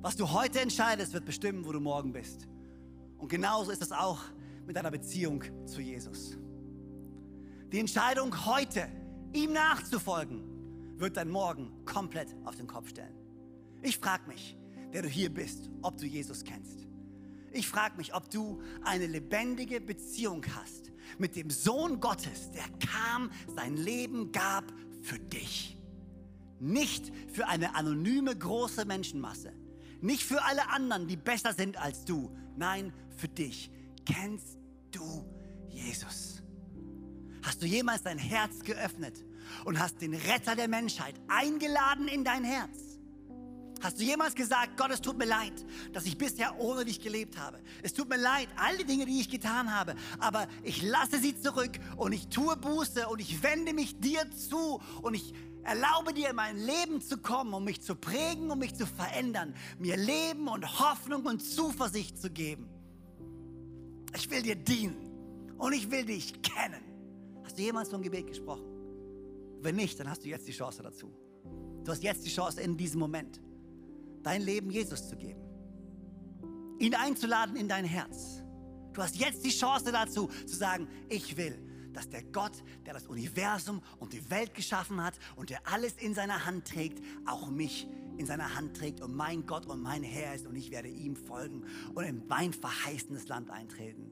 Was 0.00 0.16
du 0.16 0.32
heute 0.32 0.60
entscheidest, 0.60 1.12
wird 1.12 1.24
bestimmen, 1.24 1.64
wo 1.64 1.70
du 1.70 1.78
morgen 1.78 2.12
bist. 2.12 2.48
Und 3.18 3.28
genauso 3.28 3.70
ist 3.70 3.82
es 3.82 3.92
auch 3.92 4.20
mit 4.66 4.76
deiner 4.76 4.90
Beziehung 4.90 5.44
zu 5.66 5.80
Jesus. 5.80 6.36
Die 7.70 7.78
Entscheidung 7.78 8.46
heute 8.46 8.88
ihm 9.32 9.52
nachzufolgen, 9.52 10.98
wird 10.98 11.16
dein 11.16 11.30
Morgen 11.30 11.84
komplett 11.84 12.34
auf 12.44 12.56
den 12.56 12.66
Kopf 12.66 12.88
stellen. 12.88 13.14
Ich 13.82 13.98
frage 13.98 14.28
mich, 14.28 14.56
der 14.92 15.02
du 15.02 15.08
hier 15.08 15.32
bist, 15.32 15.70
ob 15.82 15.98
du 15.98 16.06
Jesus 16.06 16.44
kennst. 16.44 16.86
Ich 17.52 17.68
frage 17.68 17.96
mich, 17.96 18.14
ob 18.14 18.30
du 18.30 18.62
eine 18.84 19.06
lebendige 19.06 19.80
Beziehung 19.80 20.44
hast 20.54 20.92
mit 21.18 21.36
dem 21.36 21.50
Sohn 21.50 22.00
Gottes, 22.00 22.50
der 22.52 22.64
kam, 22.78 23.30
sein 23.54 23.76
Leben 23.76 24.32
gab 24.32 24.64
für 25.02 25.18
dich. 25.18 25.76
Nicht 26.60 27.12
für 27.32 27.48
eine 27.48 27.74
anonyme 27.74 28.36
große 28.36 28.84
Menschenmasse. 28.84 29.52
Nicht 30.00 30.22
für 30.22 30.42
alle 30.42 30.70
anderen, 30.70 31.08
die 31.08 31.16
besser 31.16 31.52
sind 31.52 31.76
als 31.76 32.04
du. 32.04 32.34
Nein, 32.56 32.92
für 33.16 33.28
dich. 33.28 33.70
Kennst 34.06 34.58
du 34.90 35.24
Jesus? 35.68 36.31
Hast 37.42 37.60
du 37.60 37.66
jemals 37.66 38.02
dein 38.02 38.18
Herz 38.18 38.60
geöffnet 38.60 39.24
und 39.64 39.78
hast 39.78 40.00
den 40.00 40.14
Retter 40.14 40.54
der 40.54 40.68
Menschheit 40.68 41.14
eingeladen 41.28 42.08
in 42.08 42.24
dein 42.24 42.44
Herz? 42.44 42.92
Hast 43.82 43.98
du 43.98 44.04
jemals 44.04 44.36
gesagt, 44.36 44.76
Gott, 44.76 44.92
es 44.92 45.00
tut 45.00 45.18
mir 45.18 45.24
leid, 45.24 45.52
dass 45.92 46.06
ich 46.06 46.16
bisher 46.16 46.60
ohne 46.60 46.84
dich 46.84 47.00
gelebt 47.00 47.36
habe? 47.36 47.58
Es 47.82 47.92
tut 47.92 48.08
mir 48.08 48.16
leid, 48.16 48.48
all 48.56 48.78
die 48.78 48.84
Dinge, 48.84 49.06
die 49.06 49.20
ich 49.20 49.28
getan 49.28 49.74
habe, 49.74 49.96
aber 50.20 50.46
ich 50.62 50.82
lasse 50.82 51.18
sie 51.18 51.38
zurück 51.38 51.80
und 51.96 52.12
ich 52.12 52.28
tue 52.28 52.56
Buße 52.56 53.08
und 53.08 53.20
ich 53.20 53.42
wende 53.42 53.72
mich 53.72 53.98
dir 53.98 54.30
zu 54.30 54.80
und 55.02 55.14
ich 55.14 55.34
erlaube 55.64 56.14
dir 56.14 56.30
in 56.30 56.36
mein 56.36 56.58
Leben 56.58 57.00
zu 57.00 57.18
kommen, 57.18 57.52
um 57.54 57.64
mich 57.64 57.82
zu 57.82 57.96
prägen, 57.96 58.52
um 58.52 58.60
mich 58.60 58.76
zu 58.76 58.86
verändern, 58.86 59.52
mir 59.80 59.96
Leben 59.96 60.46
und 60.46 60.78
Hoffnung 60.78 61.24
und 61.26 61.40
Zuversicht 61.40 62.20
zu 62.20 62.30
geben. 62.30 62.68
Ich 64.14 64.30
will 64.30 64.42
dir 64.42 64.54
dienen 64.54 65.56
und 65.58 65.72
ich 65.72 65.90
will 65.90 66.04
dich 66.04 66.40
kennen. 66.42 66.91
Hast 67.52 67.58
du 67.58 67.64
jemals 67.64 67.90
so 67.90 67.96
ein 67.96 68.02
Gebet 68.02 68.26
gesprochen? 68.28 68.64
Wenn 69.60 69.76
nicht, 69.76 70.00
dann 70.00 70.08
hast 70.08 70.24
du 70.24 70.28
jetzt 70.30 70.48
die 70.48 70.52
Chance 70.52 70.82
dazu. 70.82 71.12
Du 71.84 71.92
hast 71.92 72.02
jetzt 72.02 72.24
die 72.24 72.30
Chance 72.30 72.62
in 72.62 72.78
diesem 72.78 72.98
Moment, 72.98 73.42
dein 74.22 74.40
Leben 74.40 74.70
Jesus 74.70 75.06
zu 75.06 75.16
geben. 75.16 75.42
Ihn 76.78 76.94
einzuladen 76.94 77.54
in 77.56 77.68
dein 77.68 77.84
Herz. 77.84 78.42
Du 78.94 79.02
hast 79.02 79.16
jetzt 79.16 79.44
die 79.44 79.50
Chance 79.50 79.92
dazu, 79.92 80.30
zu 80.46 80.56
sagen, 80.56 80.88
ich 81.10 81.36
will, 81.36 81.60
dass 81.92 82.08
der 82.08 82.22
Gott, 82.22 82.52
der 82.86 82.94
das 82.94 83.06
Universum 83.06 83.82
und 83.98 84.14
die 84.14 84.30
Welt 84.30 84.54
geschaffen 84.54 85.04
hat 85.04 85.18
und 85.36 85.50
der 85.50 85.60
alles 85.70 85.92
in 85.98 86.14
seiner 86.14 86.46
Hand 86.46 86.66
trägt, 86.68 87.04
auch 87.26 87.50
mich 87.50 87.86
in 88.16 88.24
seiner 88.24 88.54
Hand 88.54 88.78
trägt 88.78 89.02
und 89.02 89.14
mein 89.14 89.44
Gott 89.44 89.66
und 89.66 89.82
mein 89.82 90.02
Herr 90.02 90.34
ist 90.34 90.46
und 90.46 90.56
ich 90.56 90.70
werde 90.70 90.88
ihm 90.88 91.16
folgen 91.16 91.66
und 91.94 92.04
in 92.04 92.26
mein 92.28 92.54
verheißenes 92.54 93.28
Land 93.28 93.50
eintreten. 93.50 94.10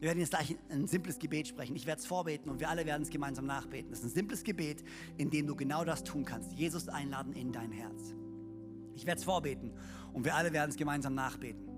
Wir 0.00 0.08
werden 0.08 0.20
jetzt 0.20 0.30
gleich 0.30 0.56
ein 0.70 0.86
simples 0.86 1.18
Gebet 1.18 1.46
sprechen. 1.46 1.76
Ich 1.76 1.84
werde 1.86 2.00
es 2.00 2.06
vorbeten 2.06 2.50
und 2.50 2.58
wir 2.58 2.70
alle 2.70 2.86
werden 2.86 3.02
es 3.02 3.10
gemeinsam 3.10 3.44
nachbeten. 3.44 3.92
Es 3.92 3.98
ist 3.98 4.06
ein 4.06 4.10
simples 4.10 4.42
Gebet, 4.42 4.82
in 5.18 5.30
dem 5.30 5.46
du 5.46 5.54
genau 5.54 5.84
das 5.84 6.02
tun 6.02 6.24
kannst. 6.24 6.52
Jesus 6.52 6.88
einladen 6.88 7.34
in 7.34 7.52
dein 7.52 7.70
Herz. 7.70 8.14
Ich 8.94 9.04
werde 9.04 9.18
es 9.18 9.24
vorbeten 9.24 9.72
und 10.14 10.24
wir 10.24 10.34
alle 10.34 10.54
werden 10.54 10.70
es 10.70 10.76
gemeinsam 10.76 11.14
nachbeten. 11.14 11.68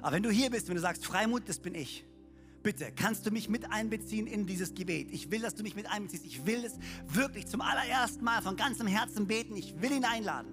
Aber 0.00 0.12
wenn 0.12 0.22
du 0.22 0.30
hier 0.30 0.48
bist, 0.50 0.68
wenn 0.68 0.76
du 0.76 0.80
sagst, 0.80 1.04
Freimut, 1.04 1.48
das 1.48 1.58
bin 1.58 1.74
ich, 1.74 2.04
bitte, 2.62 2.92
kannst 2.92 3.26
du 3.26 3.32
mich 3.32 3.48
mit 3.48 3.70
einbeziehen 3.72 4.28
in 4.28 4.46
dieses 4.46 4.72
Gebet? 4.74 5.10
Ich 5.10 5.32
will, 5.32 5.40
dass 5.40 5.56
du 5.56 5.64
mich 5.64 5.74
mit 5.74 5.90
einbeziehst. 5.90 6.24
Ich 6.24 6.46
will 6.46 6.64
es 6.64 6.78
wirklich 7.08 7.48
zum 7.48 7.62
allerersten 7.62 8.24
Mal 8.24 8.42
von 8.42 8.54
ganzem 8.54 8.86
Herzen 8.86 9.26
beten. 9.26 9.56
Ich 9.56 9.80
will 9.82 9.90
ihn 9.90 10.04
einladen. 10.04 10.52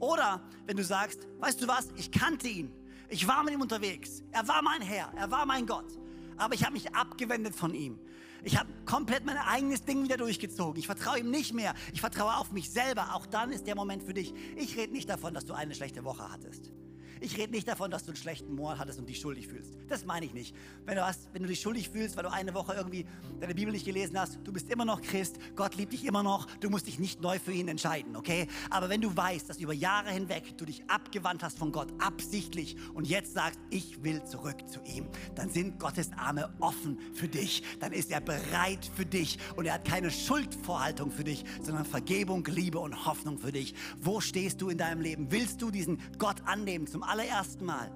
Oder 0.00 0.42
wenn 0.66 0.76
du 0.76 0.82
sagst, 0.82 1.28
weißt 1.38 1.62
du 1.62 1.68
was, 1.68 1.88
ich 1.96 2.10
kannte 2.10 2.48
ihn. 2.48 2.72
Ich 3.08 3.28
war 3.28 3.44
mit 3.44 3.54
ihm 3.54 3.60
unterwegs. 3.60 4.24
Er 4.32 4.46
war 4.48 4.62
mein 4.62 4.82
Herr. 4.82 5.12
Er 5.16 5.30
war 5.30 5.46
mein 5.46 5.66
Gott. 5.66 5.99
Aber 6.40 6.54
ich 6.54 6.64
habe 6.64 6.72
mich 6.72 6.94
abgewendet 6.94 7.54
von 7.54 7.74
ihm. 7.74 7.98
Ich 8.42 8.58
habe 8.58 8.70
komplett 8.86 9.26
mein 9.26 9.36
eigenes 9.36 9.84
Ding 9.84 10.02
wieder 10.02 10.16
durchgezogen. 10.16 10.78
Ich 10.78 10.86
vertraue 10.86 11.18
ihm 11.18 11.30
nicht 11.30 11.52
mehr. 11.52 11.74
Ich 11.92 12.00
vertraue 12.00 12.36
auf 12.38 12.50
mich 12.52 12.70
selber. 12.70 13.14
Auch 13.14 13.26
dann 13.26 13.52
ist 13.52 13.66
der 13.66 13.76
Moment 13.76 14.02
für 14.02 14.14
dich. 14.14 14.32
Ich 14.56 14.76
rede 14.78 14.92
nicht 14.92 15.08
davon, 15.08 15.34
dass 15.34 15.44
du 15.44 15.52
eine 15.52 15.74
schlechte 15.74 16.02
Woche 16.02 16.32
hattest. 16.32 16.72
Ich 17.20 17.36
rede 17.36 17.52
nicht 17.52 17.68
davon, 17.68 17.90
dass 17.90 18.04
du 18.04 18.10
einen 18.10 18.16
schlechten 18.16 18.54
Mord 18.54 18.78
hattest 18.78 18.98
und 18.98 19.08
dich 19.08 19.20
schuldig 19.20 19.46
fühlst. 19.46 19.74
Das 19.88 20.06
meine 20.06 20.24
ich 20.24 20.32
nicht. 20.32 20.54
Wenn 20.86 20.96
du, 20.96 21.06
hast, 21.06 21.28
wenn 21.32 21.42
du 21.42 21.48
dich 21.48 21.60
schuldig 21.60 21.90
fühlst, 21.90 22.16
weil 22.16 22.22
du 22.22 22.32
eine 22.32 22.54
Woche 22.54 22.74
irgendwie 22.74 23.06
deine 23.40 23.54
Bibel 23.54 23.72
nicht 23.72 23.84
gelesen 23.84 24.18
hast, 24.18 24.38
du 24.42 24.52
bist 24.52 24.70
immer 24.70 24.86
noch 24.86 25.02
Christ, 25.02 25.38
Gott 25.54 25.74
liebt 25.76 25.92
dich 25.92 26.06
immer 26.06 26.22
noch, 26.22 26.46
du 26.60 26.70
musst 26.70 26.86
dich 26.86 26.98
nicht 26.98 27.20
neu 27.20 27.38
für 27.38 27.52
ihn 27.52 27.68
entscheiden, 27.68 28.16
okay? 28.16 28.46
Aber 28.70 28.88
wenn 28.88 29.02
du 29.02 29.14
weißt, 29.14 29.50
dass 29.50 29.58
über 29.58 29.74
Jahre 29.74 30.10
hinweg 30.10 30.56
du 30.56 30.64
dich 30.64 30.82
abgewandt 30.88 31.42
hast 31.42 31.58
von 31.58 31.72
Gott, 31.72 31.88
absichtlich, 31.98 32.76
und 32.94 33.06
jetzt 33.06 33.34
sagst, 33.34 33.60
ich 33.68 34.02
will 34.02 34.24
zurück 34.24 34.56
zu 34.68 34.80
ihm, 34.84 35.06
dann 35.34 35.50
sind 35.50 35.78
Gottes 35.78 36.10
Arme 36.16 36.50
offen 36.60 36.98
für 37.12 37.28
dich. 37.28 37.62
Dann 37.80 37.92
ist 37.92 38.10
er 38.10 38.20
bereit 38.20 38.90
für 38.94 39.04
dich 39.04 39.38
und 39.56 39.66
er 39.66 39.74
hat 39.74 39.84
keine 39.84 40.10
Schuldvorhaltung 40.10 41.10
für 41.10 41.24
dich, 41.24 41.44
sondern 41.62 41.84
Vergebung, 41.84 42.46
Liebe 42.46 42.78
und 42.78 43.06
Hoffnung 43.06 43.38
für 43.38 43.52
dich. 43.52 43.74
Wo 44.00 44.20
stehst 44.20 44.60
du 44.60 44.70
in 44.70 44.78
deinem 44.78 45.00
Leben? 45.00 45.30
Willst 45.30 45.60
du 45.60 45.70
diesen 45.70 46.00
Gott 46.18 46.36
annehmen 46.46 46.86
zum 46.86 47.02
allerersten 47.10 47.64
Mal? 47.64 47.90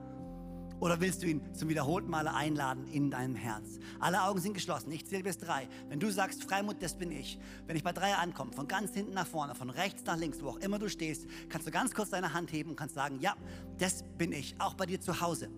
Oder 0.81 1.01
willst 1.01 1.23
du 1.23 1.27
ihn 1.29 1.41
zum 1.55 1.69
wiederholten 1.69 2.11
Male 2.11 2.35
einladen 2.35 2.87
in 2.89 3.11
deinem 3.11 3.37
Herz? 3.37 3.79
Alle 4.01 4.23
Augen 4.23 4.41
sind 4.41 4.55
geschlossen. 4.55 4.91
Ich 4.91 5.07
zähle 5.07 5.23
bis 5.23 5.39
drei. 5.39 5.69
Wenn 5.89 6.01
du 6.01 6.11
sagst, 6.11 6.43
Freimut, 6.43 6.83
das 6.83 6.99
bin 6.99 7.13
ich. 7.13 7.39
Wenn 7.67 7.77
ich 7.77 7.85
bei 7.85 7.93
drei 7.93 8.13
ankomme, 8.15 8.53
von 8.53 8.67
ganz 8.67 8.93
hinten 8.93 9.15
nach 9.15 9.27
vorne, 9.27 9.55
von 9.55 9.71
rechts 9.71 10.05
nach 10.05 10.17
links, 10.17 10.43
wo 10.43 10.49
auch 10.49 10.59
immer 10.59 10.81
du 10.81 10.91
stehst, 10.91 11.27
kannst 11.49 11.67
du 11.67 11.71
ganz 11.71 11.95
kurz 11.95 12.11
deine 12.11 12.35
Hand 12.35 12.53
heben 12.53 12.71
und 12.71 12.77
kannst 12.77 12.97
sagen, 12.97 13.21
ja, 13.21 13.35
das 13.79 14.03
bin 14.19 14.33
ich. 14.33 14.57
Auch 14.59 14.75
bei 14.75 14.85
dir 14.85 15.01
zu 15.01 15.21
Hause 15.21 15.49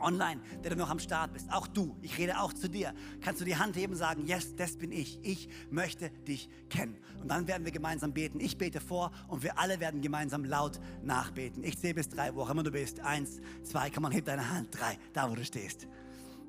online, 0.00 0.40
der 0.62 0.70
du 0.70 0.76
noch 0.76 0.90
am 0.90 0.98
Start 0.98 1.32
bist, 1.32 1.52
auch 1.52 1.66
du, 1.66 1.96
ich 2.02 2.18
rede 2.18 2.40
auch 2.40 2.52
zu 2.52 2.68
dir, 2.68 2.94
kannst 3.20 3.40
du 3.40 3.44
die 3.44 3.56
Hand 3.56 3.76
heben 3.76 3.92
und 3.92 3.98
sagen, 3.98 4.26
yes, 4.26 4.54
das 4.56 4.76
bin 4.76 4.92
ich, 4.92 5.18
ich 5.22 5.48
möchte 5.70 6.10
dich 6.10 6.48
kennen. 6.68 6.96
Und 7.20 7.28
dann 7.28 7.46
werden 7.46 7.64
wir 7.64 7.72
gemeinsam 7.72 8.12
beten. 8.12 8.40
Ich 8.40 8.58
bete 8.58 8.80
vor 8.80 9.10
und 9.28 9.42
wir 9.42 9.58
alle 9.58 9.80
werden 9.80 10.00
gemeinsam 10.02 10.44
laut 10.44 10.80
nachbeten. 11.02 11.64
Ich 11.64 11.78
zähle 11.78 11.94
bis 11.94 12.08
drei, 12.08 12.34
wo 12.34 12.42
auch 12.42 12.50
immer 12.50 12.62
du 12.62 12.70
bist. 12.70 13.00
Eins, 13.00 13.40
zwei, 13.62 13.90
komm 13.90 14.02
mal, 14.02 14.12
heb 14.12 14.24
deine 14.24 14.50
Hand. 14.50 14.68
Drei, 14.78 14.98
da 15.12 15.30
wo 15.30 15.34
du 15.34 15.44
stehst. 15.44 15.88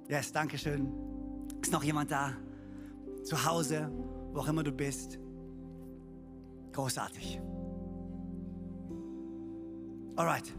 Yes, 0.07 0.31
danke 0.31 0.57
schön. 0.57 0.91
Ist 1.61 1.71
noch 1.71 1.83
jemand 1.83 2.11
da? 2.11 2.33
Zu 3.23 3.45
Hause, 3.45 3.91
wo 4.33 4.39
auch 4.41 4.47
immer 4.47 4.63
du 4.63 4.71
bist. 4.71 5.17
Großartig. 6.73 7.39
Alright, 10.17 10.53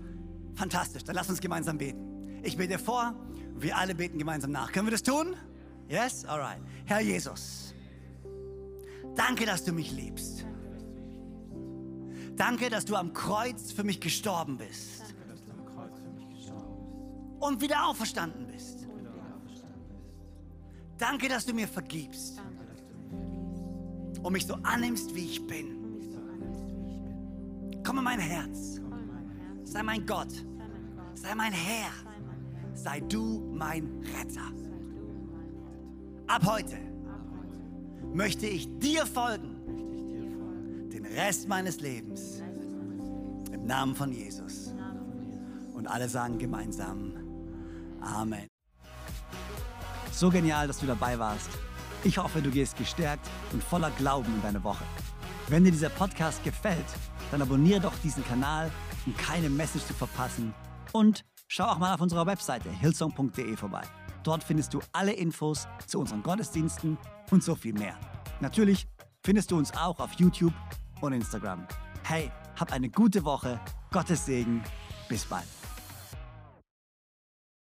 fantastisch. 0.54 1.04
Dann 1.04 1.14
lass 1.14 1.28
uns 1.28 1.40
gemeinsam 1.40 1.78
beten. 1.78 2.15
Ich 2.46 2.56
bete 2.56 2.78
vor, 2.78 3.12
wir 3.56 3.76
alle 3.76 3.92
beten 3.92 4.18
gemeinsam 4.18 4.52
nach. 4.52 4.70
Können 4.70 4.86
wir 4.86 4.92
das 4.92 5.02
tun? 5.02 5.34
Yes? 5.88 6.24
Alright. 6.24 6.60
Herr 6.84 7.00
Jesus, 7.00 7.74
danke, 9.16 9.44
dass 9.44 9.64
du 9.64 9.72
mich 9.72 9.90
liebst. 9.90 10.46
Danke, 12.36 12.70
dass 12.70 12.84
du 12.84 12.94
am 12.94 13.12
Kreuz 13.12 13.72
für 13.72 13.82
mich 13.82 14.00
gestorben 14.00 14.58
bist. 14.58 15.02
Und 17.40 17.60
wieder 17.60 17.84
auferstanden 17.88 18.46
bist. 18.46 18.86
Danke, 20.98 21.28
dass 21.28 21.46
du 21.46 21.52
mir 21.52 21.66
vergibst. 21.66 22.40
Und 24.22 24.32
mich 24.32 24.46
so 24.46 24.54
annimmst, 24.62 25.12
wie 25.16 25.30
ich 25.30 25.44
bin. 25.44 25.72
Komm 27.84 27.98
in 27.98 28.04
mein 28.04 28.20
Herz. 28.20 28.80
Sei 29.64 29.82
mein 29.82 30.06
Gott. 30.06 30.32
Sei 31.14 31.34
mein 31.34 31.52
Herr 31.52 32.05
sei 32.86 33.00
du 33.00 33.40
mein 33.52 34.04
Retter. 34.16 34.48
Ab 36.28 36.42
heute 36.46 36.78
möchte 38.14 38.46
ich 38.46 38.68
dir 38.78 39.04
folgen, 39.04 40.88
den 40.92 41.04
Rest 41.04 41.48
meines 41.48 41.80
Lebens, 41.80 42.40
im 43.52 43.66
Namen 43.66 43.96
von 43.96 44.12
Jesus. 44.12 44.72
Und 45.74 45.88
alle 45.88 46.08
sagen 46.08 46.38
gemeinsam 46.38 47.14
Amen. 48.00 48.46
So 50.12 50.30
genial, 50.30 50.68
dass 50.68 50.78
du 50.78 50.86
dabei 50.86 51.18
warst. 51.18 51.50
Ich 52.04 52.18
hoffe, 52.18 52.40
du 52.40 52.52
gehst 52.52 52.78
gestärkt 52.78 53.26
und 53.52 53.64
voller 53.64 53.90
Glauben 53.98 54.32
in 54.32 54.42
deine 54.42 54.62
Woche. 54.62 54.84
Wenn 55.48 55.64
dir 55.64 55.72
dieser 55.72 55.90
Podcast 55.90 56.44
gefällt, 56.44 56.86
dann 57.32 57.42
abonniere 57.42 57.80
doch 57.80 57.98
diesen 58.04 58.24
Kanal, 58.24 58.70
um 59.06 59.16
keine 59.16 59.50
Message 59.50 59.86
zu 59.86 59.94
verpassen 59.94 60.54
und 60.92 61.24
Schau 61.48 61.64
auch 61.64 61.78
mal 61.78 61.94
auf 61.94 62.00
unserer 62.00 62.26
Webseite 62.26 62.70
hillsong.de 62.70 63.56
vorbei. 63.56 63.82
Dort 64.24 64.42
findest 64.42 64.74
du 64.74 64.80
alle 64.92 65.12
Infos 65.12 65.68
zu 65.86 66.00
unseren 66.00 66.22
Gottesdiensten 66.22 66.98
und 67.30 67.44
so 67.44 67.54
viel 67.54 67.72
mehr. 67.72 67.96
Natürlich 68.40 68.88
findest 69.24 69.50
du 69.50 69.56
uns 69.56 69.72
auch 69.76 70.00
auf 70.00 70.12
YouTube 70.14 70.54
und 71.00 71.12
Instagram. 71.12 71.66
Hey, 72.02 72.30
hab 72.58 72.72
eine 72.72 72.88
gute 72.88 73.24
Woche, 73.24 73.60
Gottes 73.92 74.26
Segen, 74.26 74.62
bis 75.08 75.24
bald. 75.24 75.46